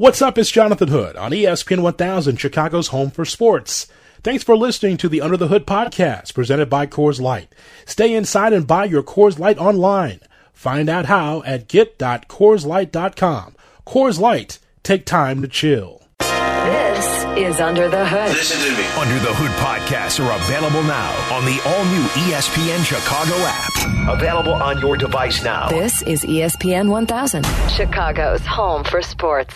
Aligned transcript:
What's 0.00 0.22
up? 0.22 0.38
It's 0.38 0.50
Jonathan 0.50 0.88
Hood 0.88 1.14
on 1.16 1.30
ESPN 1.30 1.82
1000, 1.82 2.38
Chicago's 2.38 2.88
home 2.88 3.10
for 3.10 3.26
sports. 3.26 3.86
Thanks 4.24 4.42
for 4.42 4.56
listening 4.56 4.96
to 4.96 5.10
the 5.10 5.20
Under 5.20 5.36
the 5.36 5.48
Hood 5.48 5.66
podcast 5.66 6.32
presented 6.32 6.70
by 6.70 6.86
Coors 6.86 7.20
Light. 7.20 7.54
Stay 7.84 8.14
inside 8.14 8.54
and 8.54 8.66
buy 8.66 8.86
your 8.86 9.02
Coors 9.02 9.38
Light 9.38 9.58
online. 9.58 10.20
Find 10.54 10.88
out 10.88 11.04
how 11.04 11.42
at 11.42 11.68
get.coorslight.com. 11.68 13.56
Coors 13.86 14.18
Light, 14.18 14.58
take 14.82 15.04
time 15.04 15.42
to 15.42 15.48
chill. 15.48 15.99
This 17.34 17.54
is 17.54 17.60
Under 17.60 17.88
the 17.88 18.06
Hood. 18.06 18.28
Listen 18.30 18.58
to 18.58 18.76
me. 18.76 18.86
Under 18.98 19.18
the 19.24 19.32
Hood 19.32 19.50
podcasts 19.62 20.18
are 20.18 20.36
available 20.44 20.82
now 20.82 21.10
on 21.32 21.44
the 21.44 21.60
all 21.64 21.84
new 21.84 22.02
ESPN 22.26 22.84
Chicago 22.84 23.34
app. 23.46 24.18
Available 24.18 24.52
on 24.52 24.80
your 24.80 24.96
device 24.96 25.42
now. 25.44 25.68
This 25.68 26.02
is 26.02 26.22
ESPN 26.22 26.90
1000, 26.90 27.46
Chicago's 27.70 28.44
home 28.44 28.84
for 28.84 29.00
sports. 29.00 29.54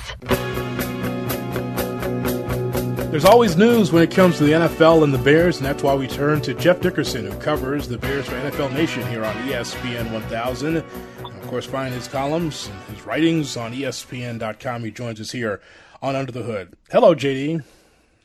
There's 3.11 3.25
always 3.25 3.57
news 3.57 3.93
when 3.93 4.03
it 4.03 4.11
comes 4.11 4.39
to 4.39 4.45
the 4.45 4.53
NFL 4.53 5.03
and 5.03 5.13
the 5.13 5.18
Bears, 5.18 5.57
and 5.59 5.67
that's 5.67 5.82
why 5.82 5.95
we 5.95 6.07
turn 6.07 6.41
to 6.43 6.54
Jeff 6.54 6.81
Dickerson, 6.81 7.27
who 7.27 7.39
covers 7.39 7.89
the 7.89 7.99
Bears 7.99 8.27
for 8.27 8.35
NFL 8.35 8.73
Nation 8.73 9.07
here 9.09 9.25
on 9.25 9.35
ESPN 9.49 10.13
1000. 10.13 10.77
And 10.77 10.87
of 11.25 11.46
course, 11.49 11.67
find 11.67 11.93
his 11.93 12.09
columns 12.09 12.68
and 12.68 12.96
his 12.96 13.04
writings 13.04 13.57
on 13.57 13.73
ESPN.com. 13.73 14.85
He 14.85 14.91
joins 14.91 15.21
us 15.21 15.32
here 15.32 15.61
on 16.04 16.14
Under 16.14 16.31
the 16.31 16.43
Hood. 16.43 16.76
Hello, 16.90 17.14
JD. 17.14 17.64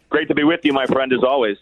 Great 0.10 0.28
to 0.28 0.36
be 0.36 0.44
with 0.44 0.60
you, 0.66 0.74
my 0.74 0.86
friend, 0.86 1.14
as 1.14 1.24
always. 1.24 1.58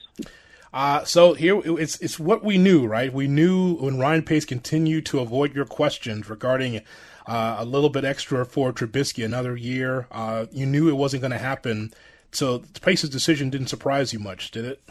Uh, 0.73 1.03
so 1.03 1.33
here 1.33 1.61
it's 1.79 1.97
it's 2.01 2.19
what 2.19 2.43
we 2.43 2.57
knew, 2.57 2.87
right? 2.87 3.13
We 3.13 3.27
knew 3.27 3.75
when 3.75 3.99
Ryan 3.99 4.23
Pace 4.23 4.43
continued 4.43 5.05
to 5.07 5.19
avoid 5.19 5.53
your 5.53 5.65
questions 5.65 6.27
regarding 6.27 6.81
uh, 7.27 7.57
a 7.59 7.65
little 7.65 7.89
bit 7.89 8.03
extra 8.03 8.45
for 8.45 8.73
Trubisky 8.73 9.23
another 9.23 9.55
year. 9.55 10.07
Uh, 10.11 10.47
you 10.51 10.65
knew 10.65 10.89
it 10.89 10.93
wasn't 10.93 11.21
going 11.21 11.31
to 11.31 11.37
happen. 11.37 11.93
So 12.31 12.63
Pace's 12.81 13.11
decision 13.11 13.51
didn't 13.51 13.67
surprise 13.67 14.11
you 14.11 14.19
much, 14.19 14.49
did 14.49 14.65
it? 14.65 14.81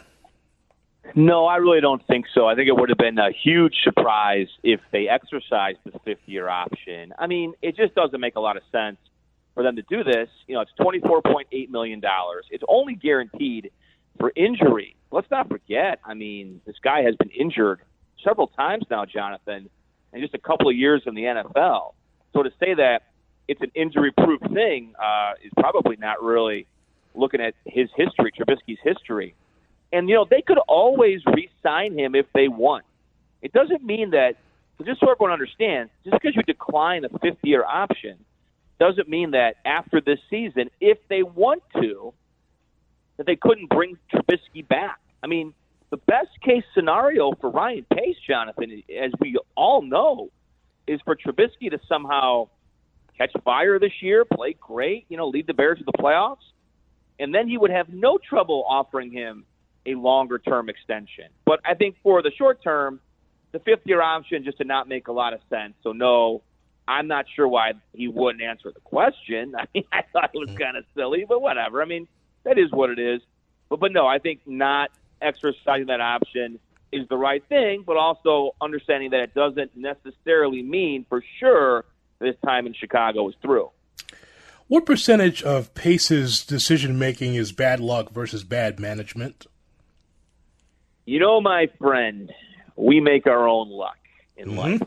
No, 1.14 1.47
I 1.47 1.56
really 1.56 1.81
don't 1.81 2.05
think 2.06 2.27
so. 2.34 2.47
I 2.47 2.55
think 2.55 2.69
it 2.69 2.77
would 2.77 2.89
have 2.89 2.98
been 2.98 3.19
a 3.19 3.31
huge 3.33 3.75
surprise 3.83 4.48
if 4.62 4.81
they 4.92 5.08
exercised 5.08 5.79
the 5.84 5.98
fifth 6.05 6.27
year 6.27 6.48
option. 6.48 7.12
I 7.19 7.27
mean, 7.27 7.55
it 7.62 7.77
just 7.77 7.95
doesn't 7.95 8.20
make 8.20 8.36
a 8.36 8.41
lot 8.41 8.56
of 8.56 8.62
sense 8.70 8.98
for 9.57 9.62
them 9.62 9.75
to 9.75 9.83
do 9.83 10.05
this. 10.05 10.29
You 10.47 10.55
know, 10.55 10.61
it's 10.61 10.71
$24.8 10.79 11.71
million. 11.71 12.01
It's 12.51 12.62
only 12.69 12.95
guaranteed 12.95 13.73
for 14.21 14.31
injury. 14.37 14.95
Let's 15.11 15.31
not 15.31 15.48
forget, 15.48 15.98
I 16.05 16.15
mean, 16.15 16.61
this 16.67 16.77
guy 16.85 17.03
has 17.03 17.17
been 17.17 17.31
injured 17.31 17.81
several 18.23 18.48
times 18.48 18.85
now, 18.91 19.07
Jonathan, 19.07 19.69
in 20.13 20.21
just 20.21 20.35
a 20.35 20.39
couple 20.39 20.69
of 20.69 20.77
years 20.77 21.03
in 21.07 21.15
the 21.15 21.23
NFL. 21.23 21.95
So 22.35 22.43
to 22.43 22.51
say 22.61 22.75
that 22.75 23.05
it's 23.48 23.63
an 23.63 23.73
injury 23.75 24.13
proof 24.13 24.41
thing 24.53 24.95
uh, 25.03 25.33
is 25.43 25.53
probably 25.59 25.97
not 25.97 26.23
really 26.23 26.67
looking 27.15 27.41
at 27.41 27.55
his 27.65 27.89
history, 27.97 28.33
Trubisky's 28.33 28.79
history. 28.85 29.35
And, 29.91 30.07
you 30.09 30.17
know, 30.17 30.27
they 30.29 30.43
could 30.43 30.59
always 30.69 31.20
re 31.25 31.48
sign 31.63 31.98
him 31.98 32.15
if 32.15 32.27
they 32.35 32.48
want. 32.48 32.85
It 33.41 33.55
doesn't 33.55 33.83
mean 33.83 34.11
that, 34.11 34.35
so 34.77 34.85
just 34.85 35.01
so 35.01 35.11
everyone 35.11 35.33
understands, 35.33 35.91
just 36.05 36.20
because 36.20 36.37
you 36.37 36.43
decline 36.43 37.07
a 37.07 37.19
fifth 37.20 37.39
year 37.43 37.65
option 37.65 38.19
doesn't 38.79 39.09
mean 39.09 39.33
that 39.33 39.57
after 39.65 40.01
this 40.01 40.19
season, 40.29 40.71
if 40.81 40.99
they 41.09 41.23
want 41.23 41.63
to, 41.81 42.13
that 43.17 43.27
they 43.27 43.37
couldn't 43.37 43.71
bring 43.71 43.97
Trubisky 44.13 44.67
back. 44.67 44.99
I 45.23 45.27
mean, 45.27 45.55
the 45.91 45.97
best 45.97 46.41
case 46.45 46.65
scenario 46.75 47.33
for 47.41 47.51
Ryan 47.51 47.87
Pace, 47.91 48.17
Jonathan, 48.27 48.83
as 49.03 49.13
we 49.21 49.39
all 49.57 49.83
know, 49.83 50.31
is 50.87 51.01
for 51.05 51.17
Trubisky 51.17 51.71
to 51.71 51.79
somehow 51.89 52.49
catch 53.17 53.33
fire 53.45 53.79
this 53.79 54.03
year, 54.03 54.25
play 54.25 54.55
great, 54.61 55.07
you 55.09 55.17
know, 55.17 55.29
lead 55.29 55.47
the 55.47 55.55
Bears 55.55 55.79
to 55.79 55.85
the 55.85 55.93
playoffs, 55.93 56.45
and 57.19 57.35
then 57.35 57.49
he 57.49 57.57
would 57.57 57.71
have 57.71 57.89
no 57.89 58.19
trouble 58.19 58.65
offering 58.69 59.11
him 59.11 59.45
a 59.87 59.95
longer 59.95 60.39
term 60.39 60.69
extension. 60.69 61.27
But 61.45 61.61
I 61.65 61.75
think 61.75 61.97
for 62.03 62.23
the 62.23 62.31
short 62.37 62.63
term, 62.63 63.01
the 63.53 63.59
fifth 63.61 63.86
year 63.86 64.03
option 64.03 64.45
just 64.45 64.59
did 64.59 64.67
not 64.67 64.89
make 64.89 65.09
a 65.09 65.13
lot 65.13 65.33
of 65.33 65.41
sense. 65.48 65.75
So 65.83 65.92
no, 65.92 66.42
I'm 66.89 67.08
not 67.08 67.27
sure 67.35 67.48
why 67.48 67.73
he 67.92 68.08
wouldn't 68.08 68.42
answer 68.42 68.70
the 68.73 68.80
question. 68.80 69.55
I 69.58 69.67
mean, 69.74 69.85
I 69.92 70.02
thought 70.13 70.30
it 70.35 70.39
was 70.39 70.51
kind 70.58 70.77
of 70.77 70.85
silly, 70.95 71.24
but 71.29 71.41
whatever. 71.41 71.83
I 71.83 71.85
mean, 71.85 72.07
that 72.45 72.58
is 72.58 72.70
what 72.70 72.91
it 72.91 72.98
is. 72.98 73.20
But 73.69 73.80
but 73.80 73.92
no, 73.92 74.07
I 74.07 74.19
think 74.19 74.41
not 74.47 74.91
exercising 75.20 75.86
that 75.86 76.01
option 76.01 76.58
is 76.92 77.08
the 77.08 77.17
right 77.17 77.45
thing, 77.48 77.83
but 77.85 77.97
also 77.97 78.55
understanding 78.61 79.11
that 79.11 79.20
it 79.20 79.35
doesn't 79.35 79.77
necessarily 79.77 80.63
mean 80.63 81.05
for 81.08 81.23
sure 81.41 81.85
this 82.20 82.36
time 82.45 82.67
in 82.67 82.74
Chicago 82.74 83.29
is 83.29 83.35
through. 83.42 83.70
What 84.68 84.86
percentage 84.86 85.42
of 85.42 85.74
Pace's 85.74 86.45
decision 86.45 86.98
making 86.98 87.35
is 87.35 87.53
bad 87.53 87.80
luck 87.80 88.11
versus 88.13 88.45
bad 88.45 88.80
management? 88.80 89.47
You 91.05 91.20
know, 91.20 91.41
my 91.41 91.68
friend, 91.79 92.33
we 92.74 93.01
make 93.01 93.27
our 93.27 93.47
own 93.48 93.68
luck 93.70 93.98
in 94.36 94.51
Mhm. 94.51 94.57
life. 94.57 94.83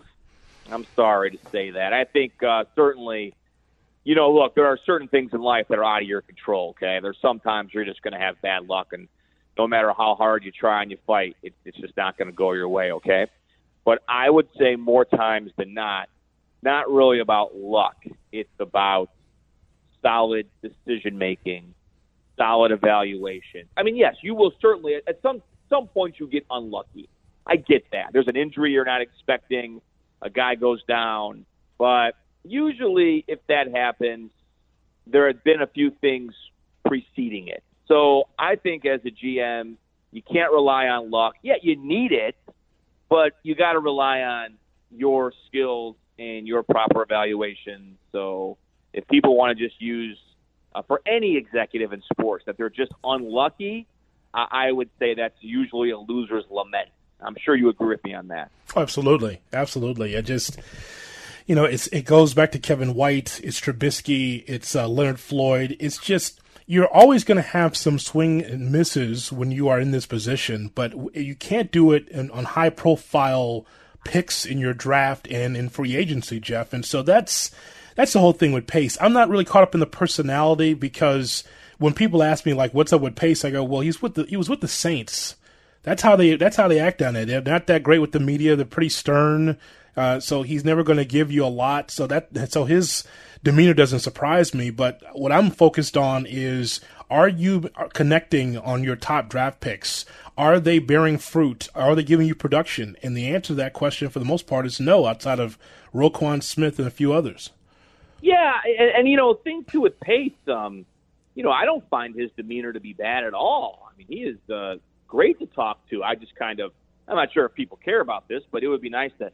I'm 0.71 0.85
sorry 0.95 1.31
to 1.31 1.37
say 1.51 1.71
that. 1.71 1.93
I 1.93 2.05
think 2.05 2.33
uh, 2.43 2.65
certainly, 2.75 3.33
you 4.03 4.15
know, 4.15 4.31
look, 4.31 4.55
there 4.55 4.67
are 4.67 4.79
certain 4.85 5.07
things 5.07 5.31
in 5.33 5.41
life 5.41 5.67
that 5.69 5.77
are 5.79 5.83
out 5.83 6.01
of 6.01 6.07
your 6.07 6.21
control. 6.21 6.71
Okay, 6.71 6.99
there's 7.01 7.17
sometimes 7.21 7.71
you're 7.73 7.85
just 7.85 8.01
going 8.01 8.13
to 8.13 8.19
have 8.19 8.41
bad 8.41 8.67
luck, 8.67 8.87
and 8.91 9.07
no 9.57 9.67
matter 9.67 9.93
how 9.95 10.15
hard 10.15 10.43
you 10.43 10.51
try 10.51 10.81
and 10.81 10.91
you 10.91 10.97
fight, 11.05 11.35
it, 11.43 11.53
it's 11.65 11.77
just 11.77 11.95
not 11.97 12.17
going 12.17 12.27
to 12.27 12.33
go 12.33 12.53
your 12.53 12.69
way. 12.69 12.91
Okay, 12.93 13.27
but 13.85 13.99
I 14.07 14.29
would 14.29 14.47
say 14.59 14.75
more 14.75 15.05
times 15.05 15.51
than 15.57 15.73
not, 15.73 16.09
not 16.61 16.89
really 16.89 17.19
about 17.19 17.55
luck. 17.55 17.97
It's 18.31 18.49
about 18.59 19.09
solid 20.01 20.47
decision 20.61 21.17
making, 21.17 21.73
solid 22.37 22.71
evaluation. 22.71 23.67
I 23.75 23.83
mean, 23.83 23.95
yes, 23.95 24.15
you 24.21 24.35
will 24.35 24.53
certainly 24.61 24.95
at 24.95 25.21
some 25.21 25.41
some 25.69 25.87
point 25.87 26.19
you 26.19 26.27
get 26.27 26.45
unlucky. 26.49 27.09
I 27.45 27.55
get 27.55 27.83
that. 27.91 28.07
There's 28.13 28.27
an 28.27 28.35
injury 28.35 28.71
you're 28.71 28.85
not 28.85 29.01
expecting, 29.01 29.81
a 30.21 30.29
guy 30.29 30.55
goes 30.55 30.83
down, 30.83 31.45
but 31.77 32.15
usually 32.43 33.23
if 33.27 33.39
that 33.47 33.71
happens, 33.73 34.31
there 35.07 35.27
have 35.27 35.43
been 35.43 35.61
a 35.61 35.67
few 35.67 35.91
things 36.01 36.33
preceding 36.85 37.47
it. 37.47 37.63
So 37.87 38.23
I 38.37 38.55
think 38.55 38.85
as 38.85 39.01
a 39.05 39.09
GM, 39.09 39.75
you 40.11 40.21
can't 40.21 40.51
rely 40.51 40.87
on 40.87 41.11
luck. 41.11 41.35
Yeah, 41.41 41.55
you 41.61 41.75
need 41.75 42.11
it, 42.11 42.35
but 43.09 43.33
you 43.43 43.55
got 43.55 43.73
to 43.73 43.79
rely 43.79 44.21
on 44.21 44.55
your 44.91 45.33
skills 45.47 45.95
and 46.17 46.47
your 46.47 46.63
proper 46.63 47.01
evaluation. 47.01 47.97
So 48.11 48.57
if 48.93 49.07
people 49.07 49.35
want 49.35 49.57
to 49.57 49.67
just 49.67 49.81
use 49.81 50.17
uh, 50.73 50.81
for 50.83 51.01
any 51.07 51.37
executive 51.37 51.93
in 51.93 52.01
sports 52.13 52.45
that 52.45 52.57
they're 52.57 52.69
just 52.69 52.91
unlucky, 53.03 53.87
I, 54.33 54.47
I 54.51 54.71
would 54.71 54.89
say 54.99 55.15
that's 55.15 55.37
usually 55.41 55.91
a 55.91 55.97
loser's 55.97 56.45
lament. 56.49 56.89
I'm 57.21 57.35
sure 57.43 57.55
you 57.55 57.69
agree 57.69 57.87
with 57.87 58.03
me 58.03 58.13
on 58.13 58.29
that. 58.29 58.51
Absolutely, 58.75 59.41
absolutely. 59.51 60.17
I 60.17 60.21
just, 60.21 60.59
you 61.45 61.55
know, 61.55 61.65
it's 61.65 61.87
it 61.87 62.05
goes 62.05 62.33
back 62.33 62.51
to 62.53 62.59
Kevin 62.59 62.93
White, 62.93 63.41
it's 63.43 63.59
Trubisky, 63.59 64.43
it's 64.47 64.75
uh, 64.75 64.87
Leonard 64.87 65.19
Floyd. 65.19 65.75
It's 65.79 65.97
just 65.97 66.39
you're 66.65 66.87
always 66.87 67.23
going 67.23 67.37
to 67.37 67.41
have 67.41 67.75
some 67.75 67.97
swing 67.97 68.43
and 68.43 68.71
misses 68.71 69.31
when 69.31 69.51
you 69.51 69.67
are 69.69 69.79
in 69.79 69.89
this 69.89 70.05
position, 70.05 70.71
but 70.75 71.15
you 71.15 71.35
can't 71.35 71.71
do 71.71 71.91
it 71.93 72.07
in, 72.09 72.29
on 72.29 72.45
high 72.45 72.69
profile 72.69 73.65
picks 74.05 74.45
in 74.45 74.59
your 74.59 74.73
draft 74.73 75.27
and 75.31 75.57
in 75.57 75.67
free 75.67 75.95
agency, 75.95 76.39
Jeff. 76.39 76.71
And 76.71 76.85
so 76.85 77.01
that's 77.01 77.51
that's 77.95 78.13
the 78.13 78.19
whole 78.19 78.33
thing 78.33 78.51
with 78.51 78.67
Pace. 78.67 78.97
I'm 79.01 79.13
not 79.13 79.29
really 79.29 79.45
caught 79.45 79.63
up 79.63 79.73
in 79.73 79.79
the 79.79 79.87
personality 79.87 80.73
because 80.73 81.43
when 81.79 81.93
people 81.93 82.21
ask 82.21 82.45
me 82.45 82.53
like, 82.53 82.73
"What's 82.73 82.93
up 82.93 83.01
with 83.01 83.15
Pace?" 83.15 83.43
I 83.43 83.49
go, 83.49 83.63
"Well, 83.63 83.81
he's 83.81 84.01
with 84.01 84.13
the 84.13 84.25
he 84.25 84.37
was 84.37 84.47
with 84.47 84.61
the 84.61 84.67
Saints." 84.67 85.35
That's 85.83 86.01
how 86.01 86.15
they 86.15 86.35
that's 86.35 86.57
how 86.57 86.67
they 86.67 86.79
act 86.79 87.01
on 87.01 87.15
it. 87.15 87.25
They're 87.25 87.41
not 87.41 87.67
that 87.67 87.83
great 87.83 87.99
with 87.99 88.11
the 88.11 88.19
media. 88.19 88.55
They're 88.55 88.65
pretty 88.65 88.89
stern. 88.89 89.57
Uh, 89.95 90.19
so 90.19 90.43
he's 90.43 90.63
never 90.63 90.83
going 90.83 90.97
to 90.97 91.05
give 91.05 91.31
you 91.31 91.43
a 91.43 91.47
lot. 91.47 91.91
So 91.91 92.07
that 92.07 92.51
so 92.51 92.65
his 92.65 93.03
demeanor 93.43 93.73
doesn't 93.73 93.99
surprise 93.99 94.53
me. 94.53 94.69
But 94.69 95.01
what 95.13 95.31
I'm 95.31 95.51
focused 95.51 95.97
on 95.97 96.25
is: 96.25 96.81
Are 97.09 97.27
you 97.27 97.69
connecting 97.93 98.57
on 98.57 98.83
your 98.83 98.95
top 98.95 99.29
draft 99.29 99.61
picks? 99.61 100.05
Are 100.37 100.59
they 100.59 100.79
bearing 100.79 101.17
fruit? 101.17 101.67
Are 101.75 101.95
they 101.95 102.03
giving 102.03 102.27
you 102.27 102.35
production? 102.35 102.95
And 103.03 103.15
the 103.15 103.27
answer 103.27 103.47
to 103.47 103.55
that 103.55 103.73
question, 103.73 104.09
for 104.09 104.19
the 104.19 104.25
most 104.25 104.47
part, 104.47 104.65
is 104.65 104.79
no. 104.79 105.05
Outside 105.05 105.39
of 105.39 105.57
Roquan 105.93 106.41
Smith 106.43 106.79
and 106.79 106.87
a 106.87 106.91
few 106.91 107.11
others. 107.11 107.51
Yeah, 108.21 108.53
and, 108.65 108.91
and 108.91 109.09
you 109.09 109.17
know, 109.17 109.33
thing 109.33 109.65
too 109.69 109.81
with 109.81 109.99
Pace, 109.99 110.31
um, 110.47 110.85
you 111.35 111.43
know, 111.43 111.51
I 111.51 111.65
don't 111.65 111.87
find 111.89 112.15
his 112.15 112.31
demeanor 112.35 112.73
to 112.73 112.79
be 112.79 112.93
bad 112.93 113.23
at 113.23 113.33
all. 113.33 113.89
I 113.91 113.97
mean, 113.97 114.07
he 114.07 114.23
is 114.23 114.37
uh, 114.49 114.75
great 115.09 115.39
to 115.39 115.47
talk 115.47 115.79
to. 115.89 116.03
I 116.03 116.15
just 116.15 116.35
kind 116.35 116.61
of, 116.61 116.71
I'm 117.07 117.17
not 117.17 117.33
sure 117.33 117.45
if 117.45 117.53
people 117.53 117.77
care 117.83 117.99
about 117.99 118.29
this, 118.29 118.43
but 118.51 118.63
it 118.63 118.69
would 118.69 118.81
be 118.81 118.89
nice 118.89 119.11
to 119.19 119.31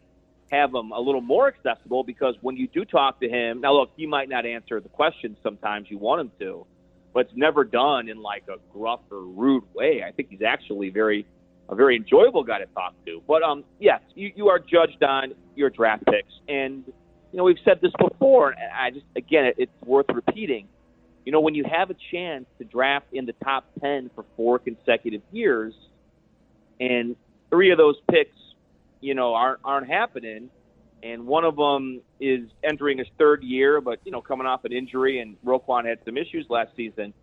have 0.51 0.73
him 0.73 0.91
a 0.91 0.99
little 0.99 1.21
more 1.21 1.47
accessible 1.47 2.03
because 2.03 2.35
when 2.41 2.55
you 2.55 2.67
do 2.67 2.85
talk 2.85 3.19
to 3.19 3.29
him, 3.29 3.61
now 3.61 3.73
look, 3.73 3.91
he 3.95 4.07
might 4.07 4.29
not 4.29 4.45
answer 4.45 4.79
the 4.79 4.89
questions 4.89 5.37
sometimes 5.43 5.87
you 5.89 5.97
want 5.97 6.21
him 6.21 6.31
to, 6.39 6.65
but 7.13 7.27
it's 7.27 7.35
never 7.35 7.63
done 7.63 8.09
in 8.09 8.21
like 8.21 8.43
a 8.47 8.57
gruff 8.71 9.01
or 9.11 9.21
rude 9.21 9.63
way. 9.73 10.03
I 10.07 10.11
think 10.11 10.29
he's 10.29 10.41
actually 10.41 10.89
very, 10.89 11.25
a 11.67 11.75
very 11.75 11.95
enjoyable 11.97 12.43
guy 12.43 12.59
to 12.59 12.65
talk 12.67 12.93
to. 13.05 13.21
But 13.27 13.43
um, 13.43 13.63
yes, 13.79 14.01
you, 14.15 14.31
you 14.35 14.47
are 14.47 14.59
judged 14.59 15.03
on 15.03 15.33
your 15.55 15.69
draft 15.69 16.05
picks, 16.05 16.33
and 16.47 16.83
you 17.31 17.37
know 17.37 17.43
we've 17.43 17.57
said 17.65 17.79
this 17.81 17.91
before. 17.99 18.51
And 18.51 18.71
I 18.71 18.91
just 18.91 19.05
again, 19.15 19.45
it, 19.45 19.55
it's 19.57 19.71
worth 19.83 20.05
repeating. 20.13 20.67
You 21.25 21.31
know, 21.31 21.39
when 21.41 21.55
you 21.55 21.63
have 21.63 21.89
a 21.89 21.95
chance 22.11 22.45
to 22.59 22.63
draft 22.63 23.07
in 23.11 23.25
the 23.25 23.33
top 23.43 23.65
10 23.81 24.11
for 24.15 24.25
four 24.37 24.59
consecutive 24.59 25.21
years, 25.31 25.73
and 26.79 27.15
three 27.49 27.71
of 27.71 27.77
those 27.77 27.95
picks, 28.11 28.37
you 29.01 29.15
know, 29.15 29.33
aren't, 29.33 29.59
aren't 29.63 29.87
happening, 29.87 30.49
and 31.01 31.25
one 31.25 31.43
of 31.43 31.55
them 31.55 32.01
is 32.19 32.47
entering 32.63 32.99
his 32.99 33.07
third 33.17 33.43
year, 33.43 33.81
but, 33.81 33.99
you 34.05 34.11
know, 34.11 34.21
coming 34.21 34.45
off 34.47 34.65
an 34.65 34.71
injury, 34.71 35.19
and 35.19 35.35
Roquan 35.43 35.85
had 35.85 35.99
some 36.05 36.17
issues 36.17 36.45
last 36.49 36.75
season, 36.75 37.13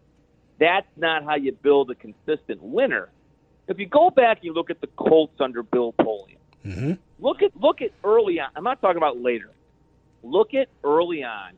that's 0.59 0.87
not 0.97 1.25
how 1.25 1.37
you 1.37 1.53
build 1.53 1.91
a 1.91 1.95
consistent 1.95 2.63
winner. 2.63 3.09
If 3.69 3.79
you 3.79 3.87
go 3.87 4.11
back 4.11 4.39
and 4.39 4.45
you 4.45 4.53
look 4.53 4.71
at 4.71 4.81
the 4.81 4.89
Colts 4.89 5.41
under 5.41 5.63
Bill 5.63 5.93
Polian, 5.93 6.37
Mm-hmm. 6.65 6.93
look 7.19 7.43
at 7.43 7.51
look 7.61 7.83
at 7.83 7.91
early 8.05 8.39
on. 8.39 8.47
I'm 8.55 8.63
not 8.63 8.81
talking 8.81 8.97
about 8.97 9.21
later. 9.21 9.51
Look 10.23 10.55
at 10.55 10.69
early 10.85 11.25
on. 11.25 11.55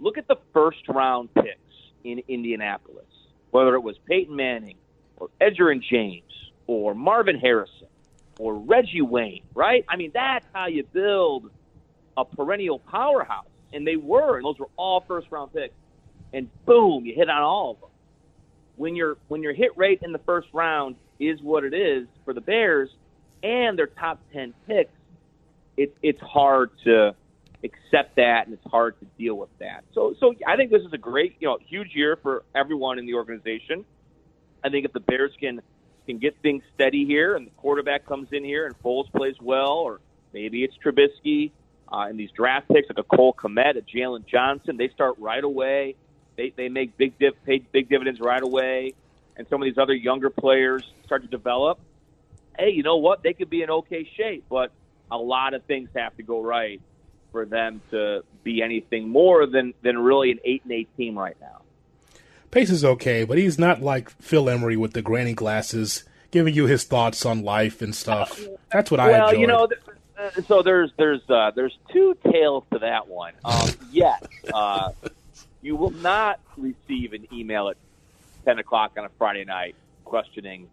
Look 0.00 0.18
at 0.18 0.26
the 0.26 0.34
first 0.52 0.88
round 0.88 1.32
picks 1.34 1.69
in 2.04 2.22
Indianapolis, 2.28 3.06
whether 3.50 3.74
it 3.74 3.80
was 3.80 3.96
Peyton 4.06 4.36
Manning 4.36 4.76
or 5.16 5.28
Edgerrin 5.40 5.82
James 5.82 6.22
or 6.66 6.94
Marvin 6.94 7.38
Harrison 7.38 7.88
or 8.38 8.54
Reggie 8.54 9.02
Wayne, 9.02 9.42
right? 9.54 9.84
I 9.88 9.96
mean, 9.96 10.10
that's 10.14 10.46
how 10.52 10.66
you 10.66 10.82
build 10.84 11.50
a 12.16 12.24
perennial 12.24 12.78
powerhouse. 12.78 13.46
And 13.72 13.86
they 13.86 13.96
were, 13.96 14.36
and 14.36 14.44
those 14.44 14.58
were 14.58 14.70
all 14.76 15.00
first 15.06 15.28
round 15.30 15.52
picks. 15.52 15.74
And 16.32 16.48
boom, 16.64 17.04
you 17.04 17.14
hit 17.14 17.28
on 17.28 17.42
all 17.42 17.72
of 17.72 17.80
them. 17.80 17.90
When 18.76 18.96
your 18.96 19.18
when 19.28 19.42
your 19.42 19.52
hit 19.52 19.76
rate 19.76 20.00
in 20.02 20.12
the 20.12 20.18
first 20.20 20.48
round 20.52 20.96
is 21.18 21.40
what 21.42 21.64
it 21.64 21.74
is 21.74 22.06
for 22.24 22.32
the 22.32 22.40
Bears 22.40 22.88
and 23.42 23.78
their 23.78 23.86
top 23.86 24.20
ten 24.32 24.54
picks, 24.66 24.92
it, 25.76 25.94
it's 26.02 26.20
hard 26.20 26.70
to 26.84 27.14
accept 27.62 28.16
that 28.16 28.46
and 28.46 28.54
it's 28.54 28.66
hard 28.70 28.98
to 29.00 29.06
deal 29.18 29.34
with 29.34 29.50
that. 29.58 29.84
So 29.94 30.14
so 30.18 30.34
I 30.46 30.56
think 30.56 30.70
this 30.70 30.82
is 30.82 30.92
a 30.92 30.98
great, 30.98 31.36
you 31.40 31.48
know, 31.48 31.58
huge 31.66 31.94
year 31.94 32.16
for 32.16 32.44
everyone 32.54 32.98
in 32.98 33.06
the 33.06 33.14
organization. 33.14 33.84
I 34.64 34.68
think 34.70 34.84
if 34.84 34.92
the 34.92 35.00
Bears 35.00 35.32
can 35.38 35.60
can 36.06 36.18
get 36.18 36.36
things 36.42 36.62
steady 36.74 37.04
here 37.04 37.36
and 37.36 37.46
the 37.46 37.50
quarterback 37.52 38.06
comes 38.06 38.28
in 38.32 38.44
here 38.44 38.66
and 38.66 38.74
Foles 38.82 39.10
plays 39.12 39.36
well, 39.40 39.78
or 39.78 40.00
maybe 40.32 40.64
it's 40.64 40.74
Trubisky 40.84 41.52
uh, 41.92 42.06
and 42.08 42.18
these 42.18 42.30
draft 42.30 42.68
picks 42.68 42.88
like 42.88 42.98
a 42.98 43.16
Cole 43.16 43.34
Kmet, 43.34 43.76
a 43.76 43.82
Jaylon 43.82 44.26
Johnson, 44.26 44.76
they 44.76 44.88
start 44.88 45.16
right 45.18 45.42
away. 45.42 45.96
They 46.36 46.52
they 46.56 46.68
make 46.68 46.96
big 46.96 47.18
div, 47.18 47.34
pay 47.44 47.58
big 47.58 47.88
dividends 47.88 48.20
right 48.20 48.42
away, 48.42 48.94
and 49.36 49.46
some 49.48 49.60
of 49.60 49.66
these 49.66 49.78
other 49.78 49.94
younger 49.94 50.30
players 50.30 50.82
start 51.04 51.22
to 51.22 51.28
develop. 51.28 51.78
Hey, 52.58 52.70
you 52.70 52.82
know 52.82 52.96
what? 52.96 53.22
They 53.22 53.32
could 53.32 53.50
be 53.50 53.62
in 53.62 53.70
okay 53.70 54.08
shape, 54.16 54.44
but 54.48 54.70
a 55.10 55.18
lot 55.18 55.54
of 55.54 55.64
things 55.64 55.88
have 55.96 56.16
to 56.16 56.22
go 56.22 56.40
right 56.40 56.80
for 57.32 57.44
them 57.44 57.80
to 57.90 58.24
be 58.42 58.62
anything 58.62 59.08
more 59.08 59.46
than 59.46 59.74
than 59.82 59.98
really 59.98 60.30
an 60.30 60.38
eight 60.44 60.62
and 60.64 60.72
eight 60.72 60.88
team 60.96 61.18
right 61.18 61.36
now. 61.40 61.62
Pace 62.50 62.70
is 62.70 62.84
okay, 62.84 63.24
but 63.24 63.38
he's 63.38 63.58
not 63.58 63.80
like 63.80 64.10
Phil 64.10 64.48
Emery 64.48 64.76
with 64.76 64.92
the 64.92 65.02
granny 65.02 65.34
glasses, 65.34 66.04
giving 66.32 66.54
you 66.54 66.66
his 66.66 66.82
thoughts 66.82 67.24
on 67.24 67.42
life 67.42 67.80
and 67.80 67.94
stuff. 67.94 68.40
That's 68.72 68.90
what 68.90 68.98
I 68.98 69.08
well, 69.08 69.28
enjoy. 69.28 69.40
you 69.40 69.46
know, 69.46 69.66
th- 69.68 69.80
uh, 70.18 70.42
so 70.42 70.62
there's 70.62 70.90
there's 70.96 71.22
uh, 71.30 71.52
there's 71.54 71.76
two 71.92 72.16
tales 72.30 72.64
to 72.72 72.80
that 72.80 73.08
one. 73.08 73.34
Um, 73.44 73.68
yes, 73.92 74.22
uh, 74.52 74.92
you 75.62 75.76
will 75.76 75.90
not 75.90 76.40
receive 76.56 77.12
an 77.12 77.28
email 77.32 77.68
at 77.68 77.76
ten 78.44 78.58
o'clock 78.58 78.92
on 78.98 79.04
a 79.04 79.10
Friday 79.10 79.44
night 79.44 79.76
questioning 80.04 80.68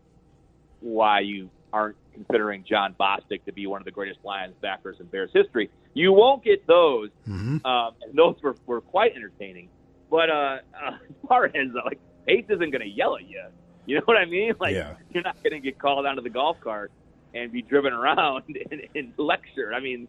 why 0.80 1.20
you 1.20 1.50
aren't 1.72 1.96
considering 2.26 2.64
Jon 2.68 2.96
Bostic 3.00 3.44
to 3.46 3.52
be 3.52 3.68
one 3.68 3.82
of 3.82 3.86
the 3.86 3.92
greatest 3.92 4.24
linebackers 4.24 5.00
in 5.00 5.06
Bears 5.08 5.30
history. 5.34 5.70
You 5.94 6.12
won't 6.14 6.44
get 6.44 6.66
those. 6.68 7.10
Mhm. 7.28 7.66
Um, 7.66 7.94
and 8.02 8.14
those 8.18 8.36
were, 8.42 8.56
were 8.66 8.82
quite 8.82 9.16
entertaining. 9.16 9.70
But 10.10 10.30
uh, 10.30 10.34
uh, 10.34 10.92
as 11.10 11.28
far 11.28 11.46
as 11.46 11.54
uh, 11.56 11.82
like 11.86 12.00
Pace 12.26 12.46
isn't 12.50 12.72
going 12.72 12.82
to 12.82 12.88
yell 12.88 13.16
at 13.18 13.28
you, 13.28 13.42
you 13.86 13.96
know 13.96 14.02
what 14.06 14.18
I 14.18 14.26
mean? 14.26 14.54
Like 14.60 14.74
Yeah. 14.76 14.96
you're 15.14 15.24
not 15.24 15.42
going 15.44 15.54
to 15.54 15.60
get 15.60 15.78
called 15.80 16.06
onto 16.06 16.22
the 16.22 16.30
golf 16.30 16.58
cart 16.62 16.92
and 17.34 17.52
be 17.52 17.62
driven 17.62 17.94
around 17.94 18.44
and, 18.72 18.82
and 18.96 19.14
lectured. 19.18 19.74
I 19.74 19.80
mean, 19.80 20.08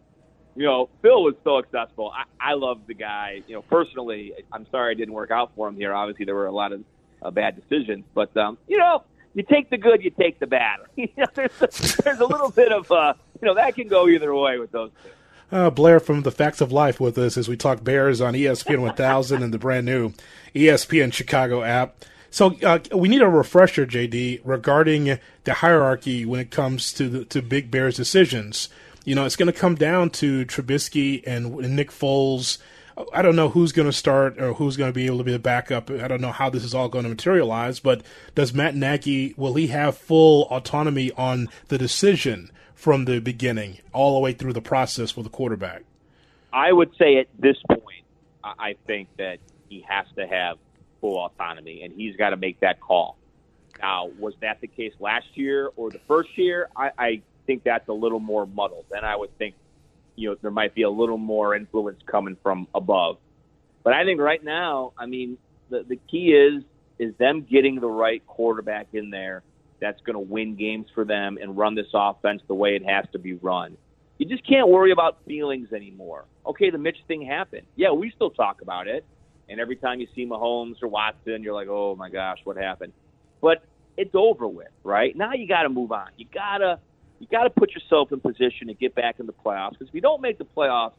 you 0.55 0.65
know, 0.65 0.89
Phil 1.01 1.23
was 1.23 1.35
so 1.43 1.59
accessible. 1.59 2.11
I, 2.13 2.51
I 2.51 2.53
love 2.55 2.81
the 2.87 2.93
guy. 2.95 3.41
You 3.47 3.55
know, 3.55 3.61
personally, 3.61 4.33
I'm 4.51 4.65
sorry 4.71 4.91
I 4.91 4.93
didn't 4.95 5.13
work 5.13 5.31
out 5.31 5.51
for 5.55 5.67
him 5.67 5.75
here. 5.75 5.93
Obviously, 5.93 6.25
there 6.25 6.35
were 6.35 6.47
a 6.47 6.51
lot 6.51 6.71
of 6.73 6.83
uh, 7.21 7.29
bad 7.31 7.55
decisions, 7.59 8.03
but 8.13 8.35
um, 8.35 8.57
you 8.67 8.77
know, 8.77 9.03
you 9.33 9.43
take 9.43 9.69
the 9.69 9.77
good, 9.77 10.03
you 10.03 10.09
take 10.09 10.39
the 10.39 10.47
bad. 10.47 10.79
you 10.95 11.09
know, 11.17 11.25
there's 11.33 11.61
a, 11.61 12.01
there's 12.03 12.19
a 12.19 12.25
little 12.25 12.51
bit 12.51 12.71
of 12.71 12.91
uh, 12.91 13.13
you 13.41 13.45
know 13.45 13.55
that 13.55 13.75
can 13.75 13.87
go 13.87 14.07
either 14.07 14.33
way 14.33 14.59
with 14.59 14.71
those 14.71 14.91
two. 15.03 15.09
Uh, 15.51 15.69
Blair 15.69 15.99
from 15.99 16.21
the 16.21 16.31
Facts 16.31 16.61
of 16.61 16.71
Life 16.71 16.99
with 16.99 17.17
us 17.17 17.35
as 17.35 17.47
we 17.47 17.57
talk 17.57 17.83
Bears 17.83 18.21
on 18.21 18.35
ESPN 18.35 18.81
1000 18.81 19.41
and 19.41 19.51
the 19.51 19.57
brand 19.57 19.85
new 19.85 20.13
ESPN 20.53 21.11
Chicago 21.11 21.63
app. 21.63 22.05
So 22.29 22.55
uh, 22.63 22.79
we 22.95 23.07
need 23.09 23.23
a 23.23 23.27
refresher, 23.27 23.87
JD, 23.87 24.41
regarding 24.43 25.17
the 25.45 25.53
hierarchy 25.55 26.25
when 26.25 26.39
it 26.39 26.51
comes 26.51 26.93
to 26.93 27.09
the, 27.09 27.25
to 27.25 27.41
Big 27.41 27.71
Bears 27.71 27.95
decisions. 27.95 28.69
You 29.05 29.15
know, 29.15 29.25
it's 29.25 29.35
going 29.35 29.51
to 29.51 29.59
come 29.59 29.73
down 29.73 30.11
to 30.11 30.45
Trubisky 30.45 31.23
and, 31.25 31.59
and 31.63 31.75
Nick 31.75 31.89
Foles. 31.89 32.59
I 33.13 33.21
don't 33.21 33.35
know 33.35 33.49
who's 33.49 33.71
going 33.71 33.87
to 33.87 33.93
start 33.93 34.39
or 34.41 34.53
who's 34.53 34.75
going 34.75 34.89
to 34.89 34.93
be 34.93 35.05
able 35.05 35.19
to 35.19 35.23
be 35.23 35.31
the 35.31 35.39
backup. 35.39 35.89
I 35.89 36.07
don't 36.07 36.21
know 36.21 36.31
how 36.31 36.49
this 36.49 36.63
is 36.63 36.75
all 36.75 36.89
going 36.89 37.03
to 37.03 37.09
materialize, 37.09 37.79
but 37.79 38.01
does 38.35 38.53
Matt 38.53 38.75
Nagy 38.75 39.33
will 39.37 39.53
he 39.55 39.67
have 39.67 39.97
full 39.97 40.43
autonomy 40.49 41.11
on 41.13 41.49
the 41.67 41.77
decision 41.77 42.51
from 42.75 43.05
the 43.05 43.19
beginning 43.19 43.79
all 43.93 44.15
the 44.15 44.19
way 44.19 44.33
through 44.33 44.53
the 44.53 44.61
process 44.61 45.11
for 45.11 45.23
the 45.23 45.29
quarterback? 45.29 45.83
I 46.51 46.71
would 46.71 46.91
say 46.97 47.17
at 47.17 47.27
this 47.37 47.57
point, 47.69 47.83
I 48.43 48.75
think 48.87 49.09
that 49.17 49.39
he 49.69 49.85
has 49.87 50.05
to 50.15 50.27
have 50.27 50.57
full 51.01 51.17
autonomy, 51.17 51.83
and 51.83 51.93
he's 51.93 52.15
got 52.15 52.31
to 52.31 52.37
make 52.37 52.59
that 52.61 52.79
call. 52.79 53.17
Now, 53.81 54.09
was 54.19 54.33
that 54.41 54.59
the 54.61 54.67
case 54.67 54.93
last 54.99 55.27
year 55.35 55.69
or 55.75 55.89
the 55.89 55.99
first 56.07 56.37
year? 56.37 56.69
I, 56.75 56.91
I 56.97 57.21
think 57.45 57.63
that's 57.63 57.87
a 57.87 57.93
little 57.93 58.19
more 58.19 58.45
muddled. 58.45 58.85
Then 58.91 59.05
I 59.05 59.15
would 59.15 59.37
think, 59.37 59.55
you 60.19 60.29
know, 60.29 60.35
there 60.41 60.51
might 60.51 60.75
be 60.75 60.83
a 60.83 60.89
little 60.89 61.17
more 61.17 61.55
influence 61.55 61.99
coming 62.05 62.35
from 62.43 62.67
above. 62.75 63.17
But 63.83 63.93
I 63.93 64.03
think 64.03 64.19
right 64.19 64.43
now, 64.43 64.93
I 64.97 65.05
mean, 65.05 65.37
the 65.69 65.85
the 65.87 65.97
key 66.09 66.33
is 66.33 66.63
is 66.99 67.15
them 67.17 67.45
getting 67.49 67.79
the 67.79 67.87
right 67.87 68.25
quarterback 68.27 68.87
in 68.93 69.09
there 69.09 69.41
that's 69.79 70.01
going 70.01 70.15
to 70.15 70.19
win 70.19 70.55
games 70.55 70.87
for 70.93 71.05
them 71.05 71.37
and 71.41 71.57
run 71.57 71.73
this 71.73 71.87
offense 71.93 72.41
the 72.49 72.53
way 72.53 72.75
it 72.75 72.83
has 72.85 73.05
to 73.13 73.19
be 73.19 73.33
run. 73.35 73.77
You 74.17 74.25
just 74.25 74.45
can't 74.45 74.67
worry 74.67 74.91
about 74.91 75.19
feelings 75.25 75.71
anymore. 75.71 76.25
Okay, 76.45 76.69
the 76.69 76.77
Mitch 76.77 76.97
thing 77.07 77.25
happened. 77.25 77.65
Yeah, 77.77 77.91
we 77.91 78.11
still 78.13 78.31
talk 78.31 78.61
about 78.61 78.89
it. 78.89 79.05
And 79.47 79.61
every 79.61 79.77
time 79.77 80.01
you 80.01 80.07
see 80.13 80.25
Mahomes 80.25 80.75
or 80.83 80.89
Watson, 80.89 81.41
you're 81.41 81.53
like, 81.53 81.69
oh 81.69 81.95
my 81.95 82.09
gosh, 82.09 82.39
what 82.43 82.57
happened? 82.57 82.91
But 83.41 83.63
it's 83.95 84.13
over 84.13 84.47
with, 84.49 84.67
right? 84.83 85.15
Now 85.15 85.31
you 85.33 85.47
got 85.47 85.63
to 85.63 85.69
move 85.69 85.93
on. 85.93 86.09
You 86.17 86.25
gotta 86.33 86.79
you 87.19 87.27
got 87.27 87.43
to 87.43 87.49
put 87.49 87.71
yourself 87.71 88.11
in 88.11 88.19
position 88.19 88.67
to 88.67 88.73
get 88.73 88.95
back 88.95 89.19
in 89.19 89.25
the 89.25 89.33
playoffs. 89.33 89.71
Because 89.71 89.89
if 89.89 89.93
you 89.93 90.01
don't 90.01 90.21
make 90.21 90.37
the 90.37 90.45
playoffs, 90.45 90.93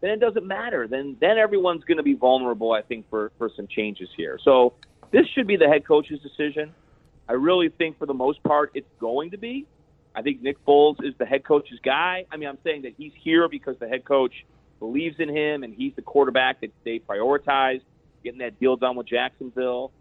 then 0.00 0.10
it 0.10 0.20
doesn't 0.20 0.46
matter. 0.46 0.86
Then 0.86 1.16
then 1.20 1.38
everyone's 1.38 1.84
going 1.84 1.96
to 1.96 2.02
be 2.02 2.14
vulnerable, 2.14 2.72
I 2.72 2.82
think, 2.82 3.08
for 3.10 3.32
for 3.38 3.50
some 3.56 3.66
changes 3.66 4.08
here. 4.16 4.38
So 4.42 4.74
this 5.10 5.26
should 5.34 5.46
be 5.46 5.56
the 5.56 5.68
head 5.68 5.86
coach's 5.86 6.20
decision. 6.20 6.72
I 7.28 7.32
really 7.34 7.68
think 7.68 7.98
for 7.98 8.06
the 8.06 8.14
most 8.14 8.42
part 8.42 8.70
it's 8.74 8.88
going 9.00 9.32
to 9.32 9.38
be. 9.38 9.66
I 10.14 10.22
think 10.22 10.42
Nick 10.42 10.64
Foles 10.64 10.96
is 11.04 11.14
the 11.18 11.26
head 11.26 11.44
coach's 11.44 11.78
guy. 11.84 12.24
I 12.30 12.36
mean, 12.36 12.48
I'm 12.48 12.58
saying 12.64 12.82
that 12.82 12.94
he's 12.96 13.12
here 13.22 13.48
because 13.48 13.76
the 13.78 13.88
head 13.88 14.04
coach 14.04 14.32
believes 14.78 15.16
in 15.18 15.28
him 15.28 15.62
and 15.62 15.74
he's 15.74 15.92
the 15.96 16.02
quarterback 16.02 16.60
that 16.60 16.72
they 16.84 16.98
prioritize 16.98 17.80
getting 18.24 18.38
that 18.38 18.58
deal 18.58 18.76
done 18.76 18.96
with 18.96 19.06
Jacksonville. 19.06 19.92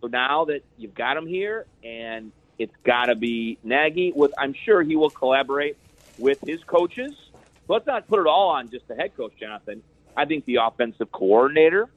So 0.00 0.08
now 0.08 0.44
that 0.46 0.60
you've 0.76 0.94
got 0.94 1.16
him 1.16 1.26
here 1.26 1.66
and 1.82 2.30
it's 2.58 2.74
got 2.84 3.06
to 3.06 3.14
be 3.14 3.58
Nagy 3.62 4.12
with 4.14 4.32
I'm 4.38 4.54
sure 4.54 4.82
he 4.82 4.96
will 4.96 5.10
collaborate 5.10 5.76
with 6.18 6.40
his 6.46 6.62
coaches. 6.64 7.12
Let's 7.68 7.86
not 7.86 8.06
put 8.08 8.20
it 8.20 8.26
all 8.26 8.50
on 8.50 8.70
just 8.70 8.86
the 8.88 8.94
head 8.94 9.16
coach, 9.16 9.32
Jonathan. 9.38 9.82
I 10.16 10.24
think 10.26 10.44
the 10.44 10.56
offensive 10.56 11.10
coordinator, 11.10 11.88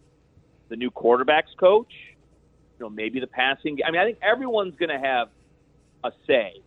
the 0.70 0.76
new 0.76 0.90
quarterbacks 0.90 1.56
coach, 1.58 1.92
you 2.80 2.86
know, 2.86 2.90
maybe 2.90 3.20
the 3.20 3.28
passing. 3.28 3.80
I 3.86 3.92
mean, 3.92 4.02
I 4.02 4.06
think 4.06 4.20
everyone's 4.22 4.76
going 4.76 4.90
to 4.90 5.00
have 5.00 5.30
a 6.04 6.12
say, 6.26 6.62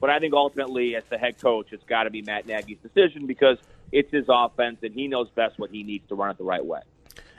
but 0.00 0.10
I 0.10 0.18
think 0.18 0.34
ultimately, 0.34 0.96
as 0.96 1.04
the 1.08 1.18
head 1.18 1.40
coach, 1.40 1.68
it's 1.72 1.84
got 1.84 2.04
to 2.04 2.10
be 2.10 2.22
Matt 2.22 2.46
Nagy's 2.46 2.78
decision 2.82 3.26
because 3.26 3.58
it's 3.92 4.10
his 4.10 4.26
offense 4.28 4.78
and 4.82 4.94
he 4.94 5.08
knows 5.08 5.30
best 5.30 5.58
what 5.58 5.70
he 5.70 5.82
needs 5.82 6.06
to 6.08 6.14
run 6.14 6.30
it 6.30 6.38
the 6.38 6.44
right 6.44 6.64
way. 6.64 6.80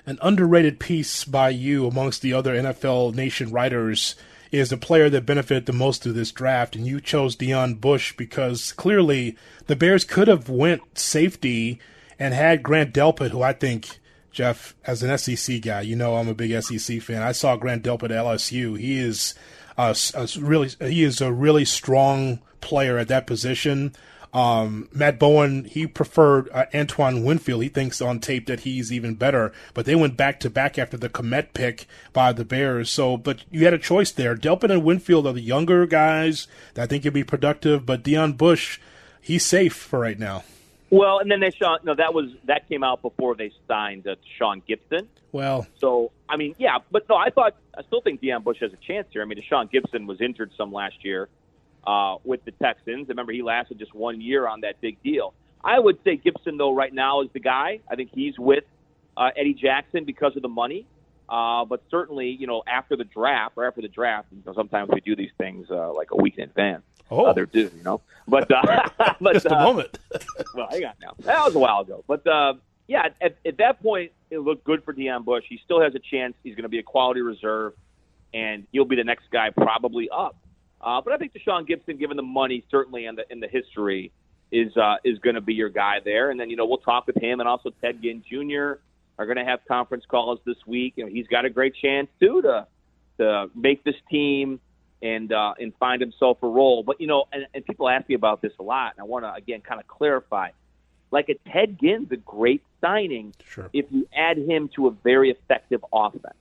An 0.05 0.19
underrated 0.21 0.79
piece 0.79 1.23
by 1.23 1.49
you 1.49 1.87
amongst 1.87 2.21
the 2.21 2.33
other 2.33 2.55
NFL 2.55 3.15
Nation 3.15 3.51
writers 3.51 4.15
is 4.53 4.69
the 4.69 4.77
player 4.77 5.09
that 5.09 5.25
benefited 5.25 5.65
the 5.65 5.73
most 5.73 6.03
through 6.03 6.13
this 6.13 6.31
draft, 6.31 6.75
and 6.75 6.85
you 6.85 7.01
chose 7.01 7.35
Deon 7.35 7.81
Bush 7.81 8.15
because 8.15 8.71
clearly 8.73 9.35
the 9.65 9.75
Bears 9.75 10.05
could 10.05 10.27
have 10.27 10.47
went 10.47 10.97
safety 10.97 11.79
and 12.19 12.35
had 12.35 12.61
Grant 12.61 12.93
Delpit, 12.93 13.31
who 13.31 13.41
I 13.41 13.53
think 13.53 13.99
Jeff, 14.31 14.75
as 14.85 15.01
an 15.01 15.17
SEC 15.17 15.59
guy, 15.61 15.81
you 15.81 15.95
know 15.95 16.15
I'm 16.15 16.27
a 16.27 16.35
big 16.35 16.61
SEC 16.61 17.01
fan. 17.01 17.23
I 17.23 17.31
saw 17.31 17.55
Grant 17.55 17.83
Delpit 17.83 18.05
at 18.05 18.25
LSU. 18.25 18.77
He 18.79 18.99
is 18.99 19.33
a, 19.75 19.95
a 20.13 20.27
really 20.39 20.69
he 20.79 21.03
is 21.03 21.19
a 21.19 21.33
really 21.33 21.65
strong 21.65 22.39
player 22.61 22.99
at 22.99 23.07
that 23.07 23.25
position. 23.25 23.93
Um, 24.33 24.89
Matt 24.91 25.19
Bowen, 25.19 25.65
he 25.65 25.85
preferred 25.85 26.49
uh, 26.51 26.65
Antoine 26.73 27.23
Winfield. 27.23 27.61
He 27.61 27.69
thinks 27.69 28.01
on 28.01 28.19
tape 28.19 28.47
that 28.47 28.61
he's 28.61 28.91
even 28.91 29.13
better, 29.13 29.53
but 29.75 29.85
they 29.85 29.95
went 29.95 30.17
back 30.17 30.39
to 30.39 30.49
back 30.49 30.79
after 30.79 30.97
the 30.97 31.09
Kmet 31.09 31.53
pick 31.53 31.85
by 32.13 32.33
the 32.33 32.43
Bears. 32.43 32.89
So, 32.89 33.15
but 33.15 33.43
you 33.51 33.65
had 33.65 33.73
a 33.73 33.77
choice 33.77 34.11
there. 34.11 34.35
Delpit 34.35 34.71
and 34.71 34.83
Winfield 34.83 35.27
are 35.27 35.33
the 35.33 35.41
younger 35.41 35.85
guys 35.85 36.47
that 36.73 36.83
I 36.83 36.87
think 36.87 37.03
could 37.03 37.13
be 37.13 37.23
productive, 37.23 37.85
but 37.85 38.03
Deon 38.03 38.35
Bush, 38.35 38.79
he's 39.21 39.45
safe 39.45 39.75
for 39.75 39.99
right 39.99 40.17
now. 40.17 40.43
Well, 40.89 41.19
and 41.19 41.29
then 41.29 41.39
they 41.39 41.51
Sean. 41.51 41.79
No, 41.83 41.95
that 41.95 42.13
was 42.13 42.29
that 42.45 42.67
came 42.69 42.83
out 42.83 43.01
before 43.01 43.35
they 43.35 43.51
signed 43.67 44.07
uh, 44.07 44.15
Sean 44.37 44.61
Gipson. 44.67 45.07
Well, 45.31 45.65
so 45.79 46.11
I 46.29 46.37
mean, 46.37 46.53
yeah, 46.59 46.77
but 46.91 47.07
no, 47.09 47.15
I 47.15 47.29
thought 47.31 47.55
I 47.75 47.81
still 47.83 48.01
think 48.01 48.21
Deon 48.21 48.43
Bush 48.43 48.59
has 48.61 48.73
a 48.73 48.77
chance 48.77 49.07
here. 49.11 49.23
I 49.23 49.25
mean, 49.25 49.41
Sean 49.47 49.67
Gipson 49.67 50.05
was 50.05 50.21
injured 50.21 50.51
some 50.55 50.71
last 50.71 51.03
year 51.03 51.29
uh, 51.85 52.17
with 52.23 52.43
the 52.45 52.51
Texans. 52.51 53.09
Remember, 53.09 53.31
he 53.31 53.41
lasted 53.41 53.79
just 53.79 53.93
one 53.93 54.21
year 54.21 54.47
on 54.47 54.61
that 54.61 54.79
big 54.81 55.01
deal. 55.03 55.33
I 55.63 55.79
would 55.79 55.97
say 56.03 56.17
Gipson, 56.17 56.57
though, 56.57 56.73
right 56.73 56.93
now 56.93 57.21
is 57.21 57.29
the 57.33 57.39
guy. 57.39 57.79
I 57.89 57.95
think 57.95 58.11
he's 58.13 58.37
with 58.37 58.65
uh, 59.15 59.29
Eddie 59.35 59.53
Jackson 59.53 60.03
because 60.03 60.35
of 60.35 60.41
the 60.41 60.49
money. 60.49 60.85
Uh, 61.29 61.63
but 61.65 61.81
certainly, 61.89 62.29
you 62.29 62.47
know, 62.47 62.63
after 62.67 62.95
the 62.95 63.05
draft 63.05 63.53
or 63.55 63.65
after 63.65 63.81
the 63.81 63.87
draft, 63.87 64.27
you 64.31 64.41
know, 64.45 64.53
sometimes 64.53 64.89
we 64.93 64.99
do 64.99 65.15
these 65.15 65.31
things 65.37 65.67
uh, 65.71 65.93
like 65.93 66.11
a 66.11 66.17
week 66.17 66.37
in 66.37 66.43
advance. 66.43 66.83
Oh, 67.09 67.25
uh, 67.25 67.33
they're 67.33 67.45
due, 67.45 67.71
you 67.75 67.83
know. 67.83 68.01
But 68.27 68.51
uh, 68.51 68.89
but 69.21 69.33
just 69.33 69.45
a 69.45 69.57
uh, 69.57 69.63
moment. 69.63 69.97
well, 70.53 70.67
hang 70.69 70.85
on 70.85 70.93
now. 71.01 71.13
That 71.19 71.45
was 71.45 71.55
a 71.55 71.59
while 71.59 71.81
ago. 71.81 72.03
But 72.07 72.27
uh, 72.27 72.55
yeah, 72.87 73.07
at, 73.21 73.37
at 73.45 73.57
that 73.57 73.81
point, 73.81 74.11
it 74.29 74.39
looked 74.39 74.63
good 74.63 74.83
for 74.83 74.93
Deon 74.93 75.23
Bush. 75.23 75.45
He 75.47 75.59
still 75.63 75.81
has 75.81 75.95
a 75.95 75.99
chance. 75.99 76.35
He's 76.43 76.55
going 76.55 76.63
to 76.63 76.69
be 76.69 76.79
a 76.79 76.83
quality 76.83 77.21
reserve, 77.21 77.73
and 78.33 78.67
he'll 78.71 78.85
be 78.85 78.95
the 78.95 79.03
next 79.03 79.25
guy 79.31 79.49
probably 79.49 80.09
up. 80.09 80.35
Uh, 80.83 81.01
but 81.01 81.13
I 81.13 81.17
think 81.17 81.33
Tashaun 81.33 81.67
Gipson, 81.67 81.97
given 81.97 82.17
the 82.17 82.23
money, 82.23 82.63
certainly 82.69 83.05
in 83.05 83.15
the 83.15 83.23
in 83.31 83.39
the 83.39 83.47
history, 83.47 84.11
is 84.51 84.75
uh, 84.77 84.95
is 85.03 85.17
going 85.19 85.35
to 85.35 85.41
be 85.41 85.53
your 85.53 85.69
guy 85.69 85.99
there. 86.03 86.29
And 86.29 86.39
then 86.39 86.49
you 86.49 86.55
know 86.55 86.65
we'll 86.65 86.77
talk 86.77 87.07
with 87.07 87.15
him 87.17 87.39
and 87.39 87.47
also 87.47 87.71
Ted 87.81 88.01
Ginn 88.01 88.23
Jr. 88.29 88.79
are 89.17 89.25
going 89.25 89.37
to 89.37 89.45
have 89.45 89.59
conference 89.67 90.03
calls 90.07 90.39
this 90.45 90.57
week. 90.67 90.93
You 90.97 91.05
know 91.05 91.11
he's 91.11 91.27
got 91.27 91.45
a 91.45 91.49
great 91.49 91.73
chance 91.81 92.09
too 92.19 92.41
to 92.41 92.67
to 93.19 93.49
make 93.55 93.83
this 93.83 93.95
team 94.09 94.59
and 95.01 95.31
uh, 95.31 95.53
and 95.59 95.73
find 95.79 96.01
himself 96.01 96.37
a 96.43 96.47
role. 96.47 96.83
But 96.83 96.99
you 96.99 97.07
know, 97.07 97.25
and, 97.31 97.47
and 97.53 97.65
people 97.65 97.87
ask 97.89 98.07
me 98.09 98.15
about 98.15 98.41
this 98.41 98.53
a 98.59 98.63
lot, 98.63 98.93
and 98.95 99.01
I 99.01 99.05
want 99.05 99.25
to 99.25 99.33
again 99.33 99.61
kind 99.61 99.79
of 99.79 99.87
clarify. 99.87 100.49
Like 101.11 101.29
a 101.29 101.35
Ted 101.49 101.79
Ginn's 101.79 102.11
a 102.11 102.17
great 102.17 102.63
signing 102.81 103.35
Sure. 103.47 103.69
if 103.71 103.85
you 103.91 104.07
add 104.15 104.37
him 104.37 104.69
to 104.75 104.87
a 104.87 104.91
very 104.91 105.29
effective 105.29 105.85
offense. 105.93 106.33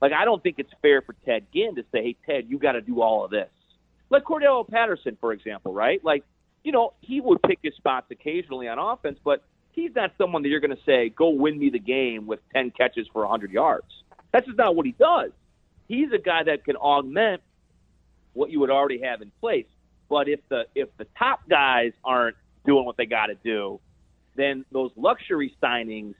Like 0.00 0.12
I 0.12 0.24
don't 0.24 0.42
think 0.42 0.56
it's 0.58 0.72
fair 0.80 1.02
for 1.02 1.14
Ted 1.24 1.46
Ginn 1.52 1.74
to 1.74 1.84
say, 1.90 2.02
"Hey 2.02 2.16
Ted, 2.24 2.46
you 2.48 2.58
got 2.58 2.72
to 2.72 2.80
do 2.80 3.02
all 3.02 3.24
of 3.24 3.30
this." 3.30 3.48
Like 4.10 4.24
Cordarrelle 4.24 4.68
Patterson, 4.68 5.16
for 5.20 5.32
example, 5.32 5.72
right? 5.72 6.04
Like 6.04 6.24
you 6.62 6.72
know 6.72 6.94
he 7.00 7.20
would 7.20 7.42
pick 7.42 7.58
his 7.62 7.74
spots 7.74 8.06
occasionally 8.10 8.68
on 8.68 8.78
offense, 8.78 9.18
but 9.24 9.42
he's 9.72 9.94
not 9.94 10.12
someone 10.18 10.42
that 10.42 10.48
you're 10.48 10.60
going 10.60 10.76
to 10.76 10.82
say, 10.84 11.08
"Go 11.08 11.30
win 11.30 11.58
me 11.58 11.70
the 11.70 11.78
game 11.78 12.26
with 12.26 12.40
ten 12.52 12.70
catches 12.70 13.06
for 13.12 13.22
100 13.22 13.50
yards." 13.50 13.86
That's 14.32 14.46
just 14.46 14.58
not 14.58 14.76
what 14.76 14.86
he 14.86 14.92
does. 14.92 15.30
He's 15.88 16.12
a 16.12 16.18
guy 16.18 16.42
that 16.44 16.64
can 16.64 16.76
augment 16.76 17.42
what 18.32 18.50
you 18.50 18.60
would 18.60 18.70
already 18.70 19.00
have 19.02 19.22
in 19.22 19.32
place. 19.40 19.66
But 20.08 20.28
if 20.28 20.40
the 20.48 20.66
if 20.74 20.88
the 20.98 21.06
top 21.18 21.48
guys 21.48 21.92
aren't 22.04 22.36
doing 22.64 22.84
what 22.84 22.96
they 22.96 23.06
got 23.06 23.26
to 23.26 23.34
do, 23.34 23.80
then 24.34 24.64
those 24.70 24.90
luxury 24.96 25.56
signings 25.62 26.14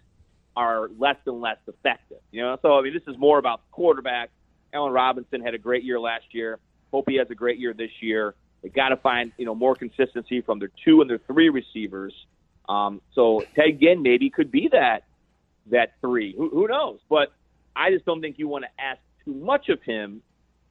are 0.57 0.89
less 0.99 1.17
and 1.27 1.41
less 1.41 1.59
effective. 1.67 2.19
You 2.33 2.43
know, 2.43 2.59
so 2.63 2.79
I 2.79 2.83
mean, 2.83 2.95
this 2.95 3.03
is 3.07 3.19
more 3.19 3.39
about 3.39 3.61
the 3.61 3.73
quarterback. 3.73 4.31
Allen 4.73 4.93
Robinson 4.93 5.41
had 5.41 5.55
a 5.55 5.59
great 5.59 5.85
year 5.85 6.01
last 6.01 6.25
year. 6.33 6.59
Hope 6.93 7.09
he 7.09 7.17
has 7.17 7.31
a 7.31 7.35
great 7.35 7.59
year 7.59 7.73
this 7.73 7.91
year. 8.01 8.35
They 8.63 8.69
got 8.69 8.91
to 8.91 8.97
find 8.97 9.33
you 9.37 9.47
know 9.47 9.55
more 9.55 9.75
consistency 9.75 10.41
from 10.41 10.59
their 10.59 10.71
two 10.85 11.01
and 11.01 11.11
their 11.11 11.19
three 11.19 11.49
receivers. 11.49 12.15
Um, 12.69 13.01
so 13.15 13.45
Ted 13.55 13.81
Ginn 13.81 14.03
maybe 14.03 14.31
could 14.31 14.51
be 14.51 14.69
that 14.73 15.05
that 15.71 15.95
three. 16.01 16.35
Who, 16.37 16.49
who 16.49 16.69
knows? 16.69 16.99
But 17.09 17.33
I 17.75 17.91
just 17.91 18.05
don't 18.05 18.21
think 18.21 18.39
you 18.39 18.49
want 18.49 18.65
to 18.65 18.83
ask 18.83 19.01
too 19.25 19.35
much 19.35 19.69
of 19.69 19.83
him 19.83 20.23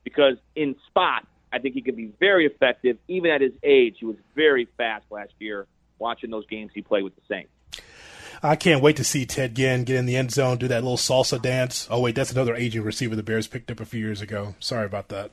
because 0.04 0.36
in 0.56 0.76
spot, 0.88 1.28
I 1.52 1.60
think 1.60 1.76
he 1.76 1.82
could 1.82 1.96
be 1.96 2.12
very 2.20 2.46
effective. 2.46 2.98
Even 3.08 3.32
at 3.32 3.42
his 3.42 3.54
age, 3.64 3.98
he 4.00 4.06
was 4.06 4.18
very 4.36 4.68
fast 4.78 5.06
last 5.12 5.34
year. 5.40 5.68
Watching 6.00 6.30
those 6.30 6.46
games 6.48 6.72
he 6.74 6.82
played 6.82 7.04
with 7.04 7.16
the 7.16 7.22
Saints. 7.30 7.52
I 8.44 8.58
can't 8.58 8.82
wait 8.82 8.98
to 8.98 9.04
see 9.04 9.26
Ted 9.26 9.56
Ginn 9.56 9.86
get 9.86 9.96
in 9.96 10.06
the 10.06 10.18
end 10.18 10.32
zone, 10.32 10.58
do 10.58 10.68
that 10.68 10.84
little 10.84 10.98
salsa 10.98 11.42
dance. 11.42 11.88
Oh 11.90 12.02
wait, 12.02 12.16
that's 12.16 12.32
another 12.32 12.54
aging 12.54 12.84
receiver 12.84 13.16
the 13.16 13.24
Bears 13.24 13.48
picked 13.48 13.72
up 13.72 13.80
a 13.80 13.86
few 13.86 14.02
years 14.02 14.22
ago. 14.22 14.56
Sorry 14.60 14.86
about 14.86 15.08
that. 15.10 15.32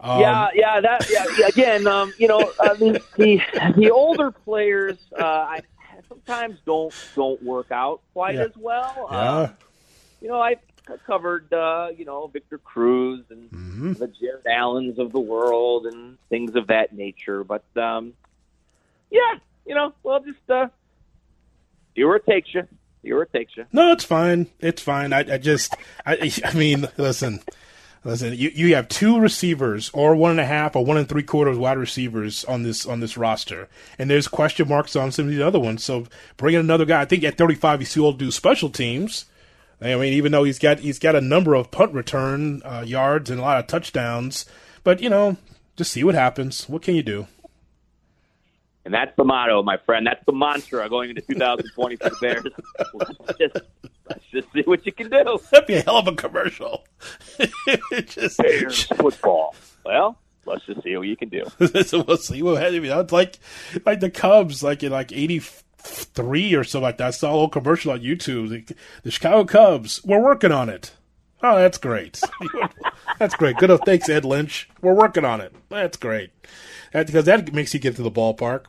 Um, 0.00 0.20
yeah, 0.20 0.48
yeah, 0.54 0.80
that 0.80 1.06
yeah, 1.10 1.46
again, 1.48 1.86
um, 1.86 2.12
you 2.18 2.28
know, 2.28 2.52
I 2.60 2.74
mean, 2.74 2.98
the 3.16 3.40
the 3.76 3.90
older 3.90 4.30
players, 4.30 4.98
uh, 5.18 5.22
I 5.24 5.62
sometimes 6.08 6.58
don't 6.66 6.94
don't 7.14 7.42
work 7.42 7.70
out 7.70 8.00
quite 8.12 8.34
Yeah. 8.36 8.44
as 8.44 8.52
well. 8.56 9.08
Yeah. 9.10 9.16
Uh, 9.18 9.52
you 10.20 10.28
know, 10.28 10.40
I 10.40 10.56
covered, 11.06 11.52
uh, 11.52 11.88
you 11.96 12.04
know, 12.04 12.26
Victor 12.26 12.58
Cruz 12.58 13.24
and 13.30 13.50
Mm-hmm. 13.50 13.92
the 13.94 14.06
Jared 14.08 14.46
Allens 14.46 14.98
of 14.98 15.12
the 15.12 15.20
world 15.20 15.86
and 15.86 16.18
things 16.28 16.54
of 16.56 16.66
that 16.68 16.94
nature. 16.94 17.44
But 17.44 17.64
um, 17.76 18.14
yeah, 19.10 19.34
you 19.66 19.74
know, 19.74 19.94
well, 20.02 20.20
just 20.20 20.38
uh, 20.50 20.68
see 21.94 22.04
where 22.04 22.16
it 22.16 22.26
takes 22.26 22.52
you. 22.54 22.62
See 23.02 23.12
where 23.12 23.22
it 23.22 23.32
takes 23.32 23.56
you. 23.56 23.66
No, 23.72 23.92
it's 23.92 24.04
fine. 24.04 24.46
It's 24.60 24.80
fine. 24.82 25.12
I, 25.12 25.34
I 25.34 25.38
just, 25.38 25.74
I, 26.06 26.32
I 26.44 26.54
mean, 26.54 26.88
listen, 26.96 27.40
listen. 28.04 28.34
You 28.34 28.50
you 28.54 28.74
have 28.74 28.88
two 28.88 29.18
receivers, 29.18 29.90
or 29.92 30.14
one 30.14 30.30
and 30.30 30.40
a 30.40 30.46
half, 30.46 30.76
or 30.76 30.84
one 30.84 30.96
and 30.96 31.08
three 31.08 31.22
quarters 31.22 31.58
wide 31.58 31.78
receivers 31.78 32.44
on 32.44 32.62
this 32.62 32.86
on 32.86 33.00
this 33.00 33.16
roster, 33.16 33.68
and 33.98 34.10
there's 34.10 34.28
question 34.28 34.68
marks 34.68 34.94
on 34.96 35.10
some 35.12 35.26
of 35.26 35.30
these 35.30 35.40
other 35.40 35.60
ones. 35.60 35.82
So 35.82 36.06
bring 36.36 36.54
in 36.54 36.60
another 36.60 36.84
guy. 36.84 37.00
I 37.00 37.04
think 37.04 37.24
at 37.24 37.38
35, 37.38 37.80
he's 37.80 37.94
to 37.94 38.12
do 38.12 38.30
special 38.30 38.70
teams. 38.70 39.26
I 39.80 39.96
mean, 39.96 40.12
even 40.14 40.32
though 40.32 40.44
he's 40.44 40.58
got 40.58 40.78
he's 40.78 40.98
got 40.98 41.16
a 41.16 41.20
number 41.20 41.54
of 41.54 41.70
punt 41.70 41.92
return 41.92 42.62
uh, 42.64 42.84
yards 42.86 43.30
and 43.30 43.40
a 43.40 43.42
lot 43.42 43.58
of 43.58 43.66
touchdowns, 43.66 44.46
but 44.82 45.00
you 45.00 45.10
know, 45.10 45.36
just 45.76 45.92
see 45.92 46.04
what 46.04 46.14
happens. 46.14 46.68
What 46.68 46.82
can 46.82 46.94
you 46.94 47.02
do? 47.02 47.26
And 48.84 48.92
that's 48.92 49.16
the 49.16 49.24
motto, 49.24 49.62
my 49.62 49.78
friend. 49.78 50.06
That's 50.06 50.24
the 50.26 50.32
mantra 50.32 50.88
going 50.88 51.10
into 51.10 51.22
2020 51.22 51.96
for 51.96 52.10
the 52.10 52.16
Bears. 52.20 52.44
let's, 52.94 53.38
just, 53.38 53.56
let's 54.08 54.24
just 54.30 54.52
see 54.52 54.62
what 54.62 54.84
you 54.84 54.92
can 54.92 55.08
do. 55.08 55.38
That'd 55.50 55.66
be 55.66 55.74
a 55.74 55.80
hell 55.80 55.96
of 55.96 56.06
a 56.06 56.12
commercial. 56.14 56.84
Just 58.06 58.38
Bears 58.38 58.84
football. 58.84 59.54
Well, 59.86 60.18
let's 60.46 60.64
just 60.66 60.82
see 60.82 60.96
what 60.96 61.06
you 61.06 61.16
can 61.16 61.28
do. 61.28 61.44
so 61.84 62.02
we'll 62.02 62.16
see 62.16 62.42
what 62.42 62.60
happens. 62.60 62.84
You 62.84 62.90
know, 62.90 63.00
it's 63.00 63.12
like 63.12 63.38
like 63.84 64.00
the 64.00 64.10
Cubs, 64.10 64.62
like 64.62 64.82
in 64.82 64.92
like 64.92 65.12
eighty 65.12 65.40
three 65.78 66.54
or 66.54 66.64
something 66.64 66.84
like 66.84 66.98
that. 66.98 67.08
I 67.08 67.10
saw 67.10 67.30
a 67.30 67.32
little 67.32 67.48
commercial 67.48 67.92
on 67.92 68.00
YouTube. 68.00 68.50
Like, 68.50 68.76
the 69.02 69.10
Chicago 69.10 69.44
Cubs, 69.44 70.02
we're 70.04 70.22
working 70.22 70.52
on 70.52 70.68
it. 70.68 70.92
Oh, 71.46 71.56
that's 71.56 71.76
great. 71.76 72.22
that's 73.18 73.34
great. 73.34 73.58
Good. 73.58 73.78
Thanks, 73.84 74.08
Ed 74.08 74.24
Lynch. 74.24 74.66
We're 74.80 74.94
working 74.94 75.26
on 75.26 75.42
it. 75.42 75.54
That's 75.68 75.98
great. 75.98 76.30
That, 76.94 77.06
because 77.06 77.26
that 77.26 77.52
makes 77.52 77.74
you 77.74 77.80
get 77.80 77.96
to 77.96 78.02
the 78.02 78.10
ballpark. 78.10 78.64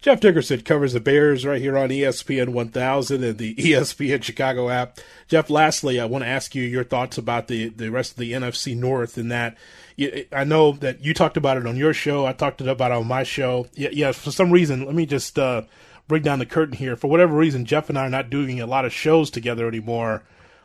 Jeff 0.00 0.20
Dickerson 0.20 0.60
covers 0.60 0.92
the 0.92 1.00
Bears 1.00 1.44
right 1.44 1.60
here 1.60 1.76
on 1.76 1.88
ESPN 1.88 2.50
1000 2.50 3.24
and 3.24 3.38
the 3.38 3.54
ESPN 3.56 4.22
Chicago 4.22 4.68
app. 4.68 5.00
Jeff, 5.26 5.50
lastly, 5.50 5.98
I 5.98 6.04
want 6.04 6.22
to 6.22 6.28
ask 6.28 6.54
you 6.54 6.62
your 6.62 6.84
thoughts 6.84 7.18
about 7.18 7.48
the, 7.48 7.70
the 7.70 7.90
rest 7.90 8.12
of 8.12 8.18
the 8.18 8.30
NFC 8.30 8.76
North 8.76 9.16
and 9.16 9.32
that. 9.32 9.56
I 10.32 10.44
know 10.44 10.72
that 10.72 11.04
you 11.04 11.14
talked 11.14 11.36
about 11.36 11.56
it 11.56 11.66
on 11.66 11.76
your 11.76 11.94
show. 11.94 12.26
I 12.26 12.32
talked 12.32 12.60
about 12.60 12.92
it 12.92 12.94
on 12.94 13.08
my 13.08 13.24
show. 13.24 13.66
Yeah, 13.74 13.88
yeah 13.90 14.12
for 14.12 14.30
some 14.30 14.52
reason, 14.52 14.86
let 14.86 14.94
me 14.94 15.04
just 15.04 15.36
uh, 15.36 15.62
break 16.06 16.22
down 16.22 16.38
the 16.38 16.46
curtain 16.46 16.76
here. 16.76 16.94
For 16.94 17.08
whatever 17.08 17.34
reason, 17.34 17.64
Jeff 17.64 17.88
and 17.88 17.98
I 17.98 18.06
are 18.06 18.10
not 18.10 18.30
doing 18.30 18.60
a 18.60 18.66
lot 18.66 18.84
of 18.84 18.92
shows 18.92 19.30
together 19.30 19.66
anymore 19.66 20.22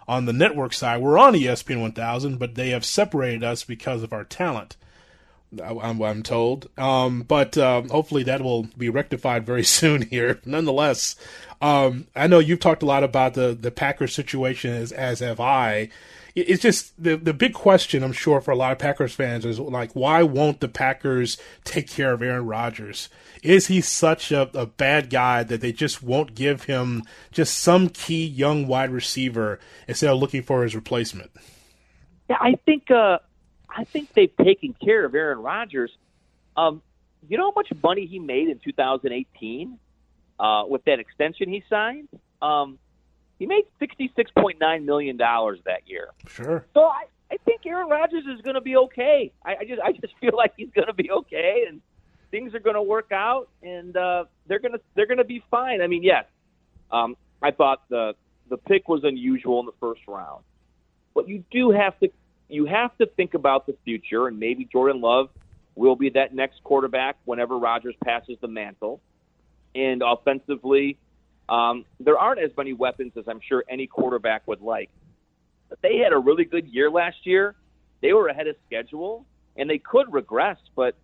on 0.09 0.25
the 0.25 0.33
network 0.33 0.73
side. 0.73 0.99
We're 0.99 1.19
on 1.19 1.35
ESPN 1.35 1.81
1000, 1.81 2.39
but 2.39 2.55
they 2.55 2.71
have 2.71 2.83
separated 2.83 3.43
us 3.43 3.63
because 3.63 4.01
of 4.01 4.11
our 4.11 4.23
talent. 4.23 4.75
I'm, 5.63 6.01
I'm 6.01 6.23
told. 6.23 6.67
Um, 6.79 7.21
but 7.21 7.59
um, 7.59 7.89
hopefully 7.89 8.23
that 8.23 8.41
will 8.41 8.63
be 8.75 8.89
rectified 8.89 9.45
very 9.45 9.63
soon 9.79 10.01
here. 10.01 10.39
Nonetheless, 10.45 11.15
um, 11.61 12.07
I 12.15 12.25
know 12.25 12.39
you've 12.39 12.59
talked 12.59 12.81
a 12.81 12.87
lot 12.87 13.03
about 13.03 13.35
the, 13.35 13.55
the 13.59 13.69
Packers 13.69 14.15
situation, 14.15 14.73
as, 14.73 14.91
as 14.91 15.19
have 15.19 15.39
I. 15.39 15.89
It- 16.39 16.49
It's 16.49 16.61
just 16.61 17.01
the 17.01 17.15
the 17.17 17.33
big 17.33 17.53
question, 17.53 18.03
I'm 18.03 18.11
sure, 18.13 18.41
for 18.41 18.51
a 18.51 18.55
lot 18.55 18.71
of 18.71 18.79
Packers 18.79 19.13
fans 19.13 19.45
is 19.45 19.59
like, 19.59 19.91
why 19.93 20.23
won't 20.23 20.59
the 20.59 20.67
Packers 20.67 21.37
take 21.63 21.89
care 21.89 22.13
of 22.13 22.21
Aaron 22.21 22.45
Rodgers? 22.45 23.09
Is 23.43 23.67
he 23.67 23.81
such 23.81 24.31
a, 24.31 24.49
a 24.57 24.65
bad 24.65 25.09
guy 25.09 25.43
that 25.43 25.61
they 25.61 25.71
just 25.71 26.03
won't 26.03 26.35
give 26.35 26.63
him 26.63 27.03
just 27.31 27.57
some 27.57 27.89
key 27.89 28.25
young 28.25 28.67
wide 28.67 28.89
receiver 28.91 29.59
instead 29.87 30.09
of 30.09 30.19
looking 30.19 30.43
for 30.43 30.63
his 30.63 30.75
replacement? 30.75 31.31
Yeah, 32.29 32.37
I 32.39 32.55
think 32.65 32.91
uh, 32.91 33.19
I 33.69 33.83
think 33.85 34.13
they've 34.13 34.35
taken 34.37 34.73
care 34.83 35.05
of 35.05 35.15
Aaron 35.15 35.39
Rodgers. 35.39 35.91
Um, 36.57 36.81
you 37.27 37.37
know 37.37 37.51
how 37.51 37.53
much 37.55 37.69
money 37.83 38.05
he 38.05 38.19
made 38.19 38.49
in 38.49 38.59
2018 38.59 39.77
uh, 40.39 40.63
with 40.67 40.83
that 40.85 40.99
extension 40.99 41.49
he 41.49 41.63
signed? 41.69 42.07
Um, 42.41 42.77
he 43.39 43.45
made 43.45 43.63
66.9 43.81 44.85
million 44.85 45.17
dollars 45.17 45.59
that 45.65 45.87
year. 45.87 46.09
Sure. 46.27 46.65
So 46.73 46.81
I, 46.83 47.05
I 47.31 47.37
think 47.45 47.65
Aaron 47.65 47.89
Rodgers 47.89 48.25
is 48.25 48.41
going 48.41 48.55
to 48.55 48.61
be 48.61 48.75
okay. 48.75 49.31
I, 49.43 49.55
I 49.61 49.63
just 49.65 49.81
I 49.81 49.91
just 49.93 50.13
feel 50.21 50.35
like 50.35 50.53
he's 50.57 50.69
going 50.75 50.87
to 50.87 50.93
be 50.93 51.09
okay, 51.09 51.65
and 51.67 51.81
things 52.31 52.53
are 52.53 52.59
going 52.59 52.75
to 52.75 52.83
work 52.83 53.11
out, 53.11 53.49
and 53.63 53.95
uh, 53.95 54.25
they're 54.47 54.59
going 54.59 54.73
to 54.73 54.81
they're 54.95 55.07
going 55.07 55.19
to 55.19 55.23
be 55.23 55.43
fine. 55.49 55.81
I 55.81 55.87
mean, 55.87 56.03
yes, 56.03 56.25
um, 56.91 57.15
I 57.41 57.51
thought 57.51 57.83
the 57.89 58.13
the 58.49 58.57
pick 58.57 58.89
was 58.89 59.03
unusual 59.03 59.59
in 59.61 59.65
the 59.65 59.73
first 59.79 60.01
round, 60.07 60.43
but 61.15 61.27
you 61.27 61.43
do 61.49 61.71
have 61.71 61.97
to 62.01 62.09
you 62.49 62.65
have 62.65 62.95
to 62.97 63.05
think 63.05 63.35
about 63.35 63.67
the 63.67 63.75
future, 63.85 64.27
and 64.27 64.37
maybe 64.37 64.65
Jordan 64.65 65.01
Love 65.01 65.29
will 65.75 65.95
be 65.95 66.09
that 66.09 66.35
next 66.35 66.61
quarterback 66.63 67.15
whenever 67.23 67.57
Rodgers 67.57 67.95
passes 68.03 68.37
the 68.41 68.47
mantle. 68.49 68.99
And 69.75 70.01
offensively, 70.05 70.97
um, 71.49 71.85
there 71.99 72.17
aren't 72.17 72.39
as 72.39 72.51
many 72.55 72.73
weapons 72.73 73.13
as 73.17 73.27
I'm 73.27 73.41
sure 73.41 73.63
any 73.67 73.87
quarterback 73.87 74.47
would 74.47 74.61
like. 74.61 74.89
But 75.67 75.81
they 75.81 75.97
had 75.97 76.13
a 76.13 76.17
really 76.17 76.45
good 76.45 76.67
year 76.67 76.89
last 76.89 77.25
year. 77.25 77.55
They 78.01 78.13
were 78.13 78.27
ahead 78.27 78.47
of 78.47 78.55
schedule, 78.65 79.25
and 79.57 79.69
they 79.69 79.79
could 79.79 80.11
regress. 80.13 80.57
But 80.75 80.95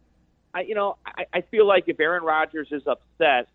I, 0.54 0.62
you 0.62 0.76
know, 0.76 0.98
I, 1.06 1.26
I 1.34 1.42
feel 1.42 1.68
like 1.68 1.86
if 1.88 2.00
Aaron 2.00 2.24
Rodgers 2.24 2.68
is 2.72 2.84
upset, 2.88 3.48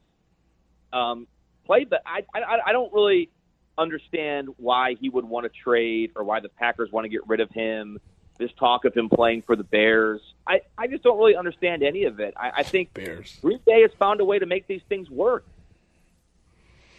um, 0.93 1.27
play. 1.65 1.85
But 1.85 2.03
I, 2.05 2.25
I, 2.35 2.59
I 2.67 2.73
don't 2.73 2.93
really 2.93 3.31
understand 3.79 4.49
why 4.59 4.95
he 5.01 5.09
would 5.09 5.25
want 5.25 5.45
to 5.45 5.61
trade 5.63 6.13
or 6.17 6.25
why 6.25 6.41
the 6.41 6.49
Packers 6.49 6.93
want 6.93 7.05
to 7.05 7.09
get 7.09 7.27
rid 7.27 7.41
of 7.41 7.51
him. 7.51 7.99
This 8.39 8.51
talk 8.59 8.85
of 8.85 8.95
him 8.95 9.11
playing 9.11 9.43
for 9.43 9.55
the 9.55 9.65
Bears, 9.65 10.23
I, 10.47 10.63
I 10.79 10.87
just 10.87 11.03
don't 11.03 11.19
really 11.19 11.37
understand 11.37 11.83
any 11.83 12.05
of 12.05 12.21
it. 12.21 12.33
I, 12.37 12.51
I 12.57 12.63
think 12.63 12.95
Bears. 12.95 13.39
Green 13.43 13.61
Bay 13.67 13.83
has 13.83 13.91
found 13.99 14.21
a 14.21 14.25
way 14.25 14.39
to 14.39 14.47
make 14.47 14.67
these 14.67 14.81
things 14.89 15.11
work. 15.11 15.45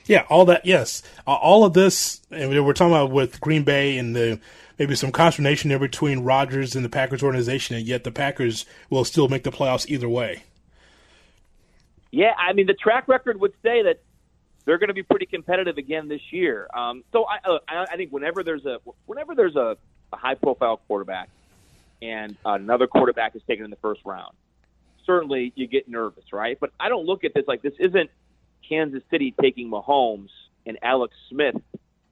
Yeah, 0.05 0.25
all 0.29 0.45
that. 0.45 0.65
Yes, 0.65 1.03
all 1.25 1.63
of 1.63 1.73
this, 1.73 2.21
and 2.31 2.49
we're 2.49 2.73
talking 2.73 2.93
about 2.93 3.11
with 3.11 3.39
Green 3.39 3.63
Bay 3.63 3.97
and 3.97 4.15
the 4.15 4.39
maybe 4.79 4.95
some 4.95 5.11
consternation 5.11 5.69
there 5.69 5.79
between 5.79 6.21
Rodgers 6.21 6.75
and 6.75 6.83
the 6.83 6.89
Packers 6.89 7.21
organization, 7.21 7.75
and 7.75 7.85
yet 7.85 8.03
the 8.03 8.11
Packers 8.11 8.65
will 8.89 9.05
still 9.05 9.27
make 9.27 9.43
the 9.43 9.51
playoffs 9.51 9.87
either 9.87 10.09
way. 10.09 10.43
Yeah, 12.11 12.33
I 12.37 12.53
mean 12.53 12.67
the 12.67 12.73
track 12.73 13.07
record 13.07 13.39
would 13.39 13.53
say 13.63 13.83
that 13.83 14.01
they're 14.65 14.77
going 14.77 14.89
to 14.89 14.93
be 14.93 15.03
pretty 15.03 15.25
competitive 15.25 15.77
again 15.77 16.07
this 16.07 16.21
year. 16.31 16.67
Um, 16.73 17.03
so 17.11 17.25
I, 17.25 17.49
uh, 17.49 17.59
I 17.67 17.95
think 17.95 18.11
whenever 18.11 18.43
there's 18.43 18.65
a 18.65 18.79
whenever 19.05 19.35
there's 19.35 19.55
a, 19.55 19.77
a 20.11 20.15
high 20.15 20.35
profile 20.35 20.77
quarterback 20.87 21.29
and 22.01 22.35
another 22.43 22.87
quarterback 22.87 23.35
is 23.35 23.41
taken 23.47 23.65
in 23.65 23.71
the 23.71 23.77
first 23.77 24.01
round, 24.03 24.35
certainly 25.05 25.53
you 25.55 25.67
get 25.67 25.87
nervous, 25.87 26.25
right? 26.33 26.59
But 26.59 26.71
I 26.79 26.89
don't 26.89 27.05
look 27.05 27.23
at 27.23 27.33
this 27.33 27.45
like 27.47 27.61
this 27.61 27.73
isn't 27.79 28.09
Kansas 28.71 29.03
City 29.11 29.33
taking 29.41 29.69
Mahomes 29.69 30.29
and 30.65 30.77
Alex 30.81 31.13
Smith 31.29 31.55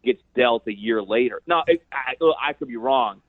gets 0.03 0.21
dealt 0.35 0.67
a 0.67 0.73
year 0.75 1.01
later. 1.01 1.41
Now 1.47 1.63
it, 1.67 1.81
I, 1.91 2.15
I 2.41 2.53
could 2.53 2.67
be 2.67 2.77
wrong, 2.77 3.21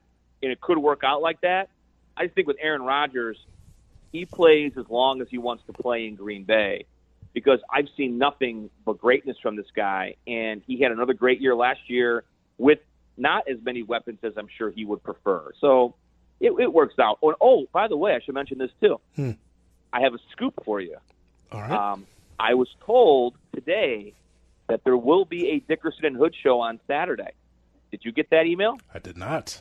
and 0.43 0.51
it 0.51 0.61
could 0.61 0.79
work 0.79 1.03
out 1.05 1.23
like 1.23 1.41
that. 1.43 1.69
I 2.17 2.25
just 2.25 2.35
think 2.35 2.49
with 2.49 2.57
Aaron 2.61 2.83
Rodgers, 2.83 3.39
he 4.13 4.27
plays 4.27 4.73
as 4.77 4.89
long 4.89 5.23
as 5.23 5.29
he 5.31 5.39
wants 5.39 5.63
to 5.67 5.73
play 5.73 6.07
in 6.07 6.17
Green 6.17 6.43
Bay 6.45 6.87
because 7.33 7.61
I've 7.73 7.89
seen 7.97 8.19
nothing 8.19 8.69
but 8.85 8.99
greatness 8.99 9.37
from 9.41 9.55
this 9.55 9.71
guy, 9.75 10.17
and 10.27 10.63
he 10.67 10.81
had 10.81 10.91
another 10.91 11.15
great 11.15 11.41
year 11.41 11.55
last 11.55 11.81
year 11.87 12.25
with 12.59 12.81
not 13.17 13.49
as 13.49 13.59
many 13.63 13.85
weapons 13.85 14.19
as 14.25 14.33
I'm 14.37 14.49
sure 14.59 14.71
he 14.71 14.85
would 14.85 15.05
prefer. 15.05 15.53
So 15.61 15.95
it, 16.41 16.53
it 16.59 16.73
works 16.73 16.99
out. 16.99 17.19
Oh, 17.23 17.35
oh, 17.41 17.67
by 17.73 17.87
the 17.87 17.97
way, 17.97 18.15
I 18.15 18.21
should 18.21 18.35
mention 18.35 18.59
this 18.59 18.71
too. 18.81 19.01
Hmm. 19.15 19.31
I 19.93 20.01
have 20.01 20.15
a 20.15 20.19
scoop 20.33 20.55
for 20.65 20.81
you. 20.81 20.97
All 21.53 21.61
right. 21.61 21.71
Um, 21.71 22.07
I 22.41 22.55
was 22.55 22.69
told 22.87 23.35
today 23.55 24.15
that 24.69 24.83
there 24.85 24.97
will 24.97 25.27
be 25.27 25.51
a 25.51 25.59
Dickerson 25.61 26.07
and 26.07 26.17
Hood 26.17 26.35
show 26.43 26.61
on 26.61 26.81
Saturday. 26.87 27.33
Did 27.91 28.01
you 28.03 28.13
get 28.13 28.31
that 28.31 28.47
email? 28.47 28.79
I 28.95 28.99
did 28.99 29.19
not. 29.19 29.61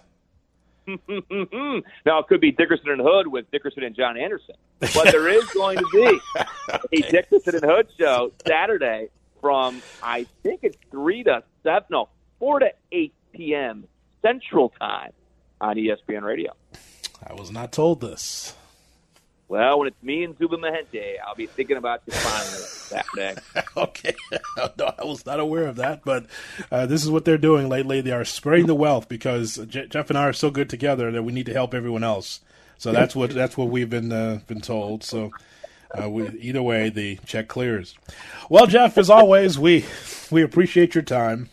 now 0.88 2.20
it 2.20 2.28
could 2.28 2.40
be 2.40 2.52
Dickerson 2.52 2.90
and 2.90 3.02
Hood 3.02 3.28
with 3.28 3.52
Dickerson 3.52 3.84
and 3.84 3.96
John 3.96 4.18
Anderson, 4.18 4.56
but 4.80 5.12
there 5.12 5.28
is 5.28 5.44
going 5.50 5.78
to 5.78 5.88
be 5.92 6.20
a 6.98 7.12
Dickerson 7.12 7.56
and 7.56 7.64
Hood 7.66 7.88
show 8.00 8.32
Saturday 8.48 9.10
from 9.42 9.82
I 10.02 10.26
think 10.42 10.62
it's 10.64 10.78
three 10.90 11.24
to 11.24 11.44
seven, 11.64 11.88
no, 11.92 12.10
four 12.40 12.60
to 12.60 12.72
eight 12.92 13.14
p.m. 13.34 13.86
Central 14.22 14.70
Time 14.80 15.12
on 15.60 15.76
ESPN 15.76 16.24
Radio. 16.24 16.54
I 17.28 17.34
was 17.34 17.52
not 17.52 17.72
told 17.72 18.00
this. 18.02 18.56
Well, 19.50 19.80
when 19.80 19.88
it's 19.88 20.04
me 20.04 20.24
and 20.24 20.38
Zuba 20.38 20.58
Mahente, 20.58 21.16
I'll 21.26 21.34
be 21.34 21.48
thinking 21.48 21.76
about 21.76 22.04
you 22.06 22.14
finally 22.14 22.62
Saturday. 22.62 23.36
okay. 23.78 24.14
no, 24.78 24.94
I 25.00 25.04
was 25.04 25.26
not 25.26 25.40
aware 25.40 25.66
of 25.66 25.78
that, 25.78 26.06
but 26.06 26.28
uh, 26.72 26.86
this 26.86 27.04
is 27.04 27.10
what 27.10 27.26
they're 27.26 27.40
doing 27.40 27.68
lately. 27.68 28.00
They 28.00 28.12
are 28.12 28.24
spreading 28.24 28.68
the 28.68 28.76
wealth 28.76 29.10
because 29.10 29.56
J- 29.68 29.88
Jeff 29.88 30.12
and 30.12 30.20
I 30.20 30.26
are 30.26 30.34
so 30.34 30.52
good 30.52 30.70
together 30.70 31.12
that 31.12 31.24
we 31.24 31.34
need 31.34 31.48
to 31.48 31.54
help 31.54 31.74
everyone 31.74 32.04
else. 32.04 32.42
So 32.78 32.92
that's 32.92 33.16
what 33.16 33.32
that's 33.32 33.58
what 33.58 33.70
we've 33.70 33.90
been 33.90 34.12
uh, 34.12 34.40
been 34.46 34.62
told. 34.62 35.04
So 35.04 35.32
uh, 36.00 36.08
we, 36.10 36.30
either 36.40 36.62
way, 36.62 36.90
the 36.90 37.18
check 37.26 37.48
clears. 37.48 37.96
Well, 38.50 38.68
Jeff, 38.68 39.00
as 39.00 39.10
always, 39.10 39.58
we 39.58 39.84
we 40.30 40.44
appreciate 40.44 40.94
your 40.94 41.04
time. 41.04 41.50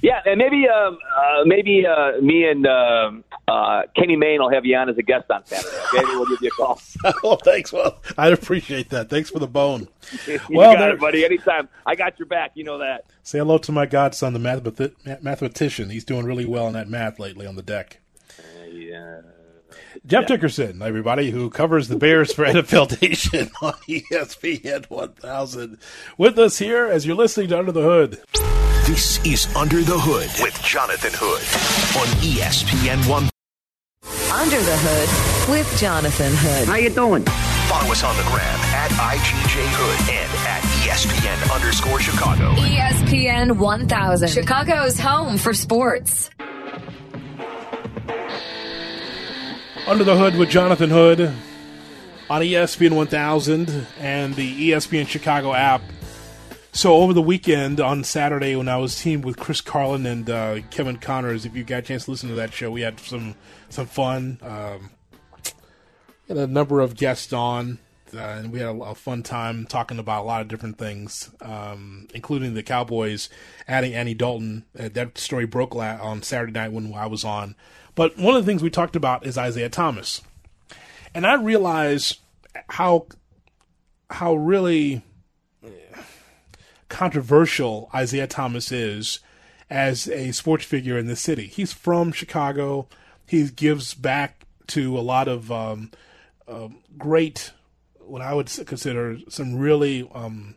Yeah, 0.00 0.20
and 0.24 0.38
maybe 0.38 0.66
um, 0.68 0.98
uh, 1.16 1.44
maybe 1.44 1.84
uh, 1.84 2.20
me 2.20 2.44
and 2.48 2.66
uh, 2.66 3.10
uh, 3.48 3.82
Kenny 3.96 4.14
Mayne 4.16 4.40
will 4.40 4.50
have 4.50 4.64
you 4.64 4.76
on 4.76 4.88
as 4.88 4.96
a 4.96 5.02
guest 5.02 5.28
on 5.30 5.44
Saturday. 5.44 5.76
Okay, 5.92 6.04
we'll 6.04 6.26
give 6.26 6.38
you 6.40 6.48
a 6.48 6.50
call. 6.52 6.80
oh, 7.24 7.36
thanks. 7.36 7.72
Well, 7.72 8.00
I'd 8.16 8.32
appreciate 8.32 8.90
that. 8.90 9.10
Thanks 9.10 9.28
for 9.30 9.40
the 9.40 9.48
bone. 9.48 9.88
you 10.26 10.38
well, 10.50 10.74
got 10.74 10.78
there- 10.78 10.94
it, 10.94 11.00
buddy. 11.00 11.24
Anytime. 11.24 11.68
I 11.84 11.96
got 11.96 12.18
your 12.18 12.26
back. 12.26 12.52
You 12.54 12.62
know 12.64 12.78
that. 12.78 13.06
Say 13.24 13.38
hello 13.38 13.58
to 13.58 13.72
my 13.72 13.86
godson, 13.86 14.34
the 14.34 14.38
mathemathi- 14.38 14.94
ma- 15.04 15.16
mathematician. 15.20 15.90
He's 15.90 16.04
doing 16.04 16.24
really 16.24 16.46
well 16.46 16.68
in 16.68 16.74
that 16.74 16.88
math 16.88 17.18
lately 17.18 17.46
on 17.46 17.56
the 17.56 17.62
deck. 17.62 17.98
Yeah. 18.70 19.22
Jeff 20.06 20.26
Dickerson, 20.26 20.80
everybody, 20.80 21.30
who 21.30 21.50
covers 21.50 21.88
the 21.88 21.96
Bears 21.96 22.32
for 22.32 22.44
NFL 22.46 23.02
Nation 23.02 23.50
on 23.60 23.72
ESPN 23.88 24.88
1000, 24.88 25.78
with 26.16 26.38
us 26.38 26.58
here 26.58 26.86
as 26.86 27.04
you're 27.04 27.16
listening 27.16 27.48
to 27.48 27.58
Under 27.58 27.72
the 27.72 27.82
Hood. 27.82 28.22
This 28.88 29.22
is 29.22 29.54
Under 29.54 29.82
the 29.82 29.98
Hood 29.98 30.30
with 30.42 30.62
Jonathan 30.62 31.10
Hood 31.12 31.44
on 32.00 32.08
ESPN 32.24 33.06
1. 33.06 33.22
Under 34.32 34.56
the 34.56 34.76
Hood 34.80 35.50
with 35.52 35.78
Jonathan 35.78 36.32
Hood. 36.34 36.68
How 36.68 36.76
you 36.76 36.88
doing? 36.88 37.22
Follow 37.68 37.92
us 37.92 38.02
on 38.02 38.16
the 38.16 38.22
gram 38.22 38.40
at 38.40 38.90
IGJ 38.92 39.60
Hood 39.76 40.00
and 40.08 40.32
at 40.48 40.62
ESPN 40.80 41.54
underscore 41.54 42.00
Chicago. 42.00 42.54
ESPN 42.54 43.58
1000, 43.58 44.28
Chicago's 44.30 44.98
home 44.98 45.36
for 45.36 45.52
sports. 45.52 46.30
Under 49.86 50.04
the 50.04 50.16
Hood 50.16 50.34
with 50.36 50.48
Jonathan 50.48 50.88
Hood 50.88 51.34
on 52.30 52.40
ESPN 52.40 52.96
1000 52.96 53.86
and 54.00 54.34
the 54.34 54.70
ESPN 54.70 55.06
Chicago 55.06 55.52
app. 55.52 55.82
So 56.78 56.94
over 56.94 57.12
the 57.12 57.20
weekend 57.20 57.80
on 57.80 58.04
Saturday 58.04 58.54
when 58.54 58.68
I 58.68 58.76
was 58.76 58.94
teamed 58.94 59.24
with 59.24 59.36
Chris 59.36 59.60
Carlin 59.60 60.06
and 60.06 60.30
uh, 60.30 60.60
Kevin 60.70 60.96
Connors, 60.96 61.44
if 61.44 61.56
you 61.56 61.64
got 61.64 61.80
a 61.80 61.82
chance 61.82 62.04
to 62.04 62.12
listen 62.12 62.28
to 62.28 62.36
that 62.36 62.52
show, 62.52 62.70
we 62.70 62.82
had 62.82 63.00
some 63.00 63.34
some 63.68 63.86
fun. 63.86 64.38
Um, 64.42 64.90
had 66.28 66.36
a 66.36 66.46
number 66.46 66.78
of 66.78 66.94
guests 66.94 67.32
on, 67.32 67.80
uh, 68.14 68.18
and 68.18 68.52
we 68.52 68.60
had 68.60 68.68
a, 68.68 68.80
a 68.80 68.94
fun 68.94 69.24
time 69.24 69.66
talking 69.66 69.98
about 69.98 70.22
a 70.22 70.26
lot 70.26 70.40
of 70.40 70.46
different 70.46 70.78
things, 70.78 71.30
um, 71.40 72.06
including 72.14 72.54
the 72.54 72.62
Cowboys 72.62 73.28
adding 73.66 73.92
Andy 73.92 74.14
Dalton. 74.14 74.64
Uh, 74.78 74.88
that 74.92 75.18
story 75.18 75.46
broke 75.46 75.74
la- 75.74 75.98
on 76.00 76.22
Saturday 76.22 76.52
night 76.52 76.70
when 76.70 76.94
I 76.94 77.06
was 77.06 77.24
on. 77.24 77.56
But 77.96 78.16
one 78.16 78.36
of 78.36 78.46
the 78.46 78.48
things 78.48 78.62
we 78.62 78.70
talked 78.70 78.94
about 78.94 79.26
is 79.26 79.36
Isiah 79.36 79.68
Thomas, 79.68 80.22
and 81.12 81.26
I 81.26 81.34
realize 81.34 82.18
how 82.68 83.06
how 84.10 84.36
really 84.36 85.02
controversial 86.88 87.90
Isiah 87.98 88.26
Thomas 88.26 88.72
is 88.72 89.20
as 89.70 90.08
a 90.08 90.32
sports 90.32 90.64
figure 90.64 90.98
in 90.98 91.06
the 91.06 91.16
city. 91.16 91.46
He's 91.46 91.72
from 91.72 92.12
Chicago. 92.12 92.88
He 93.26 93.48
gives 93.48 93.94
back 93.94 94.44
to 94.68 94.98
a 94.98 95.00
lot 95.00 95.28
of 95.28 95.52
um, 95.52 95.90
uh, 96.46 96.68
great, 96.96 97.52
what 98.00 98.22
I 98.22 98.34
would 98.34 98.50
consider 98.66 99.18
some 99.28 99.56
really 99.58 100.08
um, 100.14 100.54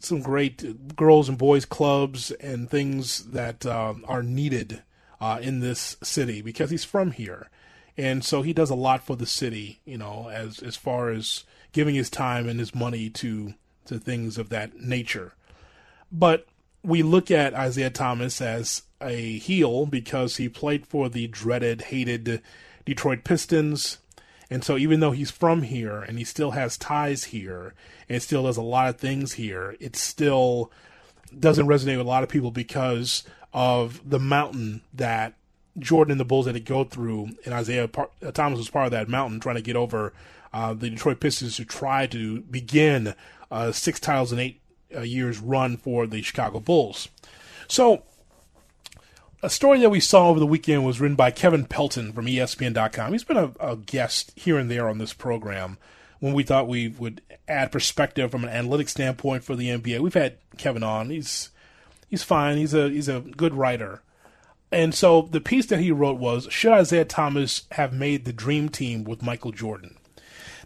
some 0.00 0.20
great 0.22 0.96
girls 0.96 1.28
and 1.28 1.36
boys 1.36 1.64
clubs 1.64 2.30
and 2.30 2.70
things 2.70 3.24
that 3.30 3.66
um, 3.66 4.04
are 4.06 4.22
needed 4.22 4.82
uh, 5.20 5.38
in 5.42 5.60
this 5.60 5.96
city 6.02 6.40
because 6.40 6.70
he's 6.70 6.84
from 6.84 7.10
here, 7.10 7.50
and 7.96 8.24
so 8.24 8.42
he 8.42 8.52
does 8.52 8.70
a 8.70 8.74
lot 8.74 9.02
for 9.02 9.16
the 9.16 9.26
city. 9.26 9.80
You 9.84 9.98
know, 9.98 10.30
as 10.32 10.60
as 10.60 10.76
far 10.76 11.10
as 11.10 11.44
giving 11.72 11.94
his 11.94 12.08
time 12.08 12.48
and 12.48 12.58
his 12.58 12.74
money 12.74 13.10
to 13.10 13.54
to 13.88 13.98
things 13.98 14.38
of 14.38 14.48
that 14.50 14.80
nature. 14.80 15.32
But 16.10 16.46
we 16.82 17.02
look 17.02 17.30
at 17.30 17.58
Isiah 17.58 17.90
Thomas 17.90 18.40
as 18.40 18.82
a 19.00 19.38
heel 19.38 19.86
because 19.86 20.36
he 20.36 20.48
played 20.48 20.86
for 20.86 21.08
the 21.08 21.26
dreaded, 21.26 21.82
hated 21.82 22.42
Detroit 22.84 23.24
Pistons. 23.24 23.98
And 24.50 24.64
so, 24.64 24.78
even 24.78 25.00
though 25.00 25.10
he's 25.10 25.30
from 25.30 25.62
here 25.62 26.00
and 26.00 26.16
he 26.16 26.24
still 26.24 26.52
has 26.52 26.78
ties 26.78 27.24
here 27.24 27.74
and 28.08 28.22
still 28.22 28.44
does 28.44 28.56
a 28.56 28.62
lot 28.62 28.88
of 28.88 28.96
things 28.96 29.34
here, 29.34 29.76
it 29.78 29.94
still 29.94 30.72
doesn't 31.38 31.66
resonate 31.66 31.98
with 31.98 32.06
a 32.06 32.10
lot 32.10 32.22
of 32.22 32.30
people 32.30 32.50
because 32.50 33.24
of 33.52 34.00
the 34.08 34.18
mountain 34.18 34.80
that 34.94 35.34
Jordan 35.78 36.12
and 36.12 36.20
the 36.20 36.24
Bulls 36.24 36.46
had 36.46 36.54
to 36.54 36.60
go 36.60 36.84
through, 36.84 37.30
and 37.44 37.54
Isiah 37.54 37.88
Thomas 38.32 38.58
was 38.58 38.70
part 38.70 38.86
of 38.86 38.92
that 38.92 39.08
mountain 39.08 39.40
trying 39.40 39.56
to 39.56 39.62
get 39.62 39.76
over 39.76 40.12
uh, 40.52 40.74
the 40.74 40.90
Detroit 40.90 41.20
Pistons 41.20 41.56
to 41.56 41.64
try 41.64 42.06
to 42.06 42.40
begin 42.42 43.14
uh, 43.50 43.72
six 43.72 44.00
titles 44.00 44.32
in 44.32 44.38
eight 44.38 44.60
uh, 44.94 45.00
years 45.00 45.38
run 45.38 45.76
for 45.76 46.06
the 46.06 46.22
Chicago 46.22 46.60
Bulls. 46.60 47.08
So, 47.66 48.02
a 49.42 49.50
story 49.50 49.80
that 49.80 49.90
we 49.90 50.00
saw 50.00 50.28
over 50.28 50.40
the 50.40 50.46
weekend 50.46 50.84
was 50.84 51.00
written 51.00 51.16
by 51.16 51.30
Kevin 51.30 51.64
Pelton 51.64 52.12
from 52.12 52.26
ESPN.com. 52.26 53.12
He's 53.12 53.24
been 53.24 53.36
a, 53.36 53.52
a 53.60 53.76
guest 53.76 54.32
here 54.34 54.58
and 54.58 54.70
there 54.70 54.88
on 54.88 54.98
this 54.98 55.12
program 55.12 55.78
when 56.20 56.32
we 56.32 56.42
thought 56.42 56.66
we 56.66 56.88
would 56.88 57.22
add 57.46 57.70
perspective 57.70 58.30
from 58.30 58.44
an 58.44 58.50
analytic 58.50 58.88
standpoint 58.88 59.44
for 59.44 59.54
the 59.54 59.68
NBA. 59.68 60.00
We've 60.00 60.14
had 60.14 60.38
Kevin 60.56 60.82
on. 60.82 61.10
He's 61.10 61.50
he's 62.08 62.22
fine. 62.22 62.56
He's 62.56 62.74
a 62.74 62.88
he's 62.88 63.08
a 63.08 63.20
good 63.20 63.54
writer. 63.54 64.02
And 64.70 64.94
so 64.94 65.22
the 65.22 65.40
piece 65.40 65.66
that 65.66 65.80
he 65.80 65.92
wrote 65.92 66.18
was 66.18 66.46
Should 66.50 66.78
Isiah 66.78 67.04
Thomas 67.04 67.62
have 67.72 67.92
made 67.92 68.24
the 68.24 68.32
dream 68.32 68.68
team 68.68 69.04
with 69.04 69.22
Michael 69.22 69.52
Jordan? 69.52 69.96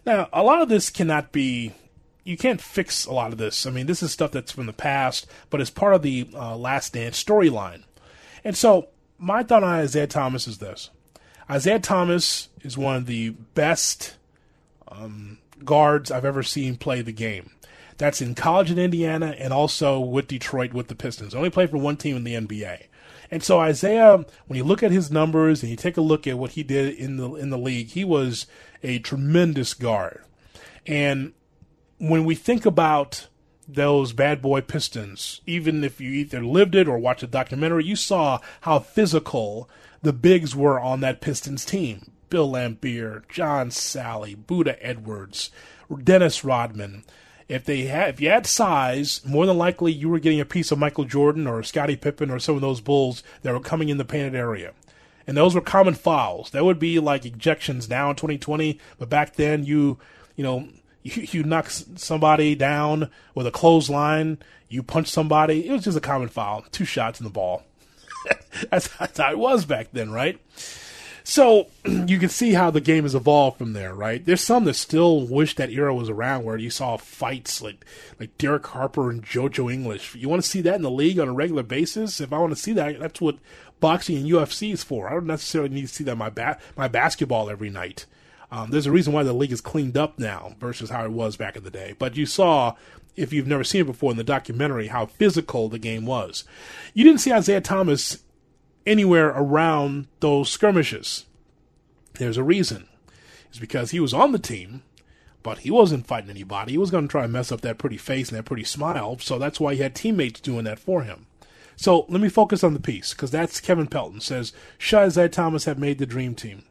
Now, 0.05 0.27
a 0.33 0.43
lot 0.43 0.61
of 0.61 0.69
this 0.69 0.89
cannot 0.89 1.31
be, 1.31 1.73
you 2.23 2.37
can't 2.37 2.61
fix 2.61 3.05
a 3.05 3.13
lot 3.13 3.31
of 3.31 3.37
this. 3.37 3.65
I 3.65 3.71
mean, 3.71 3.87
this 3.87 4.03
is 4.03 4.11
stuff 4.11 4.31
that's 4.31 4.51
from 4.51 4.65
the 4.65 4.73
past, 4.73 5.27
but 5.49 5.61
it's 5.61 5.69
part 5.69 5.93
of 5.93 6.01
the 6.01 6.27
uh, 6.33 6.57
Last 6.57 6.93
Dance 6.93 7.21
storyline. 7.21 7.83
And 8.43 8.57
so 8.57 8.89
my 9.17 9.43
thought 9.43 9.63
on 9.63 9.79
Isiah 9.79 10.07
Thomas 10.07 10.47
is 10.47 10.57
this 10.57 10.89
Isiah 11.53 11.79
Thomas 11.79 12.49
is 12.61 12.77
one 12.77 12.95
of 12.95 13.05
the 13.05 13.29
best 13.29 14.15
um, 14.87 15.39
guards 15.63 16.11
I've 16.11 16.25
ever 16.25 16.43
seen 16.43 16.75
play 16.75 17.01
the 17.01 17.13
game. 17.13 17.51
That's 17.97 18.21
in 18.21 18.35
college 18.35 18.71
in 18.71 18.79
Indiana 18.79 19.35
and 19.37 19.53
also 19.53 19.99
with 19.99 20.27
Detroit 20.27 20.73
with 20.73 20.87
the 20.87 20.95
Pistons. 20.95 21.35
Only 21.35 21.49
played 21.49 21.69
for 21.69 21.77
one 21.77 21.95
team 21.95 22.17
in 22.17 22.23
the 22.23 22.33
NBA. 22.33 22.83
And 23.33 23.41
so 23.41 23.65
Isiah, 23.65 24.23
when 24.45 24.57
you 24.57 24.63
look 24.63 24.83
at 24.83 24.91
his 24.91 25.09
numbers 25.09 25.63
and 25.63 25.71
you 25.71 25.75
take 25.75 25.97
a 25.97 26.01
look 26.01 26.27
at 26.27 26.37
what 26.37 26.51
he 26.51 26.61
did 26.61 26.93
in 26.93 27.17
the 27.17 27.33
in 27.33 27.49
the 27.49 27.57
league, 27.57 27.87
he 27.87 28.03
was 28.03 28.45
a 28.83 28.99
tremendous 28.99 29.73
guard. 29.73 30.23
And 30.85 31.33
when 31.97 32.25
we 32.25 32.35
think 32.35 32.63
about 32.63 33.27
those 33.67 34.13
bad 34.13 34.39
boy 34.39 34.61
Pistons, 34.61 35.41
even 35.47 35.83
if 35.83 35.99
you 35.99 36.11
either 36.11 36.45
lived 36.45 36.75
it 36.75 36.87
or 36.87 36.99
watched 36.99 37.23
a 37.23 37.27
documentary, 37.27 37.85
you 37.85 37.95
saw 37.95 38.37
how 38.61 38.77
physical 38.77 39.67
the 40.03 40.13
bigs 40.13 40.55
were 40.55 40.79
on 40.79 40.99
that 40.99 41.19
Pistons 41.19 41.65
team. 41.65 42.11
Bill 42.29 42.51
Laimbeer, 42.51 43.27
John 43.29 43.69
Salley, 43.69 44.35
Buddha 44.35 44.77
Edwards, 44.85 45.49
Dennis 46.03 46.43
Rodman, 46.43 47.03
if 47.47 47.65
they 47.65 47.83
had, 47.83 48.09
if 48.09 48.21
you 48.21 48.29
had 48.29 48.45
size, 48.45 49.21
more 49.25 49.45
than 49.45 49.57
likely 49.57 49.91
you 49.91 50.09
were 50.09 50.19
getting 50.19 50.39
a 50.39 50.45
piece 50.45 50.71
of 50.71 50.79
Michael 50.79 51.05
Jordan 51.05 51.47
or 51.47 51.63
Scottie 51.63 51.95
Pippen 51.95 52.29
or 52.29 52.39
some 52.39 52.55
of 52.55 52.61
those 52.61 52.81
Bulls 52.81 53.23
that 53.41 53.53
were 53.53 53.59
coming 53.59 53.89
in 53.89 53.97
the 53.97 54.05
painted 54.05 54.35
area. 54.35 54.73
And 55.25 55.37
those 55.37 55.55
were 55.55 55.61
common 55.61 55.93
fouls. 55.93 56.49
That 56.51 56.65
would 56.65 56.79
be 56.79 56.99
like 56.99 57.23
ejections 57.23 57.89
now 57.89 58.09
in 58.09 58.15
2020, 58.15 58.79
but 58.97 59.09
back 59.09 59.35
then 59.35 59.65
you, 59.65 59.97
you 60.35 60.43
know, 60.43 60.67
you, 61.03 61.27
you 61.31 61.43
knock 61.43 61.69
somebody 61.69 62.55
down 62.55 63.09
with 63.35 63.47
a 63.47 63.51
clothesline, 63.51 64.37
you 64.69 64.83
punch 64.83 65.09
somebody. 65.09 65.67
It 65.67 65.71
was 65.71 65.83
just 65.83 65.97
a 65.97 66.01
common 66.01 66.29
foul, 66.29 66.65
two 66.71 66.85
shots 66.85 67.19
in 67.19 67.25
the 67.25 67.29
ball. 67.29 67.63
that's, 68.71 68.87
that's 68.97 69.19
how 69.19 69.31
it 69.31 69.37
was 69.37 69.65
back 69.65 69.89
then, 69.91 70.11
right? 70.11 70.39
So 71.23 71.67
you 71.85 72.19
can 72.19 72.29
see 72.29 72.53
how 72.53 72.69
the 72.69 72.81
game 72.81 73.03
has 73.03 73.15
evolved 73.15 73.57
from 73.57 73.73
there, 73.73 73.93
right? 73.93 74.23
There's 74.23 74.41
some 74.41 74.65
that 74.65 74.75
still 74.75 75.25
wish 75.25 75.55
that 75.55 75.71
era 75.71 75.93
was 75.93 76.09
around 76.09 76.43
where 76.43 76.57
you 76.57 76.69
saw 76.69 76.97
fights 76.97 77.61
like 77.61 77.85
like 78.19 78.37
Derek 78.37 78.67
Harper 78.67 79.09
and 79.09 79.23
JoJo 79.23 79.71
English. 79.71 80.15
You 80.15 80.29
want 80.29 80.41
to 80.43 80.47
see 80.47 80.61
that 80.61 80.75
in 80.75 80.81
the 80.81 80.91
league 80.91 81.19
on 81.19 81.29
a 81.29 81.33
regular 81.33 81.63
basis? 81.63 82.19
If 82.19 82.33
I 82.33 82.37
want 82.39 82.53
to 82.53 82.61
see 82.61 82.73
that, 82.73 82.99
that's 82.99 83.21
what 83.21 83.37
boxing 83.79 84.17
and 84.17 84.29
UFC 84.29 84.73
is 84.73 84.83
for. 84.83 85.09
I 85.09 85.13
don't 85.13 85.25
necessarily 85.25 85.69
need 85.69 85.87
to 85.87 85.93
see 85.93 86.03
that 86.05 86.17
my 86.17 86.29
ba- 86.29 86.59
my 86.75 86.87
basketball 86.87 87.49
every 87.49 87.69
night. 87.69 88.05
Um, 88.51 88.69
there's 88.69 88.85
a 88.85 88.91
reason 88.91 89.13
why 89.13 89.23
the 89.23 89.33
league 89.33 89.51
is 89.51 89.61
cleaned 89.61 89.97
up 89.97 90.19
now 90.19 90.55
versus 90.59 90.91
how 90.91 91.03
it 91.05 91.11
was 91.11 91.35
back 91.35 91.55
in 91.55 91.63
the 91.63 91.71
day. 91.71 91.95
But 91.97 92.15
you 92.15 92.27
saw, 92.27 92.75
if 93.15 93.33
you've 93.33 93.47
never 93.47 93.63
seen 93.63 93.81
it 93.81 93.87
before 93.87 94.11
in 94.11 94.17
the 94.17 94.23
documentary, 94.23 94.87
how 94.87 95.07
physical 95.07 95.69
the 95.69 95.79
game 95.79 96.05
was. 96.05 96.43
You 96.93 97.03
didn't 97.03 97.21
see 97.21 97.33
Isiah 97.33 97.61
Thomas 97.61 98.19
anywhere 98.85 99.29
around 99.29 100.07
those 100.19 100.49
skirmishes. 100.49 101.25
There's 102.13 102.37
a 102.37 102.43
reason. 102.43 102.87
It's 103.49 103.59
because 103.59 103.91
he 103.91 103.99
was 103.99 104.13
on 104.13 104.31
the 104.31 104.39
team, 104.39 104.83
but 105.41 105.59
he 105.59 105.71
wasn't 105.71 106.07
fighting 106.07 106.29
anybody. 106.29 106.73
He 106.73 106.77
was 106.77 106.91
going 106.91 107.07
to 107.07 107.11
try 107.11 107.23
and 107.25 107.33
mess 107.33 107.51
up 107.51 107.61
that 107.61 107.77
pretty 107.77 107.97
face 107.97 108.29
and 108.29 108.37
that 108.37 108.45
pretty 108.45 108.63
smile, 108.63 109.17
so 109.19 109.37
that's 109.37 109.59
why 109.59 109.75
he 109.75 109.81
had 109.81 109.95
teammates 109.95 110.39
doing 110.39 110.63
that 110.65 110.79
for 110.79 111.03
him. 111.03 111.27
So 111.75 112.05
let 112.07 112.21
me 112.21 112.29
focus 112.29 112.63
on 112.63 112.73
the 112.73 112.79
piece, 112.79 113.13
because 113.13 113.31
that's 113.31 113.59
Kevin 113.59 113.87
Pelton 113.87 114.21
says, 114.21 114.53
Isiah 114.79 115.29
Thomas 115.29 115.65
have 115.65 115.79
made 115.79 115.97
the 115.97 116.05
dream 116.05 116.35
team? 116.35 116.63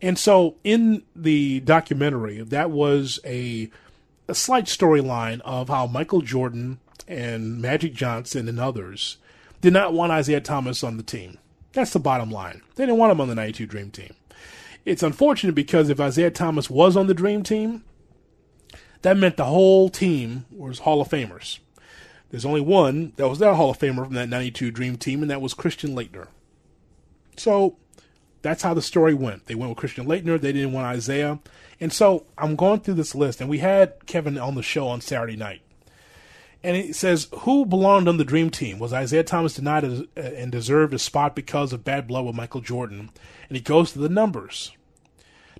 And 0.00 0.16
so 0.16 0.54
in 0.62 1.02
the 1.16 1.60
documentary, 1.60 2.40
that 2.42 2.70
was 2.70 3.18
a, 3.24 3.70
a 4.28 4.34
slight 4.34 4.66
storyline 4.66 5.40
of 5.40 5.68
how 5.68 5.86
Michael 5.86 6.20
Jordan 6.20 6.78
and 7.08 7.60
Magic 7.60 7.94
Johnson 7.94 8.48
and 8.48 8.60
others 8.60 9.16
did 9.60 9.72
not 9.72 9.92
want 9.92 10.12
Isiah 10.12 10.40
Thomas 10.40 10.84
on 10.84 10.96
the 10.96 11.02
team. 11.02 11.38
That's 11.72 11.92
the 11.92 11.98
bottom 11.98 12.30
line. 12.30 12.62
They 12.74 12.84
didn't 12.84 12.98
want 12.98 13.12
him 13.12 13.20
on 13.20 13.28
the 13.28 13.34
92 13.34 13.66
Dream 13.66 13.90
Team. 13.90 14.14
It's 14.84 15.02
unfortunate 15.02 15.54
because 15.54 15.88
if 15.90 16.00
Isiah 16.00 16.30
Thomas 16.30 16.70
was 16.70 16.96
on 16.96 17.06
the 17.06 17.14
Dream 17.14 17.42
Team, 17.42 17.84
that 19.02 19.16
meant 19.16 19.36
the 19.36 19.44
whole 19.44 19.88
team 19.88 20.46
was 20.50 20.80
Hall 20.80 21.00
of 21.00 21.08
Famers. 21.08 21.58
There's 22.30 22.44
only 22.44 22.60
one 22.60 23.12
that 23.16 23.28
was 23.28 23.40
not 23.40 23.56
Hall 23.56 23.70
of 23.70 23.78
Famer 23.78 24.04
from 24.04 24.14
that 24.14 24.28
92 24.28 24.70
Dream 24.70 24.96
Team, 24.96 25.22
and 25.22 25.30
that 25.30 25.40
was 25.40 25.54
Christian 25.54 25.94
Laettner. 25.94 26.28
So 27.36 27.76
that's 28.42 28.62
how 28.62 28.74
the 28.74 28.82
story 28.82 29.14
went. 29.14 29.46
They 29.46 29.54
went 29.54 29.70
with 29.70 29.78
Christian 29.78 30.06
Laettner. 30.06 30.40
They 30.40 30.52
didn't 30.52 30.72
want 30.72 30.96
Isiah. 30.96 31.38
And 31.80 31.92
so 31.92 32.26
I'm 32.36 32.56
going 32.56 32.80
through 32.80 32.94
this 32.94 33.14
list, 33.14 33.40
and 33.40 33.48
we 33.48 33.58
had 33.58 34.06
Kevin 34.06 34.38
on 34.38 34.56
the 34.56 34.62
show 34.62 34.88
on 34.88 35.00
Saturday 35.00 35.36
night 35.36 35.62
and 36.62 36.76
it 36.76 36.96
says 36.96 37.28
who 37.40 37.64
belonged 37.64 38.08
on 38.08 38.16
the 38.16 38.24
dream 38.24 38.50
team? 38.50 38.78
Was 38.78 38.92
isiah 38.92 39.22
thomas 39.24 39.54
denied 39.54 39.84
a, 39.84 40.06
uh, 40.16 40.20
and 40.20 40.52
deserved 40.52 40.94
a 40.94 40.98
spot 40.98 41.34
because 41.34 41.72
of 41.72 41.84
bad 41.84 42.06
blood 42.06 42.24
with 42.24 42.34
michael 42.34 42.60
jordan? 42.60 43.10
And 43.48 43.56
he 43.56 43.62
goes 43.62 43.92
to 43.92 43.98
the 43.98 44.08
numbers. 44.08 44.72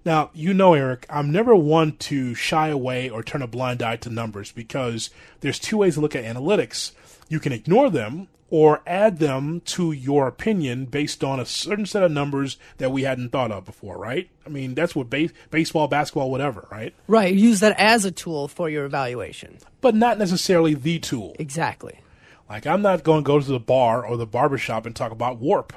Now 0.05 0.31
you 0.33 0.55
know 0.55 0.75
eric 0.75 1.07
i'm 1.11 1.31
never 1.31 1.55
one 1.55 1.97
to 1.99 2.35
shy 2.35 2.69
away 2.69 3.09
or 3.09 3.23
turn 3.23 3.43
a 3.43 3.47
blind 3.47 3.83
eye 3.83 3.97
to 3.97 4.11
numbers 4.11 4.53
because 4.53 5.11
there's 5.41 5.59
two 5.59 5.79
ways 5.79 5.95
to 5.95 6.01
look 6.01 6.17
at 6.17 6.25
analytics 6.25 6.93
you 7.29 7.41
can 7.41 7.53
ignore 7.53 7.91
them 7.91 8.29
or 8.51 8.81
add 8.87 9.19
them 9.19 9.61
to 9.61 9.93
your 9.93 10.27
opinion 10.27 10.87
based 10.87 11.23
on 11.23 11.39
a 11.39 11.45
certain 11.45 11.85
set 11.85 12.03
of 12.03 12.11
numbers 12.11 12.57
that 12.79 12.91
we 12.91 13.03
hadn't 13.03 13.31
thought 13.31 13.53
of 13.53 13.65
before, 13.65 13.99
right? 13.99 14.31
I 14.47 14.49
mean, 14.49 14.75
that's 14.75 14.95
what 14.97 15.11
base, 15.11 15.33
baseball, 15.51 15.87
basketball, 15.89 16.31
whatever, 16.31 16.67
right? 16.71 16.95
Right. 17.07 17.35
Use 17.35 17.61
that 17.61 17.79
as 17.79 18.05
a 18.05 18.11
tool 18.11 18.49
for 18.49 18.71
your 18.71 18.87
evaluation. 18.87 19.59
But 19.81 19.95
not 19.95 20.19
necessarily 20.19 20.75
the 20.75 20.99
tool. 20.99 21.37
Exactly. 21.39 22.01
Like, 22.49 22.67
I'm 22.67 22.81
not 22.81 23.05
going 23.05 23.23
to 23.23 23.27
go 23.27 23.39
to 23.39 23.47
the 23.47 23.61
bar 23.61 24.05
or 24.05 24.17
the 24.17 24.27
barbershop 24.27 24.87
and 24.87 24.97
talk 24.97 25.13
about 25.13 25.41
WARP. 25.41 25.73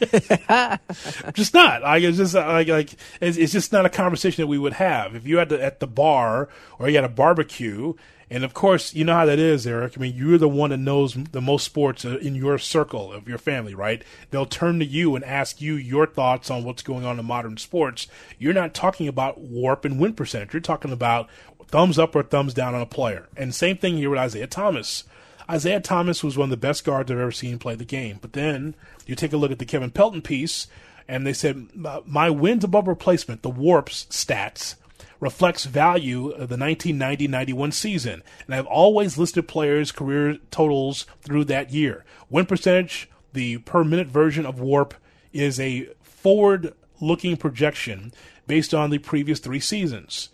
just 1.34 1.52
not 1.52 1.82
like 1.82 2.02
it's 2.02 2.16
just 2.16 2.34
like 2.34 2.68
like 2.68 2.94
it's, 3.20 3.36
it's, 3.36 3.52
just 3.52 3.72
not 3.72 3.84
a 3.84 3.90
conversation 3.90 4.40
that 4.42 4.46
we 4.46 4.56
would 4.56 4.72
have 4.72 5.14
if 5.14 5.26
you 5.26 5.36
had 5.36 5.48
to, 5.50 5.62
at 5.62 5.80
the 5.80 5.86
bar 5.86 6.48
or 6.78 6.88
you 6.88 6.94
had 6.94 7.04
a 7.04 7.08
barbecue 7.08 7.92
and 8.32 8.44
of 8.44 8.54
course, 8.54 8.94
you 8.94 9.04
know 9.04 9.12
how 9.12 9.26
that 9.26 9.38
is, 9.38 9.66
Eric. 9.66 9.92
I 9.94 10.00
mean, 10.00 10.14
you're 10.16 10.38
the 10.38 10.48
one 10.48 10.70
that 10.70 10.78
knows 10.78 11.12
the 11.12 11.42
most 11.42 11.64
sports 11.64 12.06
uh, 12.06 12.16
in 12.16 12.34
your 12.34 12.56
circle 12.56 13.12
of 13.12 13.28
your 13.28 13.36
family, 13.36 13.74
right? 13.74 14.02
They'll 14.30 14.46
turn 14.46 14.78
to 14.78 14.86
you 14.86 15.14
and 15.14 15.22
ask 15.22 15.60
you 15.60 15.74
your 15.74 16.06
thoughts 16.06 16.50
on 16.50 16.64
what's 16.64 16.82
going 16.82 17.04
on 17.04 17.18
in 17.18 17.26
modern 17.26 17.58
sports. 17.58 18.06
You're 18.38 18.54
not 18.54 18.72
talking 18.72 19.06
about 19.06 19.42
WARP 19.42 19.84
and 19.84 20.00
win 20.00 20.14
percentage. 20.14 20.54
You're 20.54 20.62
talking 20.62 20.92
about 20.92 21.28
thumbs 21.68 21.98
up 21.98 22.16
or 22.16 22.22
thumbs 22.22 22.54
down 22.54 22.74
on 22.74 22.80
a 22.80 22.86
player. 22.86 23.28
And 23.36 23.54
same 23.54 23.76
thing 23.76 23.98
here 23.98 24.08
with 24.08 24.24
Isiah 24.24 24.46
Thomas. 24.46 25.04
Isiah 25.52 25.80
Thomas 25.80 26.24
was 26.24 26.38
one 26.38 26.46
of 26.46 26.50
the 26.50 26.56
best 26.56 26.86
guards 26.86 27.10
I've 27.10 27.18
ever 27.18 27.32
seen 27.32 27.58
play 27.58 27.74
the 27.74 27.84
game. 27.84 28.18
But 28.22 28.32
then 28.32 28.74
you 29.04 29.14
take 29.14 29.34
a 29.34 29.36
look 29.36 29.50
at 29.50 29.58
the 29.58 29.66
Kevin 29.66 29.90
Pelton 29.90 30.22
piece, 30.22 30.68
and 31.06 31.26
they 31.26 31.34
said, 31.34 31.68
My 32.06 32.30
wins 32.30 32.64
above 32.64 32.88
replacement, 32.88 33.42
the 33.42 33.50
WARPs 33.50 34.06
stats, 34.06 34.76
reflects 35.22 35.66
value 35.66 36.30
of 36.30 36.48
the 36.48 36.56
1990-91 36.56 37.72
season, 37.72 38.24
and 38.44 38.54
I've 38.56 38.66
always 38.66 39.16
listed 39.16 39.46
players' 39.46 39.92
career 39.92 40.38
totals 40.50 41.06
through 41.20 41.44
that 41.44 41.70
year. 41.70 42.04
Win 42.28 42.44
percentage, 42.44 43.08
the 43.32 43.58
per 43.58 43.84
minute 43.84 44.08
version 44.08 44.44
of 44.44 44.60
WARP, 44.60 44.94
is 45.32 45.60
a 45.60 45.88
forward-looking 46.02 47.36
projection 47.36 48.12
based 48.48 48.74
on 48.74 48.90
the 48.90 48.98
previous 48.98 49.38
three 49.38 49.60
seasons. 49.60 50.30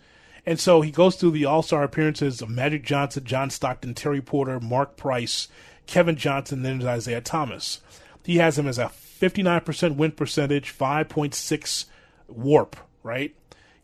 And 0.47 0.59
so 0.59 0.81
he 0.81 0.91
goes 0.91 1.17
through 1.17 1.33
the 1.33 1.45
All 1.45 1.63
Star 1.63 1.83
appearances 1.83 2.41
of 2.41 2.49
Magic 2.49 2.83
Johnson, 2.83 3.25
John 3.25 3.51
Stockton, 3.51 3.93
Terry 3.93 4.23
Porter, 4.23 4.59
Mark 4.59 4.97
Price, 4.97 5.49
Kevin 5.87 6.17
Johnson, 6.17 6.63
then 6.63 6.81
Isiah 6.81 7.21
Thomas. 7.21 7.83
He 8.25 8.39
has 8.39 8.59
him 8.59 8.67
as 8.67 8.79
a 8.79 8.91
59% 9.21 9.97
win 9.97 10.13
percentage, 10.13 10.77
5.6 10.77 11.85
WARP, 12.29 12.77
right? 13.03 13.35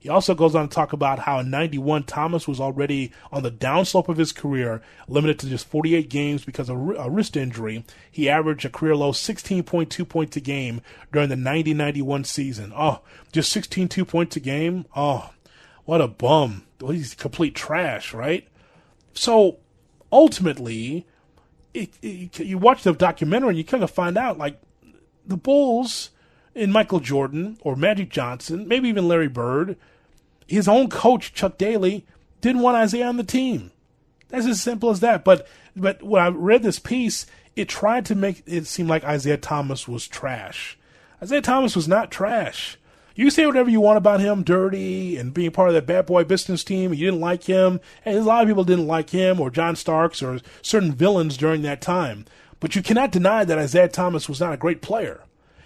He 0.04 0.10
also 0.10 0.34
goes 0.34 0.54
on 0.54 0.68
to 0.68 0.74
talk 0.74 0.92
about 0.92 1.20
how 1.20 1.38
in 1.38 1.48
91, 1.48 2.02
Thomas 2.02 2.46
was 2.46 2.60
already 2.60 3.10
on 3.32 3.42
the 3.42 3.50
downslope 3.50 4.10
of 4.10 4.18
his 4.18 4.32
career, 4.32 4.82
limited 5.08 5.38
to 5.38 5.48
just 5.48 5.66
48 5.66 6.10
games 6.10 6.44
because 6.44 6.68
of 6.68 6.76
a 6.76 7.08
wrist 7.08 7.38
injury. 7.38 7.86
He 8.10 8.28
averaged 8.28 8.66
a 8.66 8.68
career 8.68 8.94
low 8.94 9.12
16.2 9.12 10.06
points 10.06 10.36
a 10.36 10.40
game 10.40 10.82
during 11.10 11.30
the 11.30 11.36
90 11.36 11.72
91 11.72 12.24
season. 12.24 12.70
Oh, 12.76 13.00
just 13.32 13.50
16.2 13.56 14.06
points 14.06 14.36
a 14.36 14.40
game? 14.40 14.84
Oh, 14.94 15.30
what 15.86 16.02
a 16.02 16.08
bum. 16.08 16.66
He's 16.86 17.14
complete 17.14 17.54
trash, 17.54 18.12
right? 18.12 18.46
So 19.14 19.56
ultimately, 20.12 21.06
it, 21.72 21.94
it, 22.02 22.40
you 22.40 22.58
watch 22.58 22.82
the 22.82 22.92
documentary 22.92 23.48
and 23.48 23.56
you 23.56 23.64
kind 23.64 23.82
of 23.82 23.90
find 23.90 24.18
out 24.18 24.36
like 24.36 24.60
the 25.26 25.38
Bulls 25.38 26.10
in 26.54 26.70
Michael 26.70 27.00
Jordan 27.00 27.56
or 27.62 27.74
Magic 27.74 28.10
Johnson, 28.10 28.68
maybe 28.68 28.90
even 28.90 29.08
Larry 29.08 29.28
Bird, 29.28 29.78
his 30.46 30.68
own 30.68 30.88
coach 30.88 31.32
Chuck 31.32 31.58
Daly 31.58 32.04
didn't 32.40 32.62
want 32.62 32.82
Isiah 32.84 33.06
on 33.06 33.16
the 33.16 33.24
team. 33.24 33.70
That's 34.28 34.46
as 34.46 34.60
simple 34.60 34.90
as 34.90 35.00
that. 35.00 35.24
But 35.24 35.46
but 35.76 36.02
when 36.02 36.22
I 36.22 36.28
read 36.28 36.62
this 36.62 36.78
piece, 36.78 37.26
it 37.56 37.68
tried 37.68 38.04
to 38.06 38.14
make 38.14 38.42
it 38.46 38.66
seem 38.66 38.88
like 38.88 39.04
Isiah 39.04 39.36
Thomas 39.36 39.88
was 39.88 40.06
trash. 40.06 40.78
Isiah 41.22 41.40
Thomas 41.40 41.76
was 41.76 41.88
not 41.88 42.10
trash. 42.10 42.76
You 43.16 43.30
say 43.30 43.46
whatever 43.46 43.70
you 43.70 43.80
want 43.80 43.96
about 43.96 44.18
him, 44.18 44.42
dirty, 44.42 45.16
and 45.16 45.32
being 45.32 45.52
part 45.52 45.68
of 45.68 45.74
that 45.74 45.86
bad 45.86 46.06
boy 46.06 46.24
business 46.24 46.64
team, 46.64 46.92
you 46.92 47.06
didn't 47.06 47.20
like 47.20 47.44
him, 47.44 47.80
and 48.04 48.18
a 48.18 48.22
lot 48.22 48.42
of 48.42 48.48
people 48.48 48.64
didn't 48.64 48.88
like 48.88 49.10
him, 49.10 49.38
or 49.38 49.50
John 49.50 49.76
Starks, 49.76 50.20
or 50.20 50.40
certain 50.62 50.92
villains 50.92 51.36
during 51.36 51.62
that 51.62 51.80
time. 51.80 52.24
But 52.58 52.74
you 52.74 52.82
cannot 52.82 53.12
deny 53.12 53.44
that 53.44 53.58
Isiah 53.58 53.88
Thomas 53.88 54.28
was 54.28 54.40
not 54.40 54.52
a 54.52 54.56
great 54.56 54.82
player. 54.82 55.22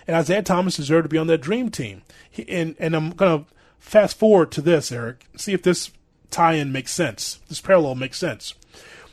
And 0.07 0.19
Isiah 0.19 0.43
Thomas 0.43 0.77
deserved 0.77 1.05
to 1.05 1.09
be 1.09 1.17
on 1.17 1.27
that 1.29 1.41
dream 1.41 1.71
team. 1.71 2.03
He, 2.31 2.47
and, 2.51 2.77
and 2.79 2.95
I'm 2.95 3.12
to 3.12 3.47
fast 3.79 4.19
forward 4.19 4.51
to 4.53 4.61
this, 4.61 4.93
Eric, 4.93 5.27
see 5.37 5.53
if 5.53 5.62
this 5.62 5.91
tie 6.31 6.55
in 6.55 6.73
makes 6.73 6.93
sense. 6.93 7.41
This 7.49 7.61
parallel 7.61 7.95
makes 7.95 8.19
sense. 8.19 8.55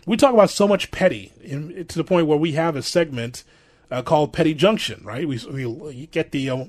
We 0.06 0.17
talk 0.17 0.34
about 0.34 0.49
so 0.49 0.67
much 0.67 0.91
petty 0.91 1.32
in, 1.41 1.86
to 1.86 1.97
the 1.97 2.04
point 2.04 2.28
where 2.28 2.38
we 2.38 2.51
have 2.54 2.75
a 2.75 2.84
segment 2.84 3.43
uh, 3.89 4.01
called 4.01 4.34
Petty 4.34 4.54
Junction, 4.54 5.01
right? 5.04 5.28
We, 5.28 5.39
we 5.45 6.08
get 6.12 6.32
the 6.32 6.49
uh, 6.49 6.65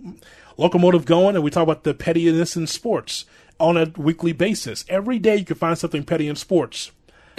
locomotive 0.56 1.04
going 1.04 1.34
and 1.34 1.44
we 1.44 1.50
talk 1.50 1.62
about 1.62 1.84
the 1.84 1.94
pettiness 1.94 2.56
in 2.56 2.66
sports 2.66 3.26
on 3.58 3.76
a 3.76 3.92
weekly 3.96 4.32
basis. 4.32 4.84
Every 4.88 5.18
day 5.18 5.36
you 5.36 5.44
can 5.44 5.56
find 5.56 5.76
something 5.76 6.04
petty 6.04 6.28
in 6.28 6.36
sports. 6.36 6.92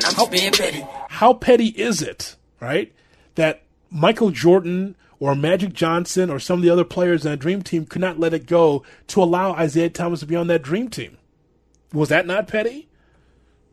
I'm 0.04 0.13
how, 0.13 0.28
being 0.28 0.52
petty. 0.52 0.86
How 1.10 1.34
petty 1.34 1.67
is 1.67 2.02
it, 2.02 2.36
right? 2.60 2.93
That 3.36 3.63
Michael 3.89 4.32
Jordan 4.32 4.96
or 5.19 5.36
Magic 5.36 5.73
Johnson 5.73 6.30
or 6.30 6.39
some 6.39 6.60
of 6.60 6.63
the 6.63 6.69
other 6.69 6.84
players 6.84 7.25
in 7.25 7.32
that 7.32 7.38
dream 7.38 7.62
team 7.62 7.86
could 7.86 8.01
not 8.01 8.19
let 8.19 8.34
it 8.34 8.45
go 8.45 8.84
to 9.08 9.21
allow 9.21 9.62
Isiah 9.62 9.89
Thomas 9.89 10.19
to 10.21 10.25
be 10.25 10.36
on 10.36 10.47
that 10.47 10.62
dream 10.62 10.89
team. 10.89 11.17
Was 11.93 12.10
that 12.10 12.27
not 12.27 12.47
petty? 12.47 12.88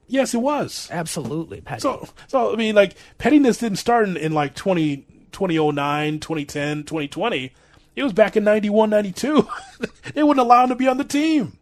Yes, 0.06 0.34
it 0.34 0.38
was. 0.38 0.88
Absolutely 0.90 1.60
petty. 1.60 1.80
So, 1.80 2.08
so 2.28 2.52
I 2.52 2.56
mean, 2.56 2.74
like, 2.74 2.94
pettiness 3.18 3.58
didn't 3.58 3.78
start 3.78 4.08
in, 4.08 4.16
in 4.16 4.32
like 4.32 4.54
20, 4.54 4.98
2009, 5.32 6.20
2010, 6.20 6.84
2020. 6.84 7.52
It 7.96 8.02
was 8.02 8.12
back 8.12 8.36
in 8.36 8.44
91, 8.44 8.90
92. 8.90 9.48
they 10.14 10.22
wouldn't 10.22 10.44
allow 10.44 10.64
him 10.64 10.70
to 10.70 10.74
be 10.74 10.88
on 10.88 10.98
the 10.98 11.04
team 11.04 11.58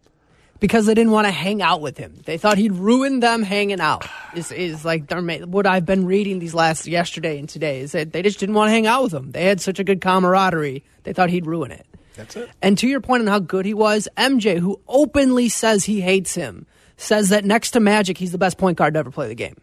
because 0.62 0.86
they 0.86 0.94
didn't 0.94 1.10
want 1.10 1.26
to 1.26 1.32
hang 1.32 1.60
out 1.60 1.80
with 1.80 1.98
him. 1.98 2.14
They 2.24 2.38
thought 2.38 2.56
he'd 2.56 2.72
ruin 2.72 3.18
them 3.18 3.42
hanging 3.42 3.80
out. 3.80 4.08
Is 4.34 4.52
is 4.52 4.84
like 4.84 5.10
what 5.10 5.66
I've 5.66 5.84
been 5.84 6.06
reading 6.06 6.38
these 6.38 6.54
last 6.54 6.86
yesterday 6.86 7.36
and 7.40 7.48
today 7.48 7.80
is 7.80 7.92
that 7.92 8.12
they 8.12 8.22
just 8.22 8.38
didn't 8.38 8.54
want 8.54 8.68
to 8.68 8.72
hang 8.72 8.86
out 8.86 9.02
with 9.02 9.12
him. 9.12 9.32
They 9.32 9.44
had 9.44 9.60
such 9.60 9.80
a 9.80 9.84
good 9.84 10.00
camaraderie. 10.00 10.84
They 11.02 11.12
thought 11.12 11.30
he'd 11.30 11.46
ruin 11.46 11.72
it. 11.72 11.84
That's 12.14 12.36
it. 12.36 12.48
And 12.62 12.78
to 12.78 12.86
your 12.86 13.00
point 13.00 13.22
on 13.22 13.26
how 13.26 13.40
good 13.40 13.66
he 13.66 13.74
was, 13.74 14.08
MJ, 14.16 14.58
who 14.60 14.80
openly 14.86 15.48
says 15.48 15.84
he 15.84 16.00
hates 16.00 16.36
him, 16.36 16.66
says 16.96 17.30
that 17.30 17.44
next 17.44 17.72
to 17.72 17.80
Magic, 17.80 18.16
he's 18.16 18.30
the 18.30 18.38
best 18.38 18.56
point 18.56 18.78
guard 18.78 18.94
to 18.94 19.00
ever 19.00 19.10
play 19.10 19.26
the 19.26 19.34
game. 19.34 19.56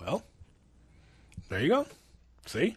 Well, 0.00 0.22
there 1.50 1.60
you 1.60 1.68
go. 1.68 1.86
See, 2.46 2.76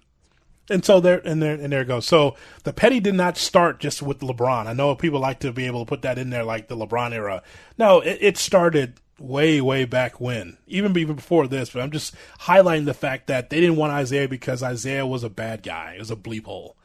and 0.70 0.84
so 0.84 1.00
there 1.00 1.22
and 1.26 1.42
there 1.42 1.54
and 1.54 1.72
there 1.72 1.82
it 1.82 1.88
goes. 1.88 2.06
So 2.06 2.36
the 2.64 2.74
petty 2.74 3.00
did 3.00 3.16
not 3.16 3.38
start 3.38 3.80
just 3.80 4.02
with 4.02 4.20
LeBron. 4.20 4.68
I 4.68 4.74
know 4.74 4.94
people 4.96 5.20
like 5.20 5.40
to 5.40 5.52
be 5.52 5.66
able 5.66 5.86
to 5.86 5.90
put 5.90 6.02
that 6.02 6.18
in 6.18 6.30
there 6.30 6.44
like 6.44 6.68
the 6.68 6.76
LeBron 6.76 7.14
era. 7.14 7.42
No, 7.78 8.02
it, 8.02 8.18
it 8.22 8.38
started 8.38 9.00
way 9.20 9.62
way 9.62 9.86
back 9.86 10.20
when, 10.20 10.58
even 10.68 10.98
even 10.98 11.16
before 11.16 11.48
this. 11.48 11.70
But 11.70 11.82
I'm 11.82 11.92
just 11.92 12.16
highlighting 12.42 12.86
the 12.86 12.94
fact 12.94 13.28
that 13.28 13.50
they 13.50 13.60
didn't 13.60 13.78
want 13.78 14.00
Isiah 14.02 14.28
because 14.28 14.64
Isiah 14.64 15.06
was 15.06 15.24
a 15.24 15.30
bad 15.30 15.64
guy. 15.64 15.94
It 15.96 16.00
was 16.00 16.12
a 16.12 16.16
bleep 16.16 16.46
hole. 16.46 16.76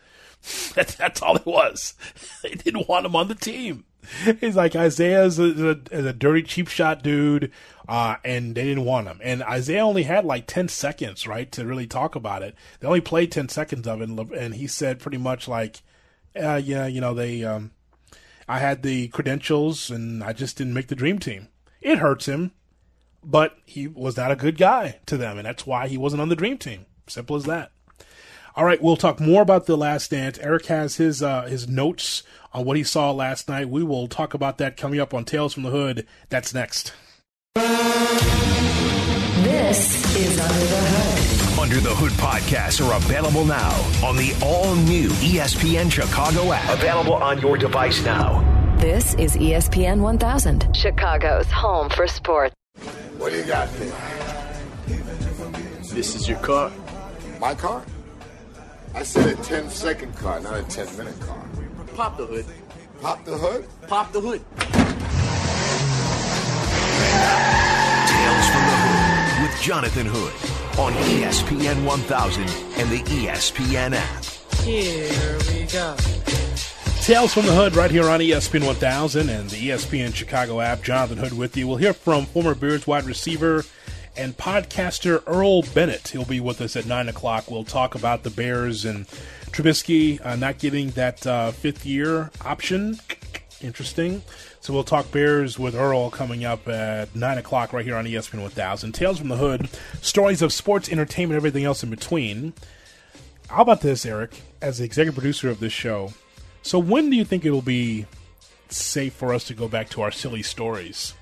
That's 0.74 0.96
that's 0.96 1.22
all 1.22 1.36
it 1.36 1.46
was. 1.46 1.94
They 2.42 2.54
didn't 2.54 2.88
want 2.88 3.06
him 3.06 3.14
on 3.14 3.28
the 3.28 3.36
team. 3.36 3.84
He's 4.40 4.56
like 4.56 4.74
Isiah 4.74 5.24
is 5.24 5.38
a, 5.38 5.78
a, 5.92 6.06
a 6.08 6.12
dirty 6.12 6.42
cheap 6.42 6.66
shot 6.66 7.04
dude 7.04 7.52
uh, 7.88 8.16
and 8.24 8.54
they 8.54 8.64
didn't 8.64 8.84
want 8.84 9.08
him. 9.08 9.20
And 9.22 9.42
Isiah 9.50 9.80
only 9.80 10.04
had 10.04 10.24
like 10.24 10.46
10 10.46 10.68
seconds, 10.68 11.26
right, 11.26 11.50
to 11.52 11.66
really 11.66 11.86
talk 11.86 12.14
about 12.14 12.42
it. 12.42 12.54
They 12.80 12.86
only 12.86 13.00
played 13.00 13.32
10 13.32 13.48
seconds 13.48 13.86
of 13.86 14.00
it, 14.00 14.08
and 14.08 14.54
he 14.54 14.66
said 14.66 15.00
pretty 15.00 15.18
much 15.18 15.48
like, 15.48 15.82
uh, 16.40 16.60
yeah, 16.62 16.86
you 16.86 17.00
know, 17.00 17.14
they, 17.14 17.44
um, 17.44 17.72
I 18.48 18.58
had 18.58 18.82
the 18.82 19.08
credentials 19.08 19.90
and 19.90 20.22
I 20.22 20.32
just 20.32 20.56
didn't 20.56 20.74
make 20.74 20.88
the 20.88 20.94
dream 20.94 21.18
team. 21.18 21.48
It 21.80 21.98
hurts 21.98 22.26
him, 22.26 22.52
but 23.24 23.56
he 23.66 23.86
was 23.86 24.16
not 24.16 24.32
a 24.32 24.36
good 24.36 24.56
guy 24.56 25.00
to 25.06 25.16
them, 25.16 25.38
and 25.38 25.46
that's 25.46 25.66
why 25.66 25.88
he 25.88 25.98
wasn't 25.98 26.22
on 26.22 26.28
the 26.28 26.36
dream 26.36 26.58
team. 26.58 26.86
Simple 27.06 27.36
as 27.36 27.44
that. 27.44 27.72
All 28.54 28.64
right, 28.64 28.82
we'll 28.82 28.96
talk 28.96 29.18
more 29.18 29.40
about 29.40 29.64
the 29.64 29.76
Last 29.76 30.10
Dance. 30.10 30.38
Eric 30.38 30.66
has 30.66 30.96
his 30.96 31.22
uh, 31.22 31.42
his 31.42 31.66
notes 31.66 32.22
on 32.52 32.66
what 32.66 32.76
he 32.76 32.84
saw 32.84 33.10
last 33.10 33.48
night. 33.48 33.70
We 33.70 33.82
will 33.82 34.08
talk 34.08 34.34
about 34.34 34.58
that 34.58 34.76
coming 34.76 35.00
up 35.00 35.14
on 35.14 35.24
Tales 35.24 35.54
from 35.54 35.62
the 35.62 35.70
Hood. 35.70 36.06
That's 36.28 36.52
next. 36.52 36.92
This 39.72 40.16
is 40.16 40.38
Under 40.38 40.66
the 40.66 40.76
Hood. 40.76 41.58
Under 41.58 41.76
the 41.80 41.94
Hood 41.94 42.12
podcasts 42.12 42.86
are 42.86 42.94
available 42.96 43.44
now 43.46 43.70
on 44.04 44.16
the 44.16 44.34
all 44.42 44.74
new 44.74 45.08
ESPN 45.08 45.90
Chicago 45.90 46.52
app. 46.52 46.68
Available 46.68 47.14
on 47.14 47.40
your 47.40 47.56
device 47.56 48.04
now. 48.04 48.42
This 48.78 49.14
is 49.14 49.34
ESPN 49.36 50.00
1000, 50.00 50.76
Chicago's 50.76 51.50
home 51.50 51.88
for 51.88 52.06
sports. 52.06 52.54
What 53.16 53.32
do 53.32 53.38
you 53.38 53.44
got 53.44 53.72
there? 53.76 53.92
This 55.94 56.16
is 56.16 56.28
your 56.28 56.38
car. 56.40 56.70
My 57.40 57.54
car? 57.54 57.82
I 58.94 59.04
said 59.04 59.38
a 59.38 59.42
10 59.42 59.70
second 59.70 60.14
car, 60.16 60.38
not 60.40 60.58
a 60.58 60.62
10 60.64 60.98
minute 60.98 61.18
car. 61.20 61.48
Pop 61.94 62.18
the 62.18 62.26
hood. 62.26 62.44
Pop 63.00 63.24
the 63.24 63.38
hood? 63.38 63.66
Pop 63.86 64.12
the 64.12 64.20
hood. 64.20 64.44
Tales 68.06 68.46
from 68.50 68.64
the 68.64 68.76
Hood 68.82 69.42
with 69.42 69.60
Jonathan 69.60 70.06
Hood 70.06 70.32
on 70.78 70.92
ESPN 70.92 71.84
1000 71.84 72.42
and 72.42 72.90
the 72.90 73.02
ESPN 73.02 73.94
app. 73.94 74.24
Here 74.62 75.38
we 75.50 75.64
go. 75.66 75.96
Tales 77.02 77.34
from 77.34 77.46
the 77.46 77.52
Hood 77.52 77.74
right 77.74 77.90
here 77.90 78.08
on 78.08 78.20
ESPN 78.20 78.64
1000 78.64 79.28
and 79.28 79.50
the 79.50 79.70
ESPN 79.70 80.14
Chicago 80.14 80.60
app. 80.60 80.82
Jonathan 80.82 81.18
Hood 81.18 81.32
with 81.32 81.56
you. 81.56 81.66
We'll 81.66 81.76
hear 81.76 81.92
from 81.92 82.26
former 82.26 82.54
Bears 82.54 82.86
wide 82.86 83.04
receiver 83.04 83.64
and 84.16 84.36
podcaster 84.36 85.22
Earl 85.26 85.62
Bennett. 85.74 86.08
He'll 86.08 86.24
be 86.24 86.40
with 86.40 86.60
us 86.60 86.76
at 86.76 86.86
9 86.86 87.08
o'clock. 87.08 87.50
We'll 87.50 87.64
talk 87.64 87.94
about 87.94 88.22
the 88.22 88.30
Bears 88.30 88.84
and 88.84 89.06
Trubisky 89.50 90.24
uh, 90.24 90.36
not 90.36 90.58
getting 90.58 90.90
that 90.90 91.26
uh, 91.26 91.50
fifth 91.50 91.84
year 91.84 92.30
option. 92.44 92.98
Interesting. 93.60 94.22
So 94.62 94.72
we'll 94.72 94.84
talk 94.84 95.10
Bears 95.10 95.58
with 95.58 95.74
Earl 95.74 96.08
coming 96.10 96.44
up 96.44 96.68
at 96.68 97.16
9 97.16 97.38
o'clock 97.38 97.72
right 97.72 97.84
here 97.84 97.96
on 97.96 98.04
ESPN 98.04 98.42
1000. 98.42 98.92
Tales 98.92 99.18
from 99.18 99.26
the 99.26 99.36
Hood, 99.36 99.68
stories 100.00 100.40
of 100.40 100.52
sports, 100.52 100.88
entertainment, 100.88 101.36
everything 101.36 101.64
else 101.64 101.82
in 101.82 101.90
between. 101.90 102.52
How 103.48 103.62
about 103.62 103.80
this, 103.80 104.06
Eric, 104.06 104.40
as 104.60 104.78
the 104.78 104.84
executive 104.84 105.14
producer 105.14 105.50
of 105.50 105.58
this 105.58 105.72
show? 105.72 106.12
So 106.62 106.78
when 106.78 107.10
do 107.10 107.16
you 107.16 107.24
think 107.24 107.44
it'll 107.44 107.60
be 107.60 108.06
safe 108.68 109.14
for 109.14 109.34
us 109.34 109.42
to 109.48 109.54
go 109.54 109.66
back 109.66 109.88
to 109.90 110.02
our 110.02 110.12
silly 110.12 110.42
stories? 110.42 111.14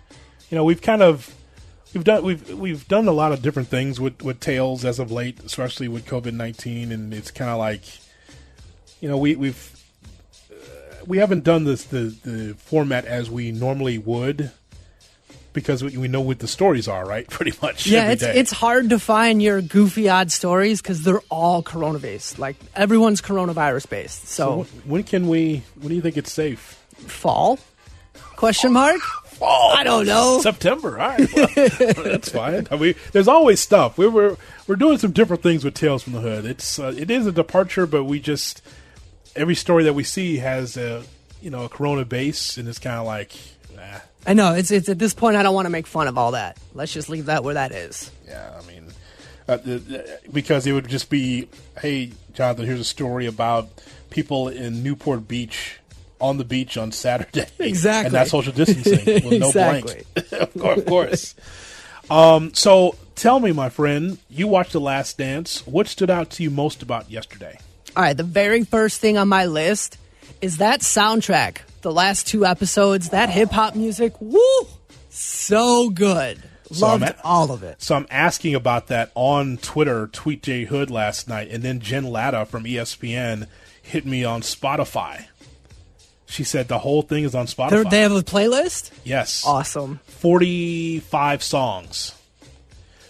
You 0.50 0.56
know, 0.56 0.64
we've 0.64 0.82
kind 0.82 1.00
of 1.00 1.34
we've 1.94 2.04
done 2.04 2.22
we've 2.22 2.50
we've 2.50 2.86
done 2.88 3.08
a 3.08 3.12
lot 3.12 3.32
of 3.32 3.40
different 3.40 3.68
things 3.68 3.98
with 3.98 4.20
with 4.20 4.38
tales 4.40 4.84
as 4.84 4.98
of 4.98 5.10
late, 5.10 5.40
especially 5.42 5.88
with 5.88 6.04
COVID 6.04 6.34
nineteen, 6.34 6.92
and 6.92 7.14
it's 7.14 7.30
kind 7.30 7.50
of 7.50 7.56
like, 7.56 7.84
you 9.00 9.08
know, 9.08 9.16
we 9.16 9.34
we've 9.34 9.79
we 11.06 11.18
haven't 11.18 11.44
done 11.44 11.64
this 11.64 11.84
the 11.84 12.14
the 12.24 12.54
format 12.54 13.04
as 13.04 13.30
we 13.30 13.52
normally 13.52 13.98
would 13.98 14.50
because 15.52 15.82
we, 15.82 15.96
we 15.96 16.08
know 16.08 16.20
what 16.20 16.38
the 16.38 16.48
stories 16.48 16.88
are, 16.88 17.04
right? 17.04 17.26
Pretty 17.30 17.52
much. 17.62 17.86
Yeah, 17.86 18.10
it's 18.10 18.22
day. 18.22 18.34
it's 18.36 18.52
hard 18.52 18.90
to 18.90 18.98
find 18.98 19.42
your 19.42 19.60
goofy 19.60 20.08
odd 20.08 20.30
stories 20.30 20.80
because 20.80 21.02
they're 21.02 21.22
all 21.28 21.62
corona 21.62 21.98
based. 21.98 22.38
Like 22.38 22.56
everyone's 22.74 23.20
coronavirus 23.20 23.88
based. 23.88 24.28
So, 24.28 24.64
so 24.64 24.78
when 24.84 25.02
can 25.02 25.28
we? 25.28 25.62
When 25.76 25.88
do 25.88 25.94
you 25.94 26.02
think 26.02 26.16
it's 26.16 26.32
safe? 26.32 26.82
Fall? 26.94 27.58
Question 28.36 28.72
mark. 28.72 29.00
Fall. 29.00 29.72
I 29.72 29.84
don't 29.84 30.06
know. 30.06 30.40
September. 30.40 30.98
All 31.00 31.08
right, 31.08 31.34
well, 31.34 31.48
that's 31.56 32.30
fine. 32.30 32.68
I 32.70 32.76
mean, 32.76 32.94
there's 33.12 33.28
always 33.28 33.60
stuff. 33.60 33.98
We 33.98 34.06
were 34.06 34.36
we're 34.66 34.76
doing 34.76 34.98
some 34.98 35.12
different 35.12 35.42
things 35.42 35.64
with 35.64 35.74
Tales 35.74 36.02
from 36.02 36.14
the 36.14 36.20
Hood. 36.20 36.44
It's 36.44 36.78
uh, 36.78 36.94
it 36.96 37.10
is 37.10 37.26
a 37.26 37.32
departure, 37.32 37.86
but 37.86 38.04
we 38.04 38.20
just 38.20 38.62
every 39.36 39.54
story 39.54 39.84
that 39.84 39.94
we 39.94 40.04
see 40.04 40.38
has 40.38 40.76
a 40.76 41.02
you 41.40 41.50
know 41.50 41.64
a 41.64 41.68
Corona 41.68 42.04
base, 42.04 42.58
and 42.58 42.68
it's 42.68 42.78
kind 42.78 42.98
of 42.98 43.06
like 43.06 43.32
I 44.26 44.34
know 44.34 44.54
it's 44.54 44.70
it's 44.70 44.88
at 44.88 44.98
this 44.98 45.14
point 45.14 45.36
I 45.36 45.42
don't 45.42 45.54
want 45.54 45.66
to 45.66 45.70
make 45.70 45.86
fun 45.86 46.06
of 46.06 46.18
all 46.18 46.32
that. 46.32 46.58
Let's 46.74 46.92
just 46.92 47.08
leave 47.08 47.26
that 47.26 47.42
where 47.42 47.54
that 47.54 47.72
is. 47.72 48.10
Yeah, 48.26 48.60
I 48.62 48.66
mean, 48.66 48.86
uh, 49.48 49.58
because 50.30 50.66
it 50.66 50.72
would 50.72 50.88
just 50.88 51.08
be, 51.08 51.48
hey, 51.80 52.12
Jonathan, 52.34 52.66
here's 52.66 52.80
a 52.80 52.84
story 52.84 53.26
about 53.26 53.68
people 54.10 54.48
in 54.48 54.82
Newport 54.82 55.26
Beach 55.26 55.78
on 56.20 56.36
the 56.36 56.44
beach 56.44 56.76
on 56.76 56.92
Saturday. 56.92 57.46
Exactly. 57.58 58.06
And 58.06 58.14
that's 58.14 58.30
social 58.30 58.52
distancing 58.52 59.24
with 59.24 59.40
no 59.40 59.46
Exactly. 59.48 60.04
blank. 60.14 60.32
of 60.32 60.54
course. 60.54 60.78
Of 60.78 60.86
course. 60.86 61.34
um, 62.10 62.52
so 62.52 62.96
tell 63.14 63.40
me, 63.40 63.52
my 63.52 63.70
friend, 63.70 64.18
you 64.28 64.46
watched 64.46 64.72
The 64.72 64.80
Last 64.80 65.16
Dance. 65.16 65.66
What 65.66 65.88
stood 65.88 66.10
out 66.10 66.28
to 66.32 66.42
you 66.42 66.50
most 66.50 66.82
about 66.82 67.10
yesterday? 67.10 67.58
All 67.96 68.02
right, 68.02 68.16
the 68.16 68.22
very 68.22 68.64
first 68.64 69.00
thing 69.00 69.18
on 69.18 69.28
my 69.28 69.46
list 69.46 69.98
is 70.40 70.58
that 70.58 70.80
soundtrack. 70.80 71.58
The 71.82 71.92
last 71.92 72.26
two 72.26 72.44
episodes, 72.46 73.10
that 73.10 73.30
hip 73.30 73.50
hop 73.50 73.74
music, 73.74 74.12
woo, 74.20 74.40
so 75.08 75.90
good. 75.90 76.42
So 76.72 76.86
Loved 76.86 77.02
at- 77.02 77.18
all 77.24 77.50
of 77.50 77.62
it. 77.64 77.82
So 77.82 77.96
I'm 77.96 78.06
asking 78.10 78.54
about 78.54 78.86
that 78.88 79.10
on 79.14 79.56
Twitter, 79.56 80.06
Tweet 80.06 80.42
J 80.42 80.64
Hood 80.64 80.88
last 80.90 81.26
night, 81.28 81.48
and 81.50 81.62
then 81.64 81.80
Jen 81.80 82.04
Lada 82.04 82.44
from 82.46 82.64
ESPN 82.64 83.48
hit 83.82 84.06
me 84.06 84.24
on 84.24 84.42
Spotify. 84.42 85.24
She 86.26 86.44
said 86.44 86.68
the 86.68 86.78
whole 86.78 87.02
thing 87.02 87.24
is 87.24 87.34
on 87.34 87.46
Spotify. 87.46 87.70
They're, 87.70 87.84
they 87.84 88.00
have 88.02 88.12
a 88.12 88.22
playlist. 88.22 88.92
yes, 89.02 89.42
Awesome. 89.44 89.98
45 90.06 91.42
songs. 91.42 92.14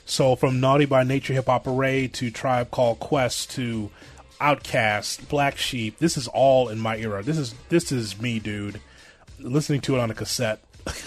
So 0.06 0.36
from 0.36 0.58
Naughty 0.58 0.86
by 0.86 1.04
Nature 1.04 1.34
Hip 1.34 1.46
Hop 1.46 1.66
Hooray 1.66 2.08
to 2.08 2.30
Tribe 2.30 2.70
Called 2.70 2.98
Quest 2.98 3.50
to 3.52 3.90
Outkast, 4.40 5.28
Black 5.28 5.56
Sheep. 5.56 5.98
This 5.98 6.16
is 6.16 6.26
all 6.28 6.68
in 6.68 6.78
my 6.78 6.96
era. 6.96 7.22
This 7.22 7.38
is 7.38 7.54
this 7.68 7.92
is 7.92 8.20
me, 8.20 8.38
dude. 8.38 8.80
Listening 9.38 9.80
to 9.82 9.96
it 9.96 10.00
on 10.00 10.10
a 10.10 10.14
cassette. 10.14 10.60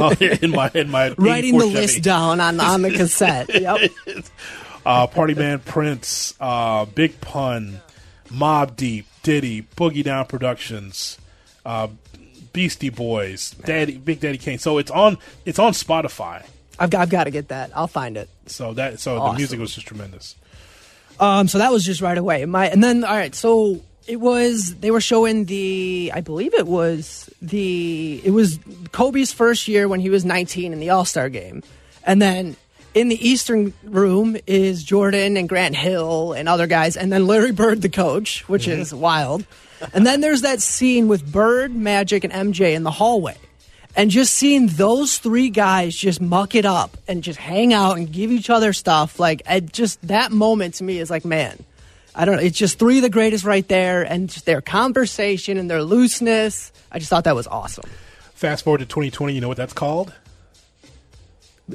Oh, 0.00 0.14
in 0.20 0.50
my 0.50 0.70
in 0.74 0.90
my 0.90 1.14
Writing 1.18 1.56
the 1.56 1.66
list 1.66 2.02
down 2.02 2.40
on 2.40 2.60
on 2.60 2.82
the 2.82 2.90
cassette. 2.90 3.48
Yep. 3.60 3.90
uh, 4.84 5.06
Party 5.06 5.34
Man 5.34 5.58
Prince, 5.60 6.34
uh, 6.40 6.84
Big 6.84 7.20
Pun, 7.20 7.80
Mobb 8.30 8.76
Deep, 8.76 9.06
Diddy, 9.22 9.62
Boogie 9.76 10.04
Down 10.04 10.26
Productions, 10.26 11.18
uh, 11.64 11.88
Beastie 12.52 12.90
Boys, 12.90 13.52
Daddy, 13.64 13.96
Big 13.96 14.20
Daddy 14.20 14.38
Kane. 14.38 14.58
So 14.58 14.78
it's 14.78 14.90
on 14.90 15.18
it's 15.44 15.58
on 15.58 15.72
Spotify. 15.72 16.44
I've 16.78 16.90
got, 16.90 17.00
I've 17.00 17.10
got 17.10 17.24
to 17.24 17.30
get 17.30 17.48
that. 17.48 17.72
I'll 17.74 17.88
find 17.88 18.16
it. 18.16 18.28
So 18.46 18.74
that 18.74 19.00
so 19.00 19.14
the 19.18 19.32
music 19.32 19.58
was 19.58 19.74
just 19.74 19.86
tremendous. 19.86 20.36
Um, 21.20 21.48
so 21.48 21.58
that 21.58 21.72
was 21.72 21.84
just 21.84 22.00
right 22.00 22.16
away. 22.16 22.44
My 22.44 22.68
and 22.68 22.82
then 22.82 23.04
all 23.04 23.16
right, 23.16 23.34
so 23.34 23.82
it 24.06 24.20
was 24.20 24.74
they 24.76 24.90
were 24.90 25.00
showing 25.00 25.44
the 25.44 26.10
I 26.14 26.20
believe 26.20 26.54
it 26.54 26.66
was 26.66 27.28
the 27.42 28.20
it 28.24 28.30
was 28.30 28.58
Kobe's 28.92 29.32
first 29.32 29.68
year 29.68 29.88
when 29.88 30.00
he 30.00 30.10
was 30.10 30.24
19 30.24 30.72
in 30.72 30.80
the 30.80 30.90
All 30.90 31.04
Star 31.04 31.28
game, 31.28 31.62
and 32.04 32.20
then 32.22 32.56
in 32.94 33.08
the 33.08 33.28
Eastern 33.28 33.74
room 33.84 34.36
is 34.46 34.82
Jordan 34.82 35.36
and 35.36 35.48
Grant 35.48 35.76
Hill 35.76 36.32
and 36.32 36.48
other 36.48 36.66
guys, 36.66 36.96
and 36.96 37.12
then 37.12 37.26
Larry 37.26 37.52
Bird, 37.52 37.82
the 37.82 37.88
coach, 37.88 38.48
which 38.48 38.66
is 38.66 38.94
wild, 38.94 39.44
and 39.92 40.06
then 40.06 40.20
there's 40.20 40.42
that 40.42 40.60
scene 40.62 41.08
with 41.08 41.30
Bird, 41.30 41.74
Magic, 41.74 42.24
and 42.24 42.32
MJ 42.32 42.74
in 42.74 42.84
the 42.84 42.90
hallway. 42.90 43.36
And 43.96 44.10
just 44.10 44.34
seeing 44.34 44.68
those 44.68 45.18
three 45.18 45.50
guys 45.50 45.96
just 45.96 46.20
muck 46.20 46.54
it 46.54 46.64
up 46.64 46.96
and 47.08 47.22
just 47.22 47.38
hang 47.38 47.72
out 47.72 47.96
and 47.96 48.12
give 48.12 48.30
each 48.30 48.48
other 48.48 48.72
stuff, 48.72 49.18
like 49.18 49.42
I 49.46 49.60
just 49.60 50.00
that 50.06 50.30
moment 50.30 50.74
to 50.74 50.84
me 50.84 50.98
is 50.98 51.10
like, 51.10 51.24
man, 51.24 51.58
I 52.14 52.24
don't 52.24 52.36
know. 52.36 52.42
It's 52.42 52.58
just 52.58 52.78
three 52.78 52.98
of 52.98 53.02
the 53.02 53.10
greatest 53.10 53.44
right 53.44 53.66
there, 53.66 54.02
and 54.02 54.28
just 54.28 54.44
their 54.44 54.60
conversation 54.60 55.56
and 55.56 55.70
their 55.70 55.82
looseness. 55.82 56.72
I 56.92 56.98
just 56.98 57.10
thought 57.10 57.24
that 57.24 57.34
was 57.34 57.46
awesome. 57.46 57.88
Fast 58.34 58.64
forward 58.64 58.78
to 58.78 58.86
2020, 58.86 59.34
you 59.34 59.40
know 59.40 59.48
what 59.48 59.56
that's 59.56 59.72
called? 59.72 60.12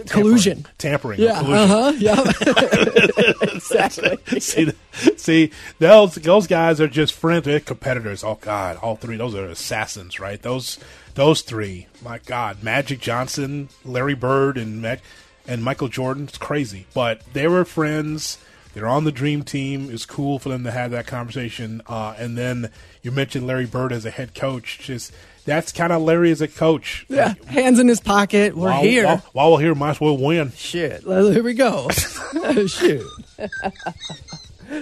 Collusion. 0.07 0.65
Tampering. 0.77 1.19
Yeah. 1.19 1.39
Collusion. 1.39 1.53
Uh 1.53 1.67
huh. 1.67 1.93
Yeah. 1.97 3.33
exactly. 3.53 4.39
see, 4.39 4.71
see, 5.17 5.51
those 5.79 6.15
those 6.15 6.47
guys 6.47 6.81
are 6.81 6.87
just 6.87 7.13
friends. 7.13 7.45
They're 7.45 7.59
competitors. 7.59 8.23
Oh 8.23 8.37
God, 8.41 8.77
all 8.77 8.95
three. 8.95 9.17
Those 9.17 9.35
are 9.35 9.45
assassins, 9.45 10.19
right? 10.19 10.41
Those 10.41 10.79
those 11.15 11.41
three. 11.41 11.87
My 12.03 12.19
God, 12.19 12.63
Magic 12.63 12.99
Johnson, 12.99 13.69
Larry 13.85 14.15
Bird, 14.15 14.57
and 14.57 14.81
Mag- 14.81 15.01
and 15.47 15.63
Michael 15.63 15.89
Jordan. 15.89 16.23
It's 16.23 16.37
crazy, 16.37 16.87
but 16.93 17.21
they 17.33 17.47
were 17.47 17.65
friends. 17.65 18.37
They're 18.73 18.87
on 18.87 19.03
the 19.03 19.11
dream 19.11 19.43
team. 19.43 19.91
It's 19.91 20.05
cool 20.05 20.39
for 20.39 20.49
them 20.49 20.63
to 20.63 20.71
have 20.71 20.89
that 20.91 21.05
conversation. 21.05 21.83
Uh, 21.85 22.15
and 22.17 22.35
then 22.35 22.71
you 23.03 23.11
mentioned 23.11 23.45
Larry 23.45 23.67
Bird 23.67 23.91
as 23.91 24.03
a 24.03 24.09
head 24.09 24.33
coach. 24.33 24.79
Just 24.79 25.13
that's 25.45 25.71
kind 25.71 25.91
of 25.93 26.01
Larry 26.01 26.31
as 26.31 26.41
a 26.41 26.47
coach. 26.47 27.05
Yeah. 27.09 27.33
Hands 27.47 27.77
in 27.79 27.87
his 27.87 27.99
pocket. 27.99 28.55
We're 28.55 28.69
while, 28.69 28.81
here. 28.81 29.05
While, 29.05 29.17
while 29.33 29.51
we're 29.53 29.59
here, 29.61 29.75
might 29.75 29.91
as 29.91 30.01
well 30.01 30.17
win. 30.17 30.51
Shit. 30.55 31.05
Well, 31.05 31.29
Here 31.31 31.43
we 31.43 31.53
go. 31.53 31.89
Shoot. 32.67 33.05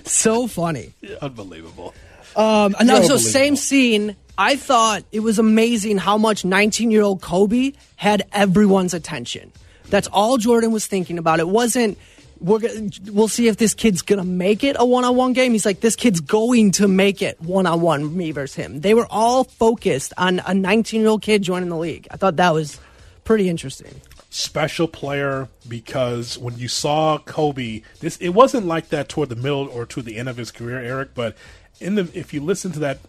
so 0.05 0.47
funny. 0.47 0.93
Unbelievable. 1.21 1.93
Um, 2.35 2.75
and 2.79 2.87
now, 2.87 2.95
so 2.95 3.01
Unbelievable. 3.01 3.19
same 3.19 3.55
scene. 3.55 4.15
I 4.37 4.55
thought 4.55 5.03
it 5.11 5.19
was 5.19 5.37
amazing 5.39 5.97
how 5.97 6.17
much 6.17 6.45
19 6.45 6.91
year 6.91 7.01
old 7.03 7.21
Kobe 7.21 7.73
had 7.95 8.23
everyone's 8.31 8.93
attention. 8.93 9.51
That's 9.89 10.07
all 10.07 10.37
Jordan 10.37 10.71
was 10.71 10.87
thinking 10.87 11.17
about. 11.17 11.39
It 11.39 11.49
wasn't. 11.49 11.97
We're 12.41 12.59
gonna, 12.59 12.89
we'll 13.11 13.27
see 13.27 13.47
if 13.47 13.57
this 13.57 13.73
kid's 13.73 14.01
gonna 14.01 14.23
make 14.25 14.63
it 14.63 14.75
a 14.79 14.85
one 14.85 15.05
on 15.05 15.15
one 15.15 15.33
game. 15.33 15.51
He's 15.53 15.65
like, 15.65 15.79
this 15.79 15.95
kid's 15.95 16.19
going 16.19 16.71
to 16.71 16.87
make 16.87 17.21
it 17.21 17.39
one 17.39 17.67
on 17.67 17.79
one, 17.81 18.17
me 18.17 18.31
versus 18.31 18.55
him. 18.55 18.81
They 18.81 18.93
were 18.95 19.07
all 19.09 19.43
focused 19.43 20.11
on 20.17 20.41
a 20.45 20.53
19 20.53 20.99
year 21.01 21.09
old 21.09 21.21
kid 21.21 21.43
joining 21.43 21.69
the 21.69 21.77
league. 21.77 22.07
I 22.11 22.17
thought 22.17 22.35
that 22.37 22.53
was 22.53 22.79
pretty 23.23 23.47
interesting. 23.47 24.01
special 24.31 24.87
player 24.87 25.49
because 25.67 26.37
when 26.37 26.57
you 26.57 26.67
saw 26.67 27.17
Kobe, 27.19 27.81
this 27.99 28.17
it 28.17 28.29
wasn't 28.29 28.65
like 28.65 28.89
that 28.89 29.07
toward 29.09 29.29
the 29.29 29.35
middle 29.35 29.67
or 29.67 29.85
to 29.87 30.01
the 30.01 30.17
end 30.17 30.27
of 30.27 30.37
his 30.37 30.51
career, 30.51 30.79
Eric. 30.79 31.13
But 31.13 31.35
in 31.79 31.95
the 31.95 32.09
if 32.13 32.33
you 32.33 32.41
listen 32.41 32.71
to 32.71 32.79
that, 32.79 32.99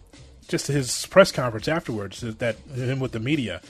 just 0.47 0.67
his 0.67 1.05
press 1.07 1.31
conference 1.31 1.67
afterwards, 1.67 2.21
that 2.21 2.57
him 2.75 2.99
with 2.99 3.13
the 3.13 3.19
media 3.19 3.61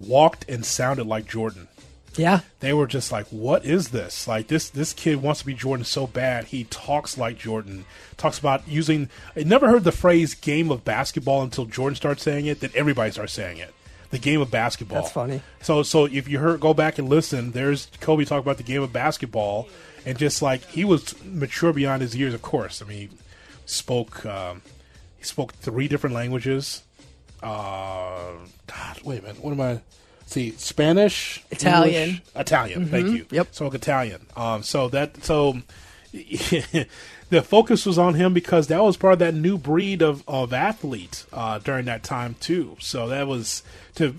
walked 0.00 0.48
and 0.48 0.64
sounded 0.64 1.06
like 1.06 1.26
Jordan. 1.28 1.68
Yeah. 2.16 2.40
They 2.60 2.72
were 2.72 2.86
just 2.86 3.10
like, 3.10 3.26
"What 3.28 3.64
is 3.64 3.88
this? 3.88 4.28
Like 4.28 4.48
this? 4.48 4.68
This 4.68 4.92
kid 4.92 5.22
wants 5.22 5.40
to 5.40 5.46
be 5.46 5.54
Jordan 5.54 5.84
so 5.84 6.06
bad. 6.06 6.46
He 6.46 6.64
talks 6.64 7.18
like 7.18 7.38
Jordan. 7.38 7.84
Talks 8.16 8.38
about 8.38 8.66
using. 8.68 9.08
I 9.36 9.42
never 9.42 9.68
heard 9.68 9.84
the 9.84 9.92
phrase 9.92 10.34
"game 10.34 10.70
of 10.70 10.84
basketball" 10.84 11.42
until 11.42 11.64
Jordan 11.64 11.96
starts 11.96 12.22
saying 12.22 12.46
it. 12.46 12.60
Then 12.60 12.70
everybody 12.74 13.10
starts 13.10 13.32
saying 13.32 13.58
it. 13.58 13.74
The 14.10 14.18
game 14.18 14.40
of 14.40 14.50
basketball. 14.50 15.02
That's 15.02 15.12
funny. 15.12 15.42
So, 15.60 15.82
so 15.82 16.04
if 16.04 16.28
you 16.28 16.38
heard, 16.38 16.60
go 16.60 16.72
back 16.72 16.98
and 16.98 17.08
listen. 17.08 17.50
There's 17.50 17.88
Kobe 18.00 18.24
talk 18.24 18.40
about 18.40 18.58
the 18.58 18.62
game 18.62 18.82
of 18.82 18.92
basketball, 18.92 19.68
and 20.06 20.16
just 20.16 20.40
like 20.40 20.64
he 20.66 20.84
was 20.84 21.20
mature 21.24 21.72
beyond 21.72 22.02
his 22.02 22.14
years. 22.14 22.32
Of 22.32 22.42
course, 22.42 22.80
I 22.80 22.86
mean, 22.86 22.98
he 22.98 23.08
spoke. 23.66 24.24
Um, 24.24 24.62
he 25.18 25.24
spoke 25.24 25.52
three 25.54 25.88
different 25.88 26.14
languages. 26.14 26.82
Uh, 27.42 28.32
God, 28.66 29.02
wait 29.04 29.18
a 29.18 29.22
minute. 29.22 29.42
What 29.42 29.52
am 29.52 29.60
I? 29.60 29.80
See, 30.26 30.52
Spanish, 30.52 31.44
Italian. 31.50 32.08
English, 32.08 32.22
Italian. 32.34 32.86
Thank 32.86 33.08
you. 33.08 33.26
Yep. 33.30 33.54
Spoke 33.54 33.74
Italian. 33.74 34.26
Um, 34.36 34.62
so 34.62 34.88
that 34.88 35.22
so 35.24 35.58
the 36.12 37.42
focus 37.42 37.84
was 37.84 37.98
on 37.98 38.14
him 38.14 38.32
because 38.32 38.68
that 38.68 38.82
was 38.82 38.96
part 38.96 39.14
of 39.14 39.18
that 39.20 39.34
new 39.34 39.58
breed 39.58 40.02
of 40.02 40.22
of 40.26 40.52
athlete 40.52 41.26
uh, 41.32 41.58
during 41.58 41.84
that 41.86 42.02
time 42.02 42.36
too. 42.40 42.76
So 42.80 43.08
that 43.08 43.26
was 43.26 43.62
to 43.96 44.14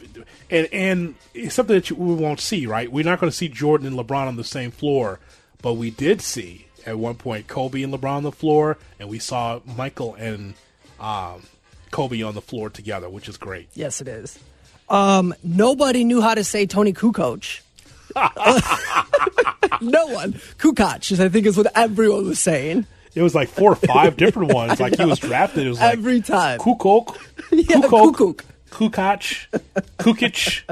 and 0.49 0.67
and 0.71 1.15
it's 1.33 1.55
something 1.55 1.75
that 1.75 1.89
you, 1.89 1.95
we 1.95 2.15
won't 2.15 2.39
see. 2.39 2.67
Right, 2.67 2.91
we're 2.91 3.05
not 3.05 3.19
going 3.19 3.31
to 3.31 3.35
see 3.35 3.47
Jordan 3.47 3.87
and 3.87 3.97
LeBron 3.97 4.27
on 4.27 4.35
the 4.35 4.43
same 4.43 4.71
floor, 4.71 5.19
but 5.61 5.73
we 5.73 5.89
did 5.89 6.21
see 6.21 6.67
at 6.85 6.99
one 6.99 7.15
point 7.15 7.47
Kobe 7.47 7.81
and 7.81 7.93
LeBron 7.93 8.17
on 8.17 8.23
the 8.23 8.31
floor, 8.31 8.77
and 8.99 9.09
we 9.09 9.19
saw 9.19 9.59
Michael 9.65 10.15
and 10.15 10.53
um, 10.99 11.43
Kobe 11.91 12.21
on 12.21 12.35
the 12.35 12.41
floor 12.41 12.69
together, 12.69 13.09
which 13.09 13.27
is 13.27 13.37
great. 13.37 13.69
Yes, 13.73 14.01
it 14.01 14.07
is. 14.07 14.39
Um, 14.89 15.33
nobody 15.43 16.03
knew 16.03 16.21
how 16.21 16.35
to 16.35 16.43
say 16.43 16.65
Tony 16.65 16.93
Kukoc. 16.93 17.61
no 19.81 20.07
one. 20.07 20.33
Kukoc, 20.57 21.11
is 21.11 21.19
I 21.19 21.29
think 21.29 21.45
is 21.45 21.57
what 21.57 21.71
everyone 21.75 22.25
was 22.27 22.39
saying. 22.39 22.85
It 23.15 23.21
was 23.21 23.33
like 23.33 23.47
four 23.49 23.71
or 23.71 23.75
five 23.75 24.17
different 24.17 24.53
ones. 24.53 24.79
Like 24.85 24.97
he 24.97 25.05
was 25.05 25.19
drafted. 25.19 25.65
It 25.65 25.69
was 25.69 25.79
like 25.79 25.93
Every 25.93 26.21
time. 26.21 26.59
Kukok, 26.59 27.17
Yeah, 27.51 27.81
Kukok. 27.81 28.41
Kukoc, 28.69 29.47
Kukic. 29.97 30.63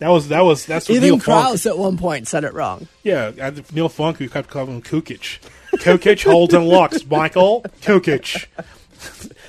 That 0.00 0.08
was 0.08 0.28
that 0.28 0.40
was 0.40 0.66
that's 0.66 0.88
what 0.88 0.96
Even 0.96 1.10
Neil 1.10 1.18
Funk. 1.20 1.46
Krause 1.46 1.66
at 1.66 1.78
one 1.78 1.96
point 1.96 2.26
said 2.26 2.42
it 2.42 2.52
wrong. 2.54 2.88
Yeah, 3.04 3.52
Neil 3.72 3.88
Funk 3.88 4.18
who 4.18 4.28
kept 4.28 4.50
calling 4.50 4.74
him 4.74 4.82
Kukic. 4.82 5.38
Kukic 5.74 6.24
holds 6.28 6.54
and 6.54 6.66
locks. 6.66 7.06
Michael 7.06 7.62
Kukic 7.82 8.46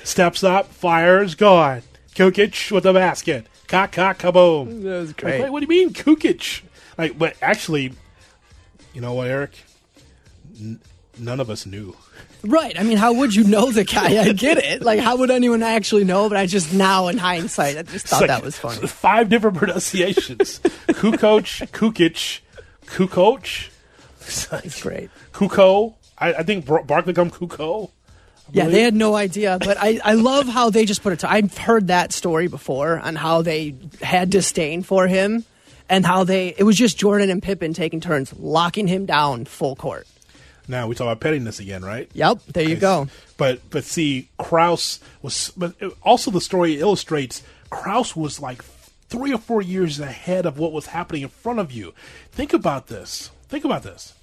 steps 0.04 0.44
up, 0.44 0.68
fires, 0.68 1.34
gone. 1.34 1.82
Kukic 2.14 2.70
with 2.70 2.84
the 2.84 2.92
basket. 2.92 3.46
Cock, 3.66 3.92
cock, 3.92 4.18
kaboom. 4.18 4.82
That 4.82 4.88
was 5.00 5.08
Like, 5.08 5.16
great. 5.16 5.40
wait, 5.42 5.50
what 5.50 5.60
do 5.60 5.74
you 5.74 5.84
mean, 5.86 5.94
Kukic? 5.94 6.62
Like, 6.98 7.18
but 7.18 7.34
actually, 7.42 7.92
you 8.92 9.00
know 9.00 9.14
what, 9.14 9.26
Eric? 9.28 9.52
N- 10.60 10.80
none 11.18 11.40
of 11.40 11.50
us 11.50 11.66
knew. 11.66 11.96
Right. 12.44 12.78
I 12.78 12.82
mean, 12.82 12.98
how 12.98 13.14
would 13.14 13.34
you 13.34 13.44
know 13.44 13.72
the 13.72 13.84
guy? 13.84 14.20
I 14.22 14.32
get 14.32 14.58
it. 14.58 14.82
Like, 14.82 15.00
how 15.00 15.16
would 15.16 15.30
anyone 15.30 15.62
actually 15.62 16.04
know? 16.04 16.28
But 16.28 16.36
I 16.38 16.46
just 16.46 16.72
now, 16.74 17.08
in 17.08 17.16
hindsight, 17.18 17.78
I 17.78 17.82
just 17.82 18.06
thought 18.06 18.20
like 18.20 18.28
that 18.28 18.42
was 18.44 18.56
funny. 18.58 18.86
Five 18.86 19.30
different 19.30 19.56
pronunciations: 19.56 20.60
Kukoc, 20.88 21.70
Kukic, 21.72 22.40
Kukoc, 22.86 23.70
It's 24.64 24.82
great. 24.82 25.10
Kuko. 25.32 25.94
I, 26.18 26.34
I 26.34 26.42
think 26.42 26.66
Bar- 26.66 26.84
Barkley 26.84 27.12
come 27.14 27.30
Kuko. 27.30 27.90
Yeah, 28.52 28.68
they 28.68 28.82
had 28.82 28.94
no 28.94 29.16
idea, 29.16 29.58
but 29.58 29.76
I, 29.80 30.00
I 30.04 30.14
love 30.14 30.46
how 30.46 30.70
they 30.70 30.84
just 30.84 31.02
put 31.02 31.12
it. 31.12 31.20
To, 31.20 31.30
I've 31.30 31.56
heard 31.56 31.88
that 31.88 32.12
story 32.12 32.46
before 32.46 32.98
on 32.98 33.16
how 33.16 33.42
they 33.42 33.74
had 34.00 34.30
disdain 34.30 34.82
for 34.82 35.08
him, 35.08 35.44
and 35.88 36.04
how 36.04 36.24
they 36.24 36.48
it 36.48 36.62
was 36.62 36.76
just 36.76 36.98
Jordan 36.98 37.30
and 37.30 37.42
Pippen 37.42 37.72
taking 37.72 38.00
turns 38.00 38.32
locking 38.38 38.86
him 38.86 39.06
down 39.06 39.44
full 39.46 39.76
court. 39.76 40.06
Now 40.68 40.86
we 40.86 40.94
talk 40.94 41.06
about 41.06 41.20
pettiness 41.20 41.58
again, 41.58 41.82
right? 41.82 42.08
Yep, 42.14 42.40
there 42.52 42.68
you 42.68 42.76
go. 42.76 43.08
But 43.36 43.68
but 43.70 43.84
see, 43.84 44.28
Krause 44.38 45.00
was. 45.22 45.52
But 45.56 45.74
also 46.02 46.30
the 46.30 46.40
story 46.40 46.80
illustrates 46.80 47.42
Krause 47.70 48.14
was 48.16 48.40
like 48.40 48.62
three 49.08 49.32
or 49.32 49.38
four 49.38 49.62
years 49.62 50.00
ahead 50.00 50.46
of 50.46 50.58
what 50.58 50.72
was 50.72 50.86
happening 50.86 51.22
in 51.22 51.28
front 51.28 51.58
of 51.58 51.72
you. 51.72 51.92
Think 52.32 52.52
about 52.52 52.86
this. 52.86 53.30
Think 53.48 53.64
about 53.64 53.82
this. 53.82 54.14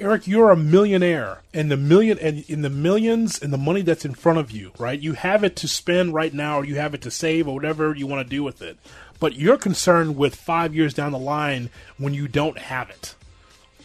Eric, 0.00 0.28
you're 0.28 0.52
a 0.52 0.56
millionaire, 0.56 1.42
and 1.52 1.72
the 1.72 1.76
million 1.76 2.20
and 2.20 2.44
in 2.48 2.62
the 2.62 2.70
millions 2.70 3.42
and 3.42 3.52
the 3.52 3.58
money 3.58 3.82
that's 3.82 4.04
in 4.04 4.14
front 4.14 4.38
of 4.38 4.52
you, 4.52 4.70
right? 4.78 5.00
You 5.00 5.14
have 5.14 5.42
it 5.42 5.56
to 5.56 5.66
spend 5.66 6.14
right 6.14 6.32
now, 6.32 6.60
or 6.60 6.64
you 6.64 6.76
have 6.76 6.94
it 6.94 7.02
to 7.02 7.10
save, 7.10 7.48
or 7.48 7.54
whatever 7.54 7.92
you 7.96 8.06
want 8.06 8.24
to 8.24 8.30
do 8.30 8.44
with 8.44 8.62
it. 8.62 8.78
But 9.18 9.34
you're 9.34 9.56
concerned 9.56 10.16
with 10.16 10.36
five 10.36 10.72
years 10.72 10.94
down 10.94 11.10
the 11.10 11.18
line 11.18 11.70
when 11.96 12.14
you 12.14 12.28
don't 12.28 12.58
have 12.58 12.90
it 12.90 13.16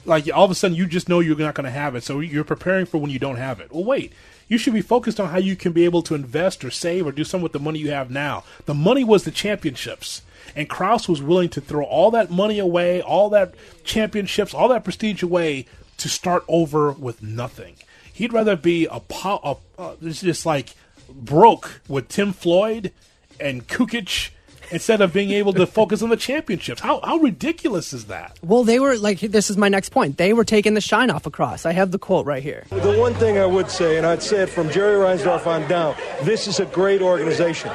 like 0.05 0.29
all 0.33 0.45
of 0.45 0.51
a 0.51 0.55
sudden 0.55 0.75
you 0.75 0.85
just 0.85 1.07
know 1.07 1.19
you're 1.19 1.37
not 1.37 1.55
going 1.55 1.65
to 1.65 1.71
have 1.71 1.95
it 1.95 2.03
so 2.03 2.19
you're 2.19 2.43
preparing 2.43 2.85
for 2.85 2.97
when 2.97 3.11
you 3.11 3.19
don't 3.19 3.37
have 3.37 3.59
it 3.59 3.71
well 3.71 3.83
wait 3.83 4.11
you 4.47 4.57
should 4.57 4.73
be 4.73 4.81
focused 4.81 5.19
on 5.19 5.29
how 5.29 5.37
you 5.37 5.55
can 5.55 5.71
be 5.71 5.85
able 5.85 6.01
to 6.01 6.15
invest 6.15 6.65
or 6.65 6.69
save 6.69 7.07
or 7.07 7.11
do 7.11 7.23
something 7.23 7.43
with 7.43 7.53
the 7.53 7.59
money 7.59 7.79
you 7.79 7.91
have 7.91 8.09
now 8.09 8.43
the 8.65 8.73
money 8.73 9.03
was 9.03 9.23
the 9.23 9.31
championships 9.31 10.21
and 10.55 10.69
Krause 10.69 11.07
was 11.07 11.21
willing 11.21 11.49
to 11.49 11.61
throw 11.61 11.85
all 11.85 12.11
that 12.11 12.29
money 12.29 12.59
away 12.59 13.01
all 13.01 13.29
that 13.29 13.53
championships 13.83 14.53
all 14.53 14.67
that 14.67 14.83
prestige 14.83 15.23
away 15.23 15.65
to 15.97 16.09
start 16.09 16.43
over 16.47 16.91
with 16.91 17.21
nothing 17.21 17.75
he'd 18.13 18.31
rather 18.31 18.55
be 18.55 18.85
a, 18.85 18.99
po- 18.99 19.59
a 19.77 19.81
uh, 19.81 19.95
just 20.01 20.45
like 20.45 20.69
broke 21.09 21.81
with 21.87 22.07
Tim 22.07 22.31
Floyd 22.31 22.91
and 23.39 23.67
Kukic 23.67 24.29
instead 24.71 25.01
of 25.01 25.11
being 25.11 25.31
able 25.31 25.51
to 25.53 25.67
focus 25.67 26.01
on 26.01 26.09
the 26.09 26.17
championships 26.17 26.81
how, 26.81 27.01
how 27.03 27.17
ridiculous 27.17 27.91
is 27.91 28.05
that 28.05 28.39
Well, 28.41 28.63
they 28.63 28.79
were 28.79 28.97
like 28.97 29.19
this 29.19 29.49
is 29.49 29.57
my 29.57 29.67
next 29.69 29.89
point. 29.89 30.17
They 30.17 30.33
were 30.33 30.45
taking 30.45 30.73
the 30.73 30.81
shine 30.81 31.09
off 31.09 31.25
across. 31.25 31.65
I 31.65 31.73
have 31.73 31.91
the 31.91 31.99
quote 31.99 32.25
right 32.25 32.41
here. 32.41 32.63
The 32.69 32.97
one 32.97 33.13
thing 33.15 33.37
I 33.37 33.45
would 33.45 33.69
say, 33.69 33.97
and 33.97 34.05
I'd 34.05 34.23
say 34.23 34.43
it 34.43 34.49
from 34.49 34.69
Jerry 34.69 34.95
Reinsdorf 34.95 35.45
on 35.47 35.67
down, 35.67 35.95
this 36.23 36.47
is 36.47 36.59
a 36.59 36.65
great 36.65 37.01
organization. 37.01 37.71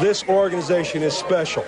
This 0.00 0.24
organization 0.28 1.02
is 1.02 1.14
special. 1.14 1.64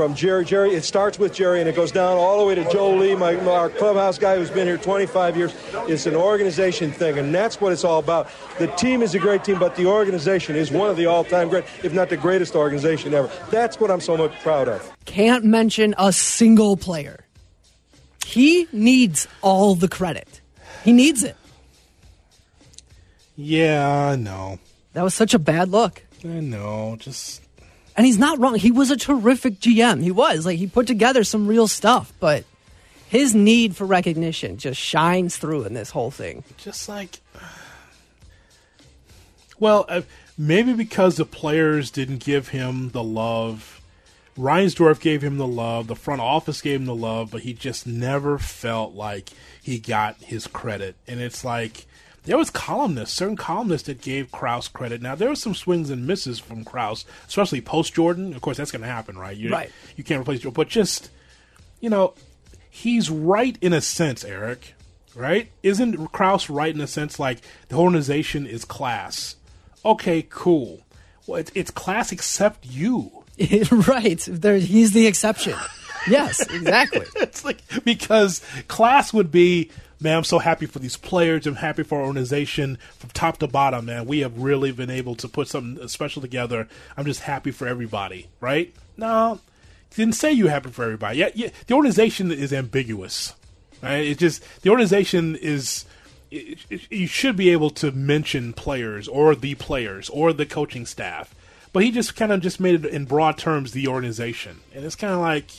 From 0.00 0.14
Jerry, 0.14 0.46
Jerry, 0.46 0.70
it 0.70 0.82
starts 0.82 1.18
with 1.18 1.34
Jerry 1.34 1.60
and 1.60 1.68
it 1.68 1.76
goes 1.76 1.92
down 1.92 2.16
all 2.16 2.38
the 2.38 2.46
way 2.46 2.54
to 2.54 2.64
Joe 2.72 2.96
Lee, 2.96 3.14
my, 3.14 3.36
our 3.36 3.68
clubhouse 3.68 4.18
guy 4.18 4.36
who's 4.36 4.48
been 4.48 4.66
here 4.66 4.78
25 4.78 5.36
years. 5.36 5.54
It's 5.88 6.06
an 6.06 6.16
organization 6.16 6.90
thing, 6.90 7.18
and 7.18 7.34
that's 7.34 7.60
what 7.60 7.70
it's 7.70 7.84
all 7.84 7.98
about. 7.98 8.30
The 8.58 8.68
team 8.68 9.02
is 9.02 9.14
a 9.14 9.18
great 9.18 9.44
team, 9.44 9.58
but 9.58 9.76
the 9.76 9.84
organization 9.84 10.56
is 10.56 10.70
one 10.70 10.88
of 10.88 10.96
the 10.96 11.04
all-time 11.04 11.50
great, 11.50 11.64
if 11.84 11.92
not 11.92 12.08
the 12.08 12.16
greatest 12.16 12.54
organization 12.54 13.12
ever. 13.12 13.30
That's 13.50 13.78
what 13.78 13.90
I'm 13.90 14.00
so 14.00 14.16
much 14.16 14.32
proud 14.40 14.68
of. 14.68 14.90
Can't 15.04 15.44
mention 15.44 15.94
a 15.98 16.14
single 16.14 16.78
player. 16.78 17.26
He 18.24 18.68
needs 18.72 19.28
all 19.42 19.74
the 19.74 19.86
credit. 19.86 20.40
He 20.82 20.94
needs 20.94 21.22
it. 21.22 21.36
yeah 23.36 24.08
i 24.12 24.16
know 24.16 24.58
That 24.94 25.02
was 25.04 25.12
such 25.12 25.34
a 25.34 25.38
bad 25.38 25.68
look. 25.68 26.02
I 26.24 26.40
know, 26.40 26.96
just 26.98 27.42
And 28.00 28.06
he's 28.06 28.18
not 28.18 28.38
wrong. 28.38 28.54
He 28.54 28.70
was 28.70 28.90
a 28.90 28.96
terrific 28.96 29.60
GM. 29.60 30.02
He 30.02 30.10
was. 30.10 30.46
Like 30.46 30.56
he 30.56 30.66
put 30.66 30.86
together 30.86 31.22
some 31.22 31.46
real 31.46 31.68
stuff, 31.68 32.14
but 32.18 32.46
his 33.06 33.34
need 33.34 33.76
for 33.76 33.84
recognition 33.84 34.56
just 34.56 34.80
shines 34.80 35.36
through 35.36 35.64
in 35.64 35.74
this 35.74 35.90
whole 35.90 36.10
thing. 36.10 36.42
just 36.56 36.88
like 36.88 37.20
well, 39.58 39.84
uh, 39.86 40.00
maybe 40.38 40.72
because 40.72 41.18
the 41.18 41.26
players 41.26 41.90
didn't 41.90 42.24
give 42.24 42.48
him 42.48 42.88
the 42.92 43.02
love. 43.02 43.82
Reinsdorf 44.34 44.98
gave 44.98 45.22
him 45.22 45.36
the 45.36 45.46
love, 45.46 45.86
the 45.86 45.94
front 45.94 46.22
office 46.22 46.62
gave 46.62 46.80
him 46.80 46.86
the 46.86 46.94
love, 46.94 47.30
but 47.30 47.42
he 47.42 47.52
just 47.52 47.86
never 47.86 48.38
felt 48.38 48.94
like 48.94 49.28
he 49.62 49.78
got 49.78 50.16
his 50.22 50.46
credit. 50.46 50.96
And 51.06 51.20
it's 51.20 51.44
like 51.44 51.84
there 52.24 52.36
was 52.36 52.50
columnists, 52.50 53.16
certain 53.16 53.36
columnists 53.36 53.86
that 53.86 54.00
gave 54.02 54.30
Krause 54.30 54.68
credit. 54.68 55.00
Now 55.02 55.14
there 55.14 55.28
were 55.28 55.34
some 55.36 55.54
swings 55.54 55.90
and 55.90 56.06
misses 56.06 56.38
from 56.38 56.64
Krause, 56.64 57.04
especially 57.26 57.60
post 57.60 57.94
Jordan. 57.94 58.34
Of 58.34 58.40
course, 58.42 58.56
that's 58.56 58.70
going 58.70 58.82
to 58.82 58.88
happen, 58.88 59.16
right? 59.18 59.36
You, 59.36 59.50
Right. 59.50 59.70
You 59.96 60.04
can't 60.04 60.20
replace 60.20 60.40
Jordan, 60.40 60.54
but 60.54 60.68
just 60.68 61.10
you 61.80 61.90
know, 61.90 62.14
he's 62.70 63.10
right 63.10 63.56
in 63.60 63.72
a 63.72 63.80
sense, 63.80 64.24
Eric. 64.24 64.74
Right? 65.14 65.50
Isn't 65.62 66.12
Krause 66.12 66.48
right 66.48 66.72
in 66.72 66.80
a 66.80 66.86
sense 66.86 67.18
like 67.18 67.38
the 67.68 67.76
organization 67.76 68.46
is 68.46 68.64
class? 68.64 69.34
Okay, 69.84 70.24
cool. 70.28 70.82
Well, 71.26 71.40
it's, 71.40 71.50
it's 71.54 71.70
class 71.70 72.12
except 72.12 72.64
you. 72.66 73.24
right. 73.88 74.20
There, 74.28 74.58
he's 74.58 74.92
the 74.92 75.06
exception. 75.06 75.54
Yes, 76.08 76.40
exactly. 76.40 77.06
It's 77.16 77.44
like 77.44 77.58
because 77.84 78.40
class 78.68 79.12
would 79.12 79.30
be, 79.30 79.70
man, 80.00 80.16
I'm 80.16 80.24
so 80.24 80.38
happy 80.38 80.66
for 80.66 80.78
these 80.78 80.96
players. 80.96 81.46
I'm 81.46 81.56
happy 81.56 81.82
for 81.82 82.00
our 82.00 82.06
organization 82.06 82.78
from 82.98 83.10
top 83.10 83.38
to 83.38 83.46
bottom, 83.46 83.86
man. 83.86 84.06
We 84.06 84.20
have 84.20 84.38
really 84.38 84.72
been 84.72 84.90
able 84.90 85.14
to 85.16 85.28
put 85.28 85.48
something 85.48 85.86
special 85.88 86.22
together. 86.22 86.68
I'm 86.96 87.04
just 87.04 87.20
happy 87.20 87.50
for 87.50 87.66
everybody, 87.66 88.28
right? 88.40 88.74
No, 88.96 89.40
didn't 89.94 90.14
say 90.14 90.32
you 90.32 90.48
happy 90.48 90.70
for 90.70 90.84
everybody. 90.84 91.18
Yeah, 91.18 91.30
yeah. 91.34 91.50
The 91.66 91.74
organization 91.74 92.32
is 92.32 92.52
ambiguous, 92.52 93.34
right? 93.82 94.04
It 94.06 94.18
just 94.18 94.42
the 94.62 94.70
organization 94.70 95.36
is. 95.36 95.84
You 96.30 97.08
should 97.08 97.34
be 97.34 97.50
able 97.50 97.70
to 97.70 97.90
mention 97.90 98.52
players 98.52 99.08
or 99.08 99.34
the 99.34 99.56
players 99.56 100.08
or 100.08 100.32
the 100.32 100.46
coaching 100.46 100.86
staff, 100.86 101.34
but 101.72 101.82
he 101.82 101.90
just 101.90 102.14
kind 102.14 102.30
of 102.30 102.40
just 102.40 102.60
made 102.60 102.84
it 102.84 102.92
in 102.92 103.04
broad 103.04 103.36
terms 103.36 103.72
the 103.72 103.88
organization, 103.88 104.60
and 104.72 104.84
it's 104.84 104.94
kind 104.94 105.12
of 105.12 105.18
like, 105.18 105.50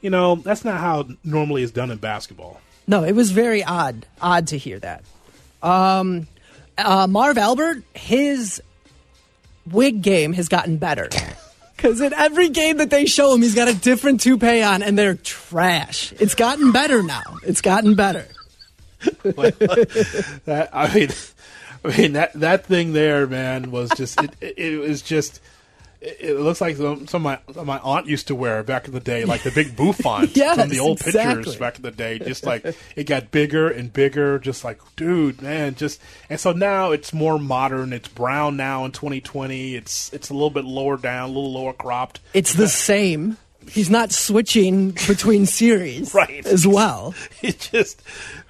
you 0.00 0.10
know, 0.10 0.36
that's 0.36 0.64
not 0.64 0.78
how 0.78 1.08
normally 1.24 1.64
is 1.64 1.72
done 1.72 1.90
in 1.90 1.98
basketball. 1.98 2.60
No, 2.86 3.04
it 3.04 3.12
was 3.12 3.30
very 3.30 3.64
odd. 3.64 4.06
Odd 4.20 4.48
to 4.48 4.58
hear 4.58 4.78
that. 4.80 5.04
Um, 5.62 6.26
uh, 6.76 7.06
Marv 7.06 7.38
Albert, 7.38 7.82
his 7.94 8.62
wig 9.70 10.02
game 10.02 10.32
has 10.34 10.48
gotten 10.48 10.76
better. 10.76 11.08
Because 11.76 12.00
in 12.00 12.14
every 12.14 12.48
game 12.48 12.78
that 12.78 12.88
they 12.88 13.04
show 13.04 13.34
him, 13.34 13.42
he's 13.42 13.54
got 13.54 13.68
a 13.68 13.74
different 13.74 14.22
toupee 14.22 14.62
on, 14.62 14.82
and 14.82 14.96
they're 14.96 15.16
trash. 15.16 16.14
It's 16.18 16.34
gotten 16.34 16.72
better 16.72 17.02
now. 17.02 17.36
It's 17.42 17.60
gotten 17.60 17.94
better. 17.94 18.26
That 20.46 20.70
I 20.72 20.94
mean, 20.94 21.10
I 21.84 21.98
mean 21.98 22.12
that 22.14 22.32
that 22.34 22.64
thing 22.64 22.94
there, 22.94 23.26
man, 23.26 23.70
was 23.70 23.90
just 23.90 24.18
it. 24.22 24.30
It, 24.40 24.58
it 24.58 24.78
was 24.78 25.02
just. 25.02 25.42
It, 26.04 26.16
it 26.20 26.38
looks 26.38 26.60
like 26.60 26.76
some, 26.76 27.06
some 27.06 27.26
of 27.26 27.56
my 27.56 27.62
my 27.64 27.78
aunt 27.78 28.06
used 28.06 28.26
to 28.28 28.34
wear 28.34 28.62
back 28.62 28.86
in 28.86 28.92
the 28.92 29.00
day, 29.00 29.24
like 29.24 29.42
the 29.42 29.50
big 29.50 29.74
bouffant 29.76 30.36
Yes, 30.36 30.60
from 30.60 30.68
the 30.68 30.78
old 30.80 31.00
exactly. 31.00 31.36
pictures 31.36 31.56
back 31.56 31.76
in 31.76 31.82
the 31.82 31.90
day. 31.90 32.18
Just 32.18 32.44
like 32.44 32.64
it 32.94 33.04
got 33.04 33.30
bigger 33.30 33.68
and 33.68 33.92
bigger, 33.92 34.38
just 34.38 34.64
like 34.64 34.80
dude, 34.96 35.40
man, 35.40 35.74
just 35.74 36.00
and 36.28 36.38
so 36.38 36.52
now 36.52 36.90
it's 36.92 37.12
more 37.14 37.38
modern. 37.38 37.92
It's 37.94 38.08
brown 38.08 38.56
now 38.56 38.84
in 38.84 38.92
2020. 38.92 39.74
It's 39.76 40.12
it's 40.12 40.28
a 40.30 40.34
little 40.34 40.50
bit 40.50 40.64
lower 40.66 40.96
down, 40.98 41.24
a 41.30 41.32
little 41.32 41.52
lower 41.52 41.72
cropped. 41.72 42.20
It's 42.34 42.52
the 42.52 42.68
same. 42.68 43.38
He's 43.66 43.88
not 43.88 44.12
switching 44.12 44.90
between 44.90 45.46
series 45.60 46.12
Right. 46.12 46.44
as 46.44 46.66
well. 46.66 47.14
it 47.42 47.66
just 47.72 48.02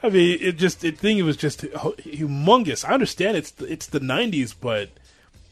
i 0.02 0.08
mean 0.08 0.38
it 0.40 0.56
just 0.56 0.80
the 0.80 0.90
thing 0.90 1.18
it 1.18 1.22
was 1.22 1.36
just 1.36 1.60
humongous 1.60 2.84
i 2.84 2.92
understand 2.92 3.36
it's 3.36 3.52
it's 3.60 3.86
the 3.86 4.00
90s 4.00 4.54
but 4.60 4.90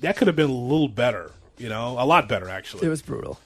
that 0.00 0.16
could 0.16 0.26
have 0.26 0.34
been 0.36 0.50
a 0.50 0.52
little 0.52 0.88
better 0.88 1.30
you 1.62 1.68
know 1.68 1.96
a 1.98 2.06
lot 2.06 2.28
better 2.28 2.48
actually 2.48 2.86
It 2.86 2.90
was 2.90 3.02
brutal. 3.02 3.38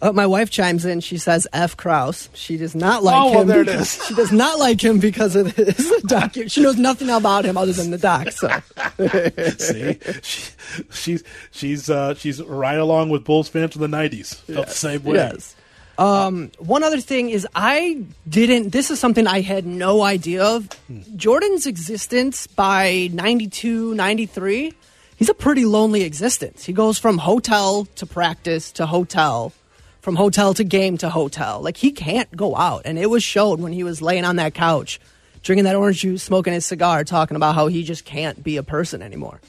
Uh, 0.00 0.12
my 0.12 0.26
wife 0.26 0.48
chimes 0.48 0.84
in. 0.84 1.00
She 1.00 1.18
says 1.18 1.48
F. 1.52 1.76
Krause. 1.76 2.28
She 2.32 2.56
does 2.56 2.72
not 2.76 3.02
like 3.02 3.16
Oh, 3.16 3.30
well, 3.32 3.40
him. 3.42 3.48
there 3.48 3.62
it 3.62 3.68
is. 3.68 4.00
She 4.06 4.14
does 4.14 4.30
not 4.30 4.56
like 4.60 4.80
him 4.80 5.00
because 5.00 5.34
of 5.34 5.56
this 5.56 5.76
docu. 6.02 6.48
She 6.48 6.62
knows 6.62 6.76
nothing 6.76 7.10
about 7.10 7.44
him 7.44 7.56
other 7.56 7.72
than 7.72 7.90
the 7.90 7.98
doc. 7.98 8.30
So 8.30 8.46
see 9.58 9.98
she, 10.22 10.52
she's 10.92 11.24
she's 11.50 11.90
uh 11.90 12.14
she's 12.14 12.40
right 12.42 12.78
along 12.78 13.10
with 13.10 13.24
bulls 13.24 13.48
fans 13.48 13.72
from 13.72 13.82
the 13.82 13.88
90s 13.96 14.36
felt 14.54 14.68
the 14.68 14.72
same 14.74 15.02
way 15.02 15.16
yes. 15.16 15.56
Um, 15.98 16.52
one 16.60 16.84
other 16.84 17.00
thing 17.00 17.30
is 17.30 17.44
I 17.56 18.04
didn't. 18.28 18.70
This 18.70 18.92
is 18.92 19.00
something 19.00 19.26
I 19.26 19.40
had 19.40 19.66
no 19.66 20.02
idea 20.02 20.44
of. 20.44 20.68
Jordan's 21.16 21.66
existence 21.66 22.46
by 22.46 23.10
92, 23.12 23.94
93, 23.96 24.74
He's 25.18 25.28
a 25.28 25.34
pretty 25.34 25.64
lonely 25.64 26.04
existence. 26.04 26.64
He 26.64 26.72
goes 26.72 26.96
from 26.98 27.18
hotel 27.18 27.86
to 27.96 28.06
practice 28.06 28.70
to 28.72 28.86
hotel, 28.86 29.52
from 30.00 30.14
hotel 30.14 30.54
to 30.54 30.62
game 30.64 30.96
to 30.98 31.10
hotel. 31.10 31.60
Like 31.60 31.76
he 31.76 31.90
can't 31.90 32.34
go 32.36 32.54
out, 32.56 32.82
and 32.84 32.98
it 32.98 33.10
was 33.10 33.24
showed 33.24 33.60
when 33.60 33.72
he 33.72 33.82
was 33.82 34.00
laying 34.00 34.24
on 34.24 34.36
that 34.36 34.54
couch 34.54 35.00
drinking 35.42 35.64
that 35.64 35.76
orange 35.76 36.00
juice, 36.00 36.22
smoking 36.22 36.52
his 36.52 36.66
cigar, 36.66 37.04
talking 37.04 37.36
about 37.36 37.54
how 37.54 37.66
he 37.68 37.82
just 37.82 38.04
can't 38.04 38.42
be 38.42 38.56
a 38.56 38.62
person 38.62 39.02
anymore. 39.02 39.40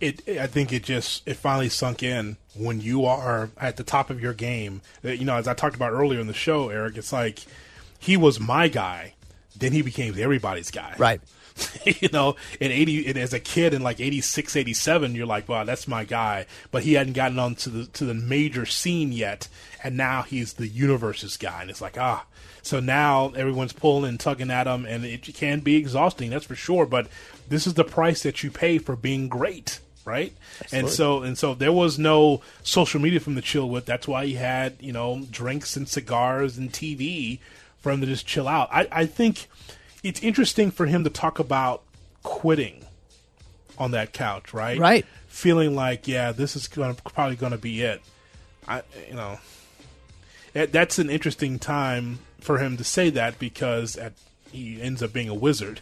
it 0.00 0.26
I 0.28 0.46
think 0.46 0.72
it 0.72 0.82
just 0.82 1.26
it 1.26 1.36
finally 1.36 1.68
sunk 1.68 2.02
in 2.02 2.36
when 2.54 2.80
you 2.80 3.04
are 3.04 3.50
at 3.58 3.76
the 3.76 3.84
top 3.84 4.10
of 4.10 4.20
your 4.20 4.32
game. 4.32 4.80
Uh, 5.04 5.08
You 5.10 5.24
know, 5.24 5.36
as 5.36 5.48
I 5.48 5.54
talked 5.54 5.76
about 5.76 5.92
earlier 5.92 6.20
in 6.20 6.26
the 6.26 6.34
show, 6.34 6.68
Eric, 6.70 6.96
it's 6.96 7.12
like 7.12 7.40
he 7.98 8.16
was 8.16 8.40
my 8.40 8.68
guy, 8.68 9.14
then 9.56 9.72
he 9.72 9.82
became 9.82 10.14
everybody's 10.18 10.70
guy. 10.70 10.94
Right. 10.98 11.20
you 11.84 12.08
know, 12.12 12.36
in 12.60 12.72
80 12.72 13.08
and 13.08 13.18
as 13.18 13.32
a 13.32 13.40
kid 13.40 13.74
in 13.74 13.82
like 13.82 14.00
86, 14.00 14.56
87, 14.56 15.14
you're 15.14 15.26
like, 15.26 15.48
"Wow, 15.48 15.64
that's 15.64 15.86
my 15.86 16.04
guy." 16.04 16.46
But 16.70 16.82
he 16.82 16.94
hadn't 16.94 17.12
gotten 17.12 17.38
onto 17.38 17.70
the 17.70 17.86
to 17.86 18.04
the 18.04 18.14
major 18.14 18.66
scene 18.66 19.12
yet, 19.12 19.48
and 19.82 19.96
now 19.96 20.22
he's 20.22 20.54
the 20.54 20.66
universe's 20.66 21.36
guy 21.36 21.62
and 21.62 21.70
it's 21.70 21.80
like, 21.80 21.96
"Ah, 21.96 22.26
so 22.64 22.80
now 22.80 23.28
everyone's 23.36 23.74
pulling 23.74 24.08
and 24.08 24.18
tugging 24.18 24.50
at 24.50 24.66
him, 24.66 24.86
and 24.86 25.04
it 25.04 25.22
can 25.34 25.60
be 25.60 25.76
exhausting, 25.76 26.30
that's 26.30 26.46
for 26.46 26.54
sure. 26.54 26.86
But 26.86 27.08
this 27.46 27.66
is 27.66 27.74
the 27.74 27.84
price 27.84 28.22
that 28.22 28.42
you 28.42 28.50
pay 28.50 28.78
for 28.78 28.96
being 28.96 29.28
great, 29.28 29.80
right? 30.06 30.34
And 30.72 30.88
so 30.88 31.22
and 31.22 31.36
so 31.36 31.54
there 31.54 31.72
was 31.72 31.98
no 31.98 32.40
social 32.62 33.00
media 33.02 33.20
from 33.20 33.34
the 33.34 33.42
chill 33.42 33.68
with. 33.68 33.84
That's 33.84 34.08
why 34.08 34.24
he 34.24 34.34
had 34.34 34.76
you 34.80 34.92
know 34.92 35.26
drinks 35.30 35.76
and 35.76 35.86
cigars 35.86 36.56
and 36.56 36.72
TV 36.72 37.38
for 37.80 37.92
him 37.92 38.00
to 38.00 38.06
just 38.06 38.26
chill 38.26 38.48
out. 38.48 38.70
I, 38.72 38.88
I 38.90 39.06
think 39.06 39.46
it's 40.04 40.22
interesting 40.22 40.70
for 40.70 40.86
him 40.86 41.02
to 41.02 41.10
talk 41.10 41.40
about 41.40 41.82
quitting 42.22 42.84
on 43.78 43.90
that 43.92 44.12
couch, 44.12 44.54
right? 44.54 44.78
Right. 44.78 45.04
Feeling 45.26 45.74
like, 45.74 46.06
yeah, 46.06 46.30
this 46.30 46.54
is 46.54 46.68
gonna, 46.68 46.94
probably 46.94 47.34
going 47.34 47.52
to 47.52 47.58
be 47.58 47.82
it. 47.82 48.00
I, 48.68 48.82
you 49.08 49.14
know, 49.14 49.38
that, 50.52 50.70
that's 50.70 50.98
an 50.98 51.10
interesting 51.10 51.58
time 51.58 52.20
for 52.40 52.58
him 52.58 52.76
to 52.76 52.84
say 52.84 53.10
that 53.10 53.38
because 53.38 53.96
at, 53.96 54.12
he 54.52 54.80
ends 54.80 55.02
up 55.02 55.12
being 55.12 55.28
a 55.28 55.34
wizard. 55.34 55.80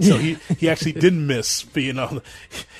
So 0.00 0.16
he, 0.18 0.36
he 0.58 0.68
actually 0.68 0.92
didn't 0.92 1.26
miss 1.26 1.62
being 1.62 1.98
on. 1.98 2.22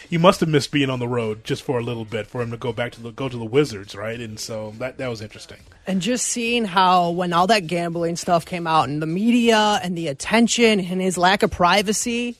He 0.08 0.18
must 0.18 0.40
have 0.40 0.48
missed 0.48 0.70
being 0.70 0.90
on 0.90 0.98
the 0.98 1.08
road 1.08 1.44
just 1.44 1.62
for 1.62 1.78
a 1.78 1.82
little 1.82 2.04
bit 2.04 2.26
for 2.26 2.42
him 2.42 2.50
to 2.50 2.56
go 2.56 2.72
back 2.72 2.92
to 2.92 3.00
the 3.00 3.10
go 3.10 3.28
to 3.28 3.36
the 3.36 3.44
Wizards, 3.44 3.94
right? 3.94 4.18
And 4.20 4.38
so 4.38 4.74
that 4.78 4.98
that 4.98 5.08
was 5.08 5.20
interesting. 5.20 5.58
And 5.86 6.00
just 6.00 6.26
seeing 6.26 6.64
how 6.64 7.10
when 7.10 7.32
all 7.32 7.46
that 7.48 7.66
gambling 7.66 8.16
stuff 8.16 8.44
came 8.44 8.66
out 8.66 8.88
and 8.88 9.00
the 9.00 9.06
media 9.06 9.80
and 9.82 9.96
the 9.96 10.08
attention 10.08 10.80
and 10.80 11.00
his 11.00 11.16
lack 11.18 11.42
of 11.42 11.50
privacy, 11.50 12.36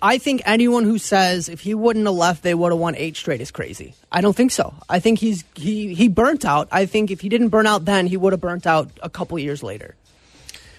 I 0.00 0.18
think 0.18 0.42
anyone 0.44 0.84
who 0.84 0.98
says 0.98 1.48
if 1.48 1.60
he 1.60 1.74
wouldn't 1.74 2.06
have 2.06 2.14
left 2.14 2.42
they 2.42 2.54
would 2.54 2.72
have 2.72 2.78
won 2.78 2.94
eight 2.96 3.16
straight 3.16 3.40
is 3.40 3.50
crazy. 3.50 3.94
I 4.12 4.20
don't 4.20 4.36
think 4.36 4.52
so. 4.52 4.74
I 4.88 5.00
think 5.00 5.18
he's 5.18 5.44
he 5.54 5.94
he 5.94 6.08
burnt 6.08 6.44
out. 6.44 6.68
I 6.70 6.86
think 6.86 7.10
if 7.10 7.20
he 7.20 7.28
didn't 7.28 7.48
burn 7.48 7.66
out 7.66 7.84
then, 7.84 8.06
he 8.06 8.16
would 8.16 8.32
have 8.32 8.40
burnt 8.40 8.66
out 8.66 8.90
a 9.02 9.10
couple 9.10 9.38
years 9.38 9.62
later. 9.62 9.94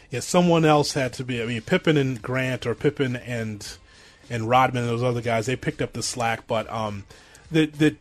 Yeah, 0.10 0.22
someone 0.22 0.66
else 0.66 0.94
had 0.94 1.14
to 1.14 1.24
be. 1.24 1.42
I 1.42 1.46
mean, 1.46 1.62
Pippen 1.62 1.98
and 1.98 2.22
Grant, 2.22 2.66
or 2.66 2.74
Pippen 2.74 3.16
and 3.16 3.78
and 4.30 4.50
Rodman, 4.50 4.84
and 4.84 4.92
those 4.92 5.04
other 5.04 5.22
guys, 5.22 5.46
they 5.46 5.56
picked 5.56 5.82
up 5.82 5.94
the 5.94 6.04
slack. 6.04 6.48
But 6.48 6.72
um, 6.72 7.06
the 7.52 7.68
the 7.68 7.96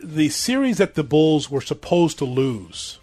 the 0.00 0.28
series 0.30 0.78
that 0.78 0.94
the 0.94 1.04
Bulls 1.04 1.50
were 1.50 1.60
supposed 1.60 2.18
to 2.18 2.24
lose 2.24 2.98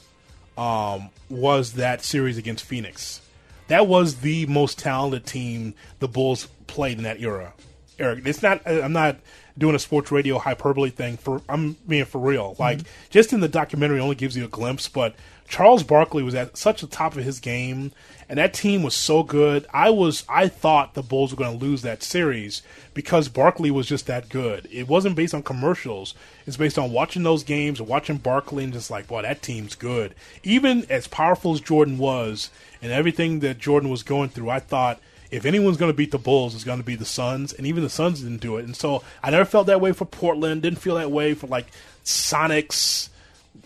um, 0.58 1.10
was 1.30 1.74
that 1.74 2.04
series 2.04 2.38
against 2.38 2.64
Phoenix. 2.64 3.22
That 3.68 3.88
was 3.88 4.18
the 4.18 4.46
most 4.46 4.80
talented 4.80 5.26
team 5.26 5.74
the 6.00 6.08
Bulls 6.08 6.48
played 6.68 6.98
in 6.98 7.04
that 7.04 7.20
era. 7.20 7.54
Eric, 7.98 8.26
it's 8.26 8.42
not. 8.42 8.62
I'm 8.68 8.94
not 8.94 9.18
doing 9.58 9.76
a 9.76 9.80
sports 9.80 10.12
radio 10.12 10.38
hyperbole 10.38 10.90
thing. 10.90 11.18
For 11.18 11.42
I'm 11.48 11.78
being 11.88 12.06
for 12.06 12.20
real. 12.20 12.52
Mm-hmm. 12.54 12.62
Like 12.62 12.80
just 13.10 13.34
in 13.34 13.40
the 13.40 13.48
documentary, 13.48 14.00
only 14.00 14.16
gives 14.16 14.36
you 14.36 14.46
a 14.46 14.50
glimpse, 14.50 14.88
but 14.88 15.16
Charles 15.48 15.84
Barkley 15.84 16.24
was 16.24 16.34
at 16.34 16.58
such 16.58 16.82
the 16.82 16.88
top 16.88 17.16
of 17.16 17.24
his 17.24 17.40
game, 17.40 17.92
and 18.28 18.40
that 18.40 18.54
team 18.54 18.82
was 18.82 18.96
so 18.96 19.22
good. 19.22 19.68
I 19.72 19.92
was. 19.92 20.24
I 20.28 20.48
thought 20.48 20.96
the 20.96 21.04
Bulls 21.04 21.32
were 21.32 21.38
going 21.38 21.58
to 21.58 21.66
lose 21.66 21.84
that 21.84 22.02
series 22.02 22.64
because 22.94 23.30
Barkley 23.30 23.70
was 23.70 23.88
just 23.88 24.08
that 24.08 24.30
good. 24.30 24.68
It 24.72 24.88
wasn't 24.88 25.16
based 25.16 25.36
on 25.36 25.44
commercials. 25.44 26.16
It's 26.48 26.58
based 26.58 26.80
on 26.80 26.92
watching 26.92 27.24
those 27.24 27.44
games 27.44 27.80
and 27.80 27.88
watching 27.88 28.18
Barkley 28.18 28.64
and 28.64 28.74
just 28.74 28.90
like, 28.90 29.08
boy, 29.08 29.22
that 29.22 29.44
team's 29.44 29.76
good. 29.76 30.16
Even 30.44 30.86
as 30.90 31.08
powerful 31.08 31.54
as 31.54 31.62
Jordan 31.62 32.00
was 32.00 32.50
and 32.82 32.92
everything 32.92 33.40
that 33.42 33.60
Jordan 33.60 33.90
was 33.90 34.04
going 34.04 34.30
through, 34.30 34.50
I 34.50 34.60
thought 34.60 35.00
if 35.36 35.46
anyone's 35.46 35.78
going 35.78 35.92
to 35.92 35.98
beat 35.98 36.12
the 36.12 36.18
Bulls, 36.18 36.56
it's 36.56 36.64
going 36.64 36.80
to 36.80 36.86
be 36.86 36.96
the 36.96 37.06
Suns, 37.06 37.52
and 37.52 37.68
even 37.68 37.84
the 37.84 37.90
Suns 37.90 38.22
didn't 38.22 38.42
do 38.42 38.56
it. 38.58 38.66
And 38.66 38.76
so 38.76 39.04
I 39.22 39.32
never 39.32 39.44
felt 39.44 39.68
that 39.68 39.82
way 39.82 39.92
for 39.92 40.06
Portland. 40.06 40.62
Didn't 40.62 40.80
feel 40.80 40.96
that 40.96 41.12
way 41.12 41.34
for 41.34 41.48
like 41.48 41.68
Sonics, 42.06 43.10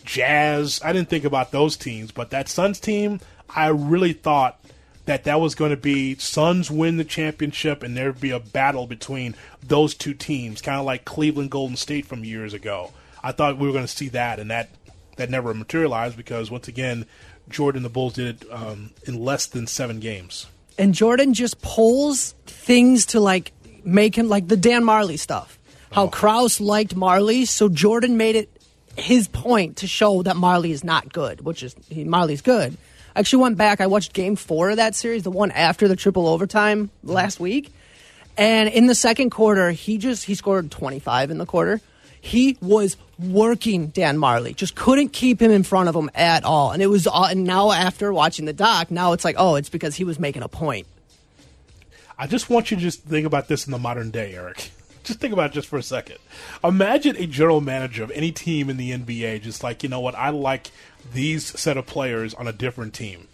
Jazz. 0.03 0.81
I 0.83 0.93
didn't 0.93 1.09
think 1.09 1.25
about 1.25 1.51
those 1.51 1.77
teams, 1.77 2.11
but 2.11 2.31
that 2.31 2.49
Suns 2.49 2.79
team, 2.79 3.19
I 3.47 3.67
really 3.67 4.13
thought 4.13 4.59
that 5.05 5.25
that 5.25 5.39
was 5.39 5.53
going 5.53 5.71
to 5.71 5.77
be 5.77 6.15
Suns 6.15 6.71
win 6.71 6.97
the 6.97 7.03
championship, 7.03 7.83
and 7.83 7.95
there'd 7.95 8.19
be 8.19 8.31
a 8.31 8.39
battle 8.39 8.87
between 8.87 9.35
those 9.61 9.93
two 9.93 10.15
teams, 10.15 10.61
kind 10.61 10.79
of 10.79 10.85
like 10.85 11.05
Cleveland 11.05 11.51
Golden 11.51 11.75
State 11.75 12.07
from 12.07 12.23
years 12.23 12.53
ago. 12.53 12.91
I 13.23 13.31
thought 13.31 13.59
we 13.59 13.67
were 13.67 13.73
going 13.73 13.85
to 13.85 13.95
see 13.95 14.09
that, 14.09 14.39
and 14.39 14.49
that 14.49 14.69
that 15.17 15.29
never 15.29 15.53
materialized 15.53 16.17
because 16.17 16.49
once 16.49 16.67
again, 16.67 17.05
Jordan 17.47 17.83
the 17.83 17.89
Bulls 17.89 18.13
did 18.13 18.43
it 18.43 18.51
um, 18.51 18.91
in 19.03 19.23
less 19.23 19.45
than 19.45 19.67
seven 19.67 19.99
games. 19.99 20.47
And 20.79 20.95
Jordan 20.95 21.33
just 21.33 21.61
pulls 21.61 22.33
things 22.47 23.07
to 23.07 23.19
like 23.19 23.51
make 23.83 24.15
him 24.15 24.29
like 24.29 24.47
the 24.47 24.55
Dan 24.55 24.83
Majerle 24.83 25.19
stuff. 25.19 25.59
How 25.91 26.03
oh. 26.03 26.07
Krause 26.07 26.61
liked 26.61 26.95
Majerle, 26.95 27.45
so 27.47 27.67
Jordan 27.67 28.15
made 28.15 28.35
it 28.35 28.49
his 28.95 29.27
point 29.27 29.77
to 29.77 29.87
show 29.87 30.23
that 30.23 30.37
Majerle 30.37 30.69
is 30.69 30.83
not 30.85 31.11
good, 31.11 31.41
which 31.41 31.63
is 31.63 31.75
he, 31.89 32.05
Majerle's 32.05 32.41
good. 32.41 32.77
I 33.13 33.19
actually 33.19 33.43
went 33.43 33.57
back. 33.57 33.81
I 33.81 33.87
watched 33.87 34.13
Game 34.13 34.37
Four 34.37 34.69
of 34.69 34.77
that 34.77 34.95
series, 34.95 35.23
the 35.23 35.31
one 35.31 35.51
after 35.51 35.89
the 35.89 35.97
triple 35.97 36.27
overtime 36.27 36.89
last 37.03 37.41
week, 37.41 37.73
and 38.37 38.69
in 38.69 38.87
the 38.87 38.95
second 38.95 39.31
quarter, 39.31 39.71
he 39.71 39.97
just 39.97 40.23
he 40.23 40.33
scored 40.33 40.71
twenty 40.71 40.99
five 40.99 41.29
in 41.29 41.39
the 41.39 41.45
quarter. 41.45 41.81
He 42.21 42.57
was 42.61 42.97
working 43.17 43.87
Dan 43.87 44.17
Majerle, 44.17 44.55
just 44.55 44.75
couldn't 44.75 45.09
keep 45.09 45.41
him 45.41 45.51
in 45.51 45.63
front 45.63 45.89
of 45.89 45.95
him 45.95 46.09
at 46.15 46.43
all. 46.43 46.71
And 46.71 46.81
it 46.81 46.87
was, 46.87 47.07
uh, 47.07 47.27
and 47.29 47.43
now 47.43 47.71
after 47.71 48.11
watching 48.13 48.45
the 48.45 48.53
doc, 48.53 48.91
now 48.91 49.13
it's 49.13 49.25
like, 49.25 49.35
oh, 49.37 49.55
it's 49.55 49.69
because 49.69 49.95
he 49.95 50.03
was 50.03 50.19
making 50.19 50.41
a 50.41 50.47
point. 50.47 50.87
I 52.17 52.27
just 52.27 52.49
want 52.49 52.71
you 52.71 52.77
to 52.77 52.83
just 52.83 53.03
think 53.03 53.25
about 53.25 53.47
this 53.47 53.65
in 53.65 53.71
the 53.71 53.77
modern 53.77 54.11
day, 54.11 54.35
Eric. 54.35 54.71
Just 55.05 55.21
think 55.21 55.33
about 55.33 55.51
it 55.51 55.53
just 55.53 55.67
for 55.69 55.79
a 55.79 55.81
second. 55.81 56.17
Imagine 56.63 57.15
a 57.15 57.25
general 57.25 57.61
manager 57.61 58.03
of 58.03 58.11
any 58.11 58.31
team 58.31 58.69
in 58.69 58.77
the 58.77 58.91
NBA 58.91 59.41
just 59.41 59.63
like, 59.63 59.81
you 59.81 59.89
know 59.89 60.01
what, 60.01 60.13
I 60.13 60.29
like 60.29 60.69
these 61.13 61.57
set 61.59 61.77
of 61.77 61.87
players 61.87 62.35
on 62.35 62.47
a 62.47 62.51
different 62.51 62.93
team. 62.93 63.27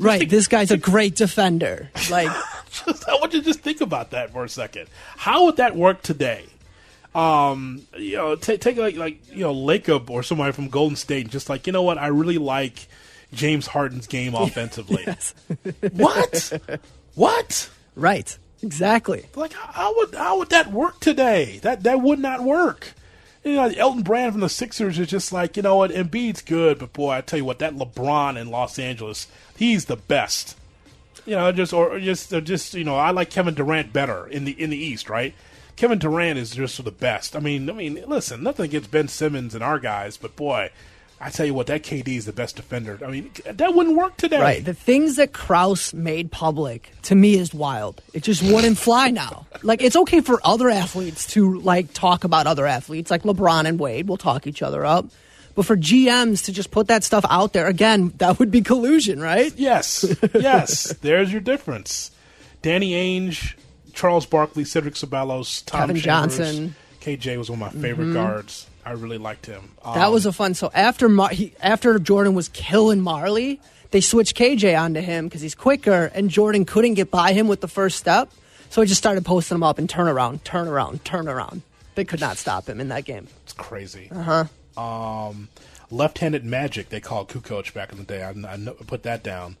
Right, 0.00 0.20
think- 0.20 0.30
this 0.30 0.48
guy's 0.48 0.72
a 0.72 0.76
great 0.76 1.14
defender. 1.14 1.90
Like, 2.10 2.30
Just, 2.72 3.08
I 3.08 3.14
want 3.14 3.34
you 3.34 3.40
to 3.40 3.44
just 3.46 3.60
think 3.60 3.82
about 3.82 4.10
that 4.12 4.32
for 4.32 4.42
a 4.42 4.48
second. 4.48 4.88
How 5.16 5.44
would 5.44 5.58
that 5.58 5.76
work 5.76 6.02
today? 6.02 6.46
Um, 7.16 7.80
you 7.96 8.16
know, 8.16 8.36
take 8.36 8.60
take 8.60 8.76
like 8.76 8.96
like 8.96 9.20
you 9.32 9.40
know 9.40 9.54
Lacob 9.54 10.10
or 10.10 10.22
somebody 10.22 10.52
from 10.52 10.68
Golden 10.68 10.96
State, 10.96 11.22
and 11.22 11.30
just 11.30 11.48
like 11.48 11.66
you 11.66 11.72
know 11.72 11.82
what, 11.82 11.96
I 11.98 12.08
really 12.08 12.36
like 12.38 12.88
James 13.32 13.66
Harden's 13.68 14.06
game 14.06 14.34
offensively. 14.36 15.06
what? 15.92 16.52
What? 17.14 17.70
right, 17.94 18.38
exactly. 18.62 19.24
Like 19.34 19.54
how- 19.54 19.72
how 19.72 19.96
would 19.96 20.14
how 20.14 20.38
would 20.38 20.50
that 20.50 20.70
work 20.70 21.00
today? 21.00 21.58
That 21.62 21.84
that 21.84 22.00
would 22.02 22.18
not 22.18 22.42
work. 22.42 22.92
You 23.44 23.54
know, 23.54 23.66
Elton 23.68 24.02
Brand 24.02 24.32
from 24.32 24.40
the 24.40 24.48
Sixers 24.48 24.98
is 24.98 25.06
just 25.08 25.32
like 25.32 25.56
you 25.56 25.62
know 25.62 25.76
what, 25.76 25.92
Embiid's 25.92 26.42
good, 26.42 26.78
but 26.78 26.92
boy, 26.92 27.12
I 27.12 27.20
tell 27.22 27.38
you 27.38 27.44
what, 27.44 27.60
that 27.60 27.74
LeBron 27.76 28.36
in 28.36 28.50
Los 28.50 28.78
Angeles, 28.78 29.26
he's 29.56 29.86
the 29.86 29.96
best. 29.96 30.58
You 31.24 31.36
know, 31.36 31.50
just 31.52 31.72
or 31.72 31.98
just 31.98 32.32
or 32.32 32.40
just 32.42 32.74
you 32.74 32.84
know, 32.84 32.96
I 32.96 33.10
like 33.12 33.30
Kevin 33.30 33.54
Durant 33.54 33.92
better 33.92 34.26
in 34.26 34.44
the 34.44 34.52
in 34.60 34.68
the 34.70 34.76
East, 34.76 35.08
right? 35.08 35.32
Kevin 35.76 35.98
Durant 35.98 36.38
is 36.38 36.52
just 36.52 36.82
the 36.82 36.90
best. 36.90 37.36
I 37.36 37.40
mean, 37.40 37.68
I 37.68 37.72
mean, 37.72 38.02
listen, 38.06 38.42
nothing 38.42 38.64
against 38.64 38.90
Ben 38.90 39.08
Simmons 39.08 39.54
and 39.54 39.62
our 39.62 39.78
guys, 39.78 40.16
but 40.16 40.34
boy, 40.34 40.70
I 41.20 41.30
tell 41.30 41.46
you 41.46 41.54
what, 41.54 41.66
that 41.68 41.82
KD 41.82 42.08
is 42.08 42.26
the 42.26 42.32
best 42.32 42.56
defender. 42.56 42.98
I 43.04 43.10
mean, 43.10 43.30
that 43.44 43.74
wouldn't 43.74 43.96
work 43.96 44.16
today. 44.16 44.40
Right. 44.40 44.64
The 44.64 44.74
things 44.74 45.16
that 45.16 45.32
Krause 45.32 45.94
made 45.94 46.30
public 46.30 46.92
to 47.02 47.14
me 47.14 47.34
is 47.36 47.54
wild. 47.54 48.02
It 48.12 48.22
just 48.22 48.42
wouldn't 48.42 48.76
fly 48.76 49.10
now. 49.10 49.46
Like 49.62 49.82
it's 49.82 49.96
okay 49.96 50.20
for 50.20 50.40
other 50.44 50.68
athletes 50.68 51.26
to 51.28 51.58
like 51.60 51.92
talk 51.94 52.24
about 52.24 52.46
other 52.46 52.66
athletes, 52.66 53.10
like 53.10 53.22
LeBron 53.22 53.66
and 53.66 53.78
Wade 53.78 54.08
will 54.08 54.18
talk 54.18 54.46
each 54.46 54.62
other 54.62 54.84
up. 54.84 55.06
But 55.54 55.64
for 55.64 55.76
GMs 55.76 56.44
to 56.44 56.52
just 56.52 56.70
put 56.70 56.88
that 56.88 57.02
stuff 57.02 57.24
out 57.30 57.54
there 57.54 57.66
again, 57.66 58.12
that 58.18 58.38
would 58.38 58.50
be 58.50 58.60
collusion, 58.60 59.20
right? 59.20 59.52
Yes, 59.56 60.04
yes. 60.34 60.92
There's 61.00 61.32
your 61.32 61.40
difference. 61.40 62.10
Danny 62.60 62.92
Ainge, 62.92 63.54
Charles 63.96 64.26
Barkley, 64.26 64.64
Cedric 64.64 64.94
Ceballos, 64.94 65.64
Tom 65.66 65.80
Kevin 65.80 65.96
Chambers. 65.96 66.36
Johnson. 66.38 66.74
KJ 67.00 67.36
was 67.38 67.50
one 67.50 67.60
of 67.62 67.74
my 67.74 67.80
favorite 67.82 68.12
guards. 68.12 68.66
I 68.84 68.92
really 68.92 69.18
liked 69.18 69.46
him. 69.46 69.72
That 69.84 70.06
Um, 70.06 70.12
was 70.12 70.26
a 70.26 70.32
fun. 70.32 70.54
So 70.54 70.70
after 70.72 71.08
Mar- 71.08 71.30
he, 71.30 71.52
after 71.60 71.98
Jordan 71.98 72.34
was 72.34 72.48
killing 72.48 73.00
Majerle, 73.00 73.58
they 73.90 74.00
switched 74.00 74.36
KJ 74.36 74.76
onto 74.80 75.00
him 75.00 75.26
because 75.26 75.40
he's 75.40 75.54
quicker, 75.56 76.12
and 76.14 76.30
Jordan 76.30 76.64
couldn't 76.64 76.94
get 76.94 77.10
by 77.10 77.32
him 77.32 77.48
with 77.48 77.60
the 77.60 77.68
first 77.68 77.96
step. 77.98 78.30
So 78.70 78.82
he 78.82 78.86
just 78.88 78.98
started 78.98 79.24
posting 79.24 79.56
him 79.56 79.62
up 79.62 79.78
and 79.78 79.88
turn 79.88 80.08
around, 80.08 80.44
turn 80.44 80.68
around, 80.68 81.04
turn 81.04 81.28
around. 81.28 81.62
They 81.94 82.04
could 82.04 82.20
not 82.20 82.36
stop 82.36 82.68
him 82.68 82.80
in 82.80 82.88
that 82.88 83.04
game. 83.04 83.26
It's 83.44 83.52
crazy. 83.54 84.08
Uh 84.14 84.44
huh. 84.76 84.80
Um, 84.80 85.48
left-handed 85.90 86.44
magic 86.44 86.88
they 86.90 87.00
called 87.00 87.28
Kukoc 87.28 87.72
back 87.72 87.92
in 87.92 87.98
the 87.98 88.04
day. 88.04 88.22
I, 88.22 88.30
I 88.30 88.58
put 88.86 89.04
that 89.04 89.22
down. 89.22 89.56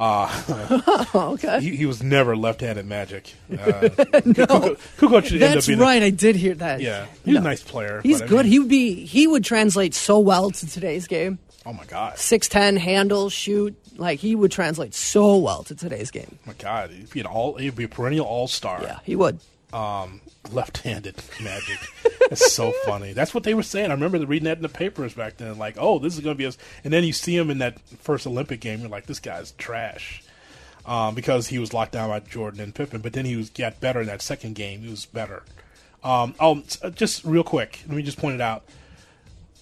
Uh, 0.00 1.04
okay. 1.14 1.60
he, 1.60 1.76
he 1.76 1.84
was 1.86 2.02
never 2.02 2.34
left-handed 2.34 2.86
magic. 2.86 3.34
Uh, 3.52 3.56
Kukoc, 3.56 4.78
Kukoc 4.96 5.26
should 5.26 5.40
That's 5.40 5.68
right. 5.68 6.02
I 6.02 6.08
did 6.08 6.36
hear 6.36 6.54
that. 6.54 6.80
Yeah, 6.80 7.04
he's 7.24 7.34
No. 7.34 7.40
a 7.40 7.44
nice 7.44 7.62
player. 7.62 8.00
He's 8.02 8.20
but 8.20 8.24
I 8.24 8.28
good. 8.28 8.44
mean- 8.46 8.52
he 8.52 8.58
would 8.60 8.68
be. 8.68 9.04
He 9.04 9.26
would 9.26 9.44
translate 9.44 9.92
so 9.94 10.18
well 10.18 10.50
to 10.50 10.66
today's 10.66 11.06
game. 11.06 11.38
oh 11.66 11.74
my 11.74 11.84
god, 11.84 12.16
Six 12.18 12.48
ten, 12.48 12.76
handle, 12.78 13.28
shoot. 13.28 13.76
Like 13.98 14.18
he 14.20 14.34
would 14.34 14.50
translate 14.50 14.94
so 14.94 15.36
well 15.36 15.62
to 15.64 15.74
today's 15.74 16.10
game. 16.10 16.38
oh 16.38 16.42
my 16.46 16.54
god, 16.54 16.90
he'd 16.90 17.10
be 17.10 17.20
an 17.20 17.26
all. 17.26 17.56
He'd 17.58 17.76
be 17.76 17.84
a 17.84 17.88
perennial 17.88 18.24
all-star. 18.26 18.80
Yeah, 18.82 18.98
he 19.04 19.14
would. 19.16 19.38
Um, 19.72 20.20
left-handed 20.52 21.16
magic. 21.42 21.78
It's 22.30 22.52
so 22.52 22.72
funny. 22.84 23.12
That's 23.12 23.32
what 23.34 23.44
they 23.44 23.54
were 23.54 23.62
saying. 23.62 23.90
I 23.90 23.94
remember 23.94 24.18
reading 24.26 24.46
that 24.46 24.56
in 24.58 24.62
the 24.62 24.68
papers 24.68 25.14
back 25.14 25.36
then. 25.36 25.58
Like, 25.58 25.76
oh, 25.78 25.98
this 25.98 26.14
is 26.14 26.20
going 26.20 26.34
to 26.34 26.38
be 26.38 26.46
us. 26.46 26.58
And 26.84 26.92
then 26.92 27.04
you 27.04 27.12
see 27.12 27.36
him 27.36 27.50
in 27.50 27.58
that 27.58 27.80
first 28.00 28.26
Olympic 28.26 28.60
game. 28.60 28.80
You're 28.80 28.88
like, 28.88 29.06
this 29.06 29.20
guy's 29.20 29.52
trash. 29.52 30.22
Um, 30.86 31.14
because 31.14 31.46
he 31.48 31.58
was 31.58 31.74
locked 31.74 31.92
down 31.92 32.08
by 32.08 32.20
Jordan 32.20 32.60
and 32.60 32.74
Pippen. 32.74 33.00
But 33.00 33.12
then 33.12 33.24
he 33.26 33.36
was 33.36 33.50
got 33.50 33.80
better 33.80 34.00
in 34.00 34.06
that 34.06 34.22
second 34.22 34.54
game. 34.54 34.80
He 34.80 34.90
was 34.90 35.06
better. 35.06 35.42
Um, 36.02 36.34
oh, 36.40 36.62
uh, 36.82 36.90
just 36.90 37.24
real 37.24 37.44
quick. 37.44 37.80
Let 37.86 37.96
me 37.96 38.02
just 38.02 38.18
point 38.18 38.36
it 38.36 38.40
out. 38.40 38.64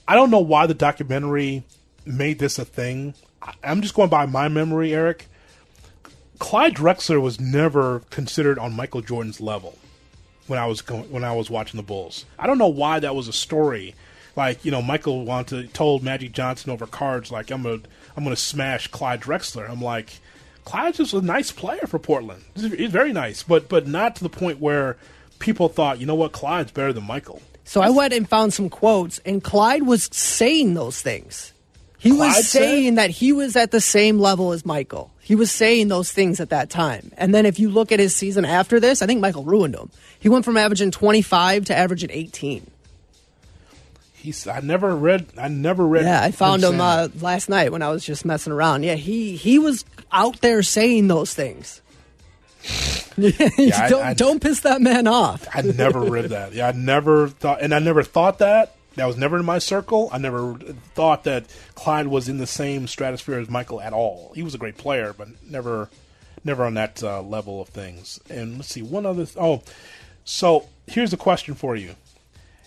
I 0.06 0.14
don't 0.14 0.30
know 0.30 0.38
why 0.38 0.66
the 0.66 0.74
documentary 0.74 1.64
made 2.06 2.38
this 2.38 2.59
a 2.59 2.64
thing. 2.64 3.14
I- 3.42 3.54
I'm 3.64 3.82
just 3.82 3.94
going 3.94 4.09
by 4.09 4.26
my 4.26 4.48
memory, 4.48 4.94
Eric. 4.94 5.26
Clyde 6.38 6.74
Drexler 6.76 7.20
was 7.20 7.40
never 7.40 8.00
considered 8.11 8.59
on 8.59 8.72
Michael 8.72 9.00
Jordan's 9.02 9.40
level 9.40 9.76
when 10.49 10.59
I 10.59 10.66
was 10.66 10.80
going, 10.82 11.11
when 11.11 11.24
I 11.24 11.32
was 11.32 11.51
watching 11.51 11.78
the 11.78 11.84
Bulls. 11.84 12.24
I 12.38 12.46
don't 12.46 12.59
know 12.59 12.68
why 12.68 13.01
that 13.01 13.14
was 13.14 13.28
a 13.28 13.32
story. 13.32 13.94
Like 14.36 14.64
you 14.64 14.70
know, 14.70 14.82
Michael 14.82 15.24
wanted 15.24 15.72
told 15.74 16.03
Magic 16.03 16.32
Johnson 16.32 16.70
over 16.70 16.86
cards 16.86 17.30
like 17.30 17.51
I'm 17.51 17.62
gonna 17.62 17.80
I'm 18.16 18.24
gonna 18.24 18.36
smash 18.36 18.88
Clyde 18.88 19.20
Drexler. 19.20 19.68
I'm 19.68 19.82
like, 19.82 20.11
Clyde's 20.64 20.99
just 20.99 21.12
a 21.12 21.20
nice 21.20 21.51
player 21.51 21.86
for 21.86 21.99
Portland. 21.99 22.44
He's, 22.55 22.90
very 22.90 23.12
nice, 23.12 23.42
but 23.42 23.68
but 23.68 23.86
not 23.86 24.16
to 24.16 24.22
the 24.22 24.28
point 24.28 24.61
where 24.61 24.96
people 25.38 25.68
thought 25.68 25.99
you 25.99 26.07
know 26.07 26.14
what 26.14 26.32
Clyde's 26.32 26.72
better 26.72 26.92
than 26.92 27.05
Michael. 27.05 27.42
So 27.64 27.80
I 27.80 27.90
went 27.90 28.14
and 28.14 28.28
found 28.28 28.55
some 28.55 28.70
quotes, 28.70 29.18
and 29.26 29.42
Clyde 29.44 29.82
was 29.82 30.09
saying 30.12 30.74
those 30.74 31.03
things. 31.03 31.53
He 31.99 32.11
Clyde 32.11 32.28
was 32.36 32.49
said? 32.49 32.61
saying 32.61 32.94
that 32.94 33.11
he 33.11 33.32
was 33.32 33.57
at 33.57 33.72
the 33.72 33.80
same 33.80 34.18
level 34.18 34.53
as 34.53 34.64
Michael. 34.64 35.11
He 35.29 35.35
was 35.35 35.53
saying 35.53 35.89
those 35.89 36.11
things 36.11 36.41
at 36.41 36.49
that 36.49 36.70
time. 36.70 37.12
And 37.18 37.35
then 37.35 37.45
if 37.45 37.59
you 37.59 37.68
look 37.68 37.93
at 37.93 38.01
his 38.01 38.16
season 38.16 38.47
after 38.47 38.81
this, 38.81 39.03
I 39.03 39.07
think 39.07 39.20
Michael 39.20 39.45
ruined 39.45 39.74
him. 39.74 39.91
He 40.18 40.31
went 40.31 40.47
from 40.47 40.57
averaging 40.57 40.91
25 40.91 41.66
to 41.66 41.76
averaging 41.76 42.09
18. 42.11 42.66
He's 44.14 44.47
I 44.49 44.61
never 44.61 44.97
read 44.97 45.26
I 45.37 45.49
never 45.49 45.87
read. 45.87 46.05
Yeah, 46.07 46.22
I 46.22 46.31
found 46.31 46.64
him 46.64 46.70
saying 46.70 46.81
uh, 46.81 47.09
last 47.20 47.51
night 47.51 47.72
when 47.72 47.83
I 47.83 47.91
was 47.91 48.07
just 48.07 48.24
messing 48.24 48.55
around. 48.55 48.85
Yeah, 48.85 48.95
he 48.95 49.37
he 49.37 49.59
was 49.59 49.85
out 50.11 50.41
there 50.41 50.62
saying 50.62 51.09
those 51.09 51.35
things. 51.35 51.83
I- 53.18 53.87
don't 53.91 54.03
I- 54.07 54.14
don't 54.14 54.41
piss 54.41 54.61
that 54.61 54.81
man 54.81 55.07
off. 55.07 55.47
I 55.55 55.61
never 55.61 56.01
read 56.01 56.31
that. 56.31 56.55
Yeah, 56.55 56.68
I 56.68 56.72
never 56.72 57.29
thought, 57.29 57.61
and 57.61 57.74
I 57.74 57.81
never 57.81 58.03
thought 58.03 58.39
that. 58.39 58.74
That 58.99 59.07
was 59.07 59.16
never 59.16 59.38
in 59.38 59.44
my 59.44 59.61
circle. 59.61 60.09
I 60.11 60.18
never 60.18 60.55
thought 60.94 61.22
that 61.22 61.44
Clyde 61.76 62.09
was 62.09 62.28
in 62.28 62.38
the 62.38 62.49
same 62.49 62.88
stratosphere 62.88 63.38
as 63.38 63.49
Michael 63.49 63.80
at 63.80 63.92
all. 63.92 64.32
He 64.34 64.42
was 64.42 64.57
a 64.57 64.59
great 64.59 64.76
player, 64.76 65.14
but 65.16 65.28
never, 65.49 65.88
never 66.42 66.64
on 66.64 66.74
that 66.74 67.01
uh, 67.01 67.22
level 67.22 67.61
of 67.61 67.68
things. 67.68 68.18
And 68.28 68.57
let's 68.57 68.70
see, 68.70 68.82
one 68.82 69.07
other. 69.07 69.24
Th- 69.24 69.36
oh, 69.38 69.62
so 70.24 70.66
here's 70.88 71.12
a 71.12 71.16
question 71.16 71.55
for 71.55 71.76
you: 71.76 71.94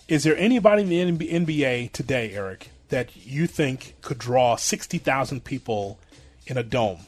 Is 0.08 0.24
there 0.24 0.34
anybody 0.38 0.82
in 0.84 0.88
the 1.18 1.26
NB- 1.26 1.44
NBA 1.44 1.92
today, 1.92 2.32
Eric, 2.32 2.70
that 2.88 3.14
you 3.14 3.46
think 3.46 3.96
could 4.00 4.18
draw 4.18 4.56
sixty 4.56 4.96
thousand 4.96 5.44
people 5.44 5.98
in 6.46 6.56
a 6.56 6.62
dome? 6.62 7.00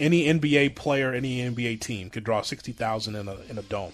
Any 0.00 0.24
NBA 0.24 0.74
player, 0.74 1.14
any 1.14 1.48
NBA 1.48 1.78
team 1.78 2.10
could 2.10 2.24
draw 2.24 2.42
sixty 2.42 2.72
thousand 2.72 3.14
in 3.14 3.28
a 3.28 3.36
in 3.48 3.56
a 3.56 3.62
dome 3.62 3.92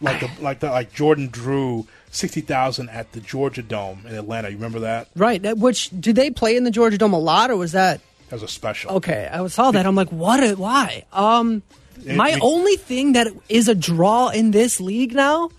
like 0.00 0.20
the 0.20 0.30
like 0.40 0.60
the 0.60 0.70
like 0.70 0.92
Jordan 0.92 1.28
drew 1.28 1.86
sixty 2.10 2.40
thousand 2.40 2.88
at 2.90 3.12
the 3.12 3.20
Georgia 3.20 3.62
Dome 3.62 4.04
in 4.08 4.14
Atlanta. 4.14 4.48
You 4.50 4.56
remember 4.56 4.80
that? 4.80 5.08
Right. 5.16 5.42
Which 5.56 5.90
did 6.00 6.16
they 6.16 6.30
play 6.30 6.56
in 6.56 6.64
the 6.64 6.70
Georgia 6.70 6.98
Dome 6.98 7.12
a 7.12 7.18
lot, 7.18 7.50
or 7.50 7.56
was 7.56 7.72
that 7.72 8.00
That 8.28 8.36
was 8.36 8.42
a 8.42 8.48
special. 8.48 8.92
okay? 8.96 9.28
I 9.32 9.46
saw 9.48 9.70
that. 9.70 9.86
I'm 9.86 9.94
like, 9.94 10.10
what? 10.10 10.42
a- 10.42 10.54
Why? 10.54 11.04
Um, 11.12 11.62
my 12.06 12.30
it- 12.30 12.38
only 12.42 12.76
thing 12.76 13.12
that 13.12 13.28
is 13.48 13.68
a 13.68 13.74
draw 13.74 14.28
in 14.28 14.50
this 14.52 14.80
league 14.80 15.14
now 15.14 15.50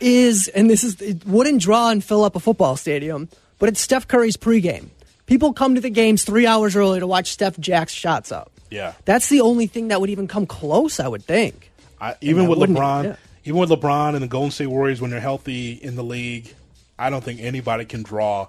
is, 0.00 0.48
and 0.48 0.68
this 0.70 0.82
is 0.84 1.00
it 1.00 1.26
wouldn't 1.26 1.60
draw 1.60 1.90
and 1.90 2.02
fill 2.02 2.24
up 2.24 2.36
a 2.36 2.40
football 2.40 2.76
stadium, 2.76 3.28
but 3.58 3.68
it's 3.68 3.80
Steph 3.80 4.08
Curry's 4.08 4.36
pregame. 4.36 4.88
People 5.26 5.52
come 5.52 5.74
to 5.76 5.80
the 5.80 5.90
games 5.90 6.24
three 6.24 6.46
hours 6.46 6.74
early 6.74 6.98
to 7.00 7.06
watch 7.06 7.30
Steph 7.30 7.58
Jack's 7.58 7.92
shots 7.92 8.32
up. 8.32 8.50
Yeah. 8.70 8.94
That's 9.04 9.28
the 9.28 9.40
only 9.42 9.66
thing 9.66 9.88
that 9.88 10.00
would 10.00 10.10
even 10.10 10.26
come 10.26 10.46
close, 10.46 10.98
I 11.00 11.06
would 11.08 11.24
think. 11.24 11.70
I, 12.00 12.14
even 12.20 12.48
with 12.48 12.58
LeBron, 12.58 13.04
yeah. 13.04 13.16
Even 13.44 13.58
with 13.58 13.70
LeBron 13.70 14.14
and 14.14 14.22
the 14.22 14.28
Golden 14.28 14.50
State 14.50 14.66
Warriors 14.66 15.00
when 15.00 15.10
they're 15.10 15.20
healthy 15.20 15.72
in 15.72 15.96
the 15.96 16.04
league, 16.04 16.54
I 16.98 17.10
don't 17.10 17.24
think 17.24 17.40
anybody 17.40 17.84
can 17.84 18.02
draw 18.02 18.48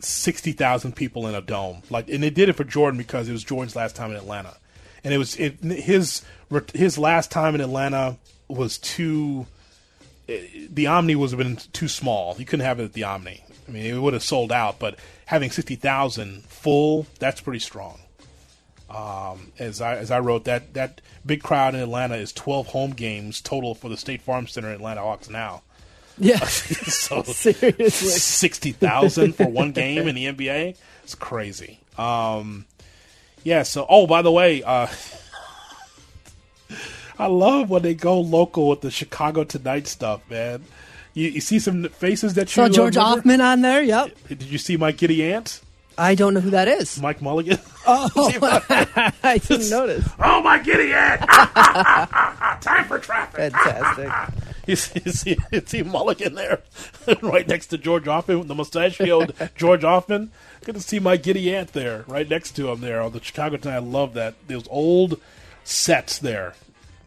sixty 0.00 0.52
thousand 0.52 0.96
people 0.96 1.26
in 1.26 1.34
a 1.34 1.40
dome. 1.40 1.82
Like, 1.90 2.08
and 2.08 2.22
they 2.22 2.30
did 2.30 2.48
it 2.48 2.54
for 2.54 2.64
Jordan 2.64 2.98
because 2.98 3.28
it 3.28 3.32
was 3.32 3.44
Jordan's 3.44 3.76
last 3.76 3.94
time 3.96 4.10
in 4.10 4.16
Atlanta, 4.16 4.56
and 5.04 5.14
it 5.14 5.18
was 5.18 5.36
it, 5.36 5.62
his 5.62 6.22
his 6.74 6.98
last 6.98 7.30
time 7.30 7.54
in 7.54 7.60
Atlanta 7.60 8.18
was 8.48 8.78
too. 8.78 9.46
The 10.26 10.86
Omni 10.86 11.16
was 11.16 11.34
been 11.34 11.56
too 11.56 11.88
small. 11.88 12.36
You 12.38 12.44
couldn't 12.44 12.64
have 12.64 12.78
it 12.78 12.84
at 12.84 12.92
the 12.92 13.04
Omni. 13.04 13.44
I 13.66 13.70
mean, 13.70 13.84
it 13.84 13.98
would 13.98 14.12
have 14.14 14.22
sold 14.22 14.52
out, 14.52 14.78
but 14.78 14.96
having 15.26 15.50
sixty 15.50 15.76
thousand 15.76 16.44
full, 16.44 17.06
that's 17.18 17.40
pretty 17.40 17.58
strong. 17.60 18.00
Um, 18.90 19.52
as 19.58 19.80
I 19.80 19.96
as 19.96 20.10
I 20.10 20.18
wrote 20.18 20.44
that 20.44 20.74
that 20.74 21.00
big 21.24 21.42
crowd 21.42 21.74
in 21.74 21.80
Atlanta 21.80 22.16
is 22.16 22.32
twelve 22.32 22.68
home 22.68 22.90
games 22.90 23.40
total 23.40 23.74
for 23.74 23.88
the 23.88 23.96
State 23.96 24.20
Farm 24.20 24.48
Center 24.48 24.68
in 24.68 24.74
Atlanta 24.74 25.00
Hawks 25.00 25.30
now. 25.30 25.62
Yeah. 26.18 26.38
so 26.44 27.22
Seriously. 27.22 27.90
sixty 27.90 28.72
thousand 28.72 29.36
for 29.36 29.46
one 29.46 29.72
game 29.72 30.08
in 30.08 30.16
the 30.16 30.26
NBA. 30.26 30.76
It's 31.04 31.14
crazy. 31.14 31.78
Um, 31.96 32.66
yeah. 33.44 33.62
So, 33.62 33.86
oh, 33.88 34.06
by 34.06 34.22
the 34.22 34.32
way, 34.32 34.62
uh, 34.62 34.88
I 37.18 37.26
love 37.26 37.70
when 37.70 37.82
they 37.82 37.94
go 37.94 38.20
local 38.20 38.68
with 38.68 38.80
the 38.80 38.90
Chicago 38.90 39.44
Tonight 39.44 39.86
stuff, 39.86 40.22
man. 40.28 40.64
You, 41.14 41.28
you 41.28 41.40
see 41.40 41.58
some 41.58 41.88
faces 41.88 42.34
that 42.34 42.42
you 42.42 42.62
Saw 42.62 42.68
George 42.68 42.96
uh, 42.96 43.00
remember? 43.00 43.16
Hoffman 43.16 43.40
on 43.40 43.62
there. 43.62 43.82
Yep. 43.82 44.16
Did 44.28 44.42
you 44.42 44.58
see 44.58 44.76
my 44.76 44.92
Giddy 44.92 45.32
Ant? 45.32 45.60
I 46.00 46.14
don't 46.14 46.32
know 46.32 46.40
who 46.40 46.50
that 46.50 46.66
is. 46.66 47.00
Mike 47.00 47.20
Mulligan? 47.22 47.58
Oh, 47.92 48.10
I 49.22 49.38
didn't 49.38 49.70
notice. 49.70 50.06
oh, 50.22 50.42
my 50.42 50.58
Giddy 50.58 50.92
Ant! 50.92 51.22
Time 52.60 52.84
for 52.84 52.98
traffic. 52.98 53.52
Fantastic. 53.52 54.12
You 54.66 54.76
see, 54.76 55.00
you 55.04 55.12
see, 55.12 55.36
you 55.50 55.62
see 55.64 55.82
Mulligan 55.82 56.34
there, 56.34 56.60
right 57.22 57.48
next 57.48 57.68
to 57.68 57.78
George 57.78 58.04
Hoffman, 58.04 58.46
the 58.46 58.54
mustachioed 58.54 59.34
George 59.56 59.80
Hoffman. 59.82 60.30
Good 60.64 60.74
to 60.76 60.80
see 60.82 61.00
my 61.00 61.16
giddy 61.16 61.52
aunt 61.56 61.72
there, 61.72 62.04
right 62.06 62.28
next 62.28 62.52
to 62.56 62.70
him 62.70 62.80
there 62.82 63.00
on 63.00 63.12
the 63.12 63.20
Chicago 63.22 63.56
Tonight. 63.56 63.76
I 63.76 63.78
love 63.78 64.12
that 64.14 64.34
those 64.46 64.68
old 64.68 65.18
sets 65.64 66.18
there. 66.18 66.54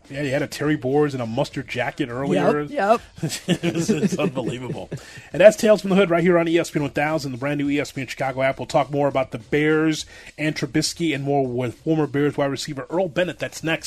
Yeah, 0.10 0.22
he 0.24 0.30
had 0.30 0.41
a 0.41 0.47
Terry 0.47 0.76
Boers 0.76 1.14
and 1.14 1.24
a 1.24 1.26
mustard 1.26 1.68
jacket 1.68 2.10
earlier. 2.10 2.62
Yep. 2.62 2.70
Yep. 2.70 3.01
it's, 3.22 3.47
it's 3.89 4.18
unbelievable. 4.20 4.89
And 5.32 5.39
that's 5.39 5.56
Tales 5.56 5.82
from 5.82 5.91
the 5.91 5.95
Hood 5.95 6.10
right 6.10 6.24
here 6.24 6.38
on 6.38 6.45
ESPN 6.45 6.82
1000, 6.82 7.32
the 7.32 7.38
brand 7.38 7.60
new 7.60 7.68
ESPN 7.68 8.10
Chicago 8.10 8.41
app. 8.41 8.60
We'll 8.60 8.66
talk 8.66 8.91
more 8.91 9.08
about 9.08 9.32
the 9.32 9.39
Bears 9.39 10.06
and 10.38 10.56
Trubisky 10.56 11.16
and 11.16 11.24
more 11.24 11.47
with 11.47 11.76
former 11.76 12.08
Bears 12.08 12.38
wide 12.38 12.51
receiver 12.51 12.86
Earl 12.89 13.08
Bennett. 13.10 13.39
That's 13.39 13.64
next. 13.64 13.82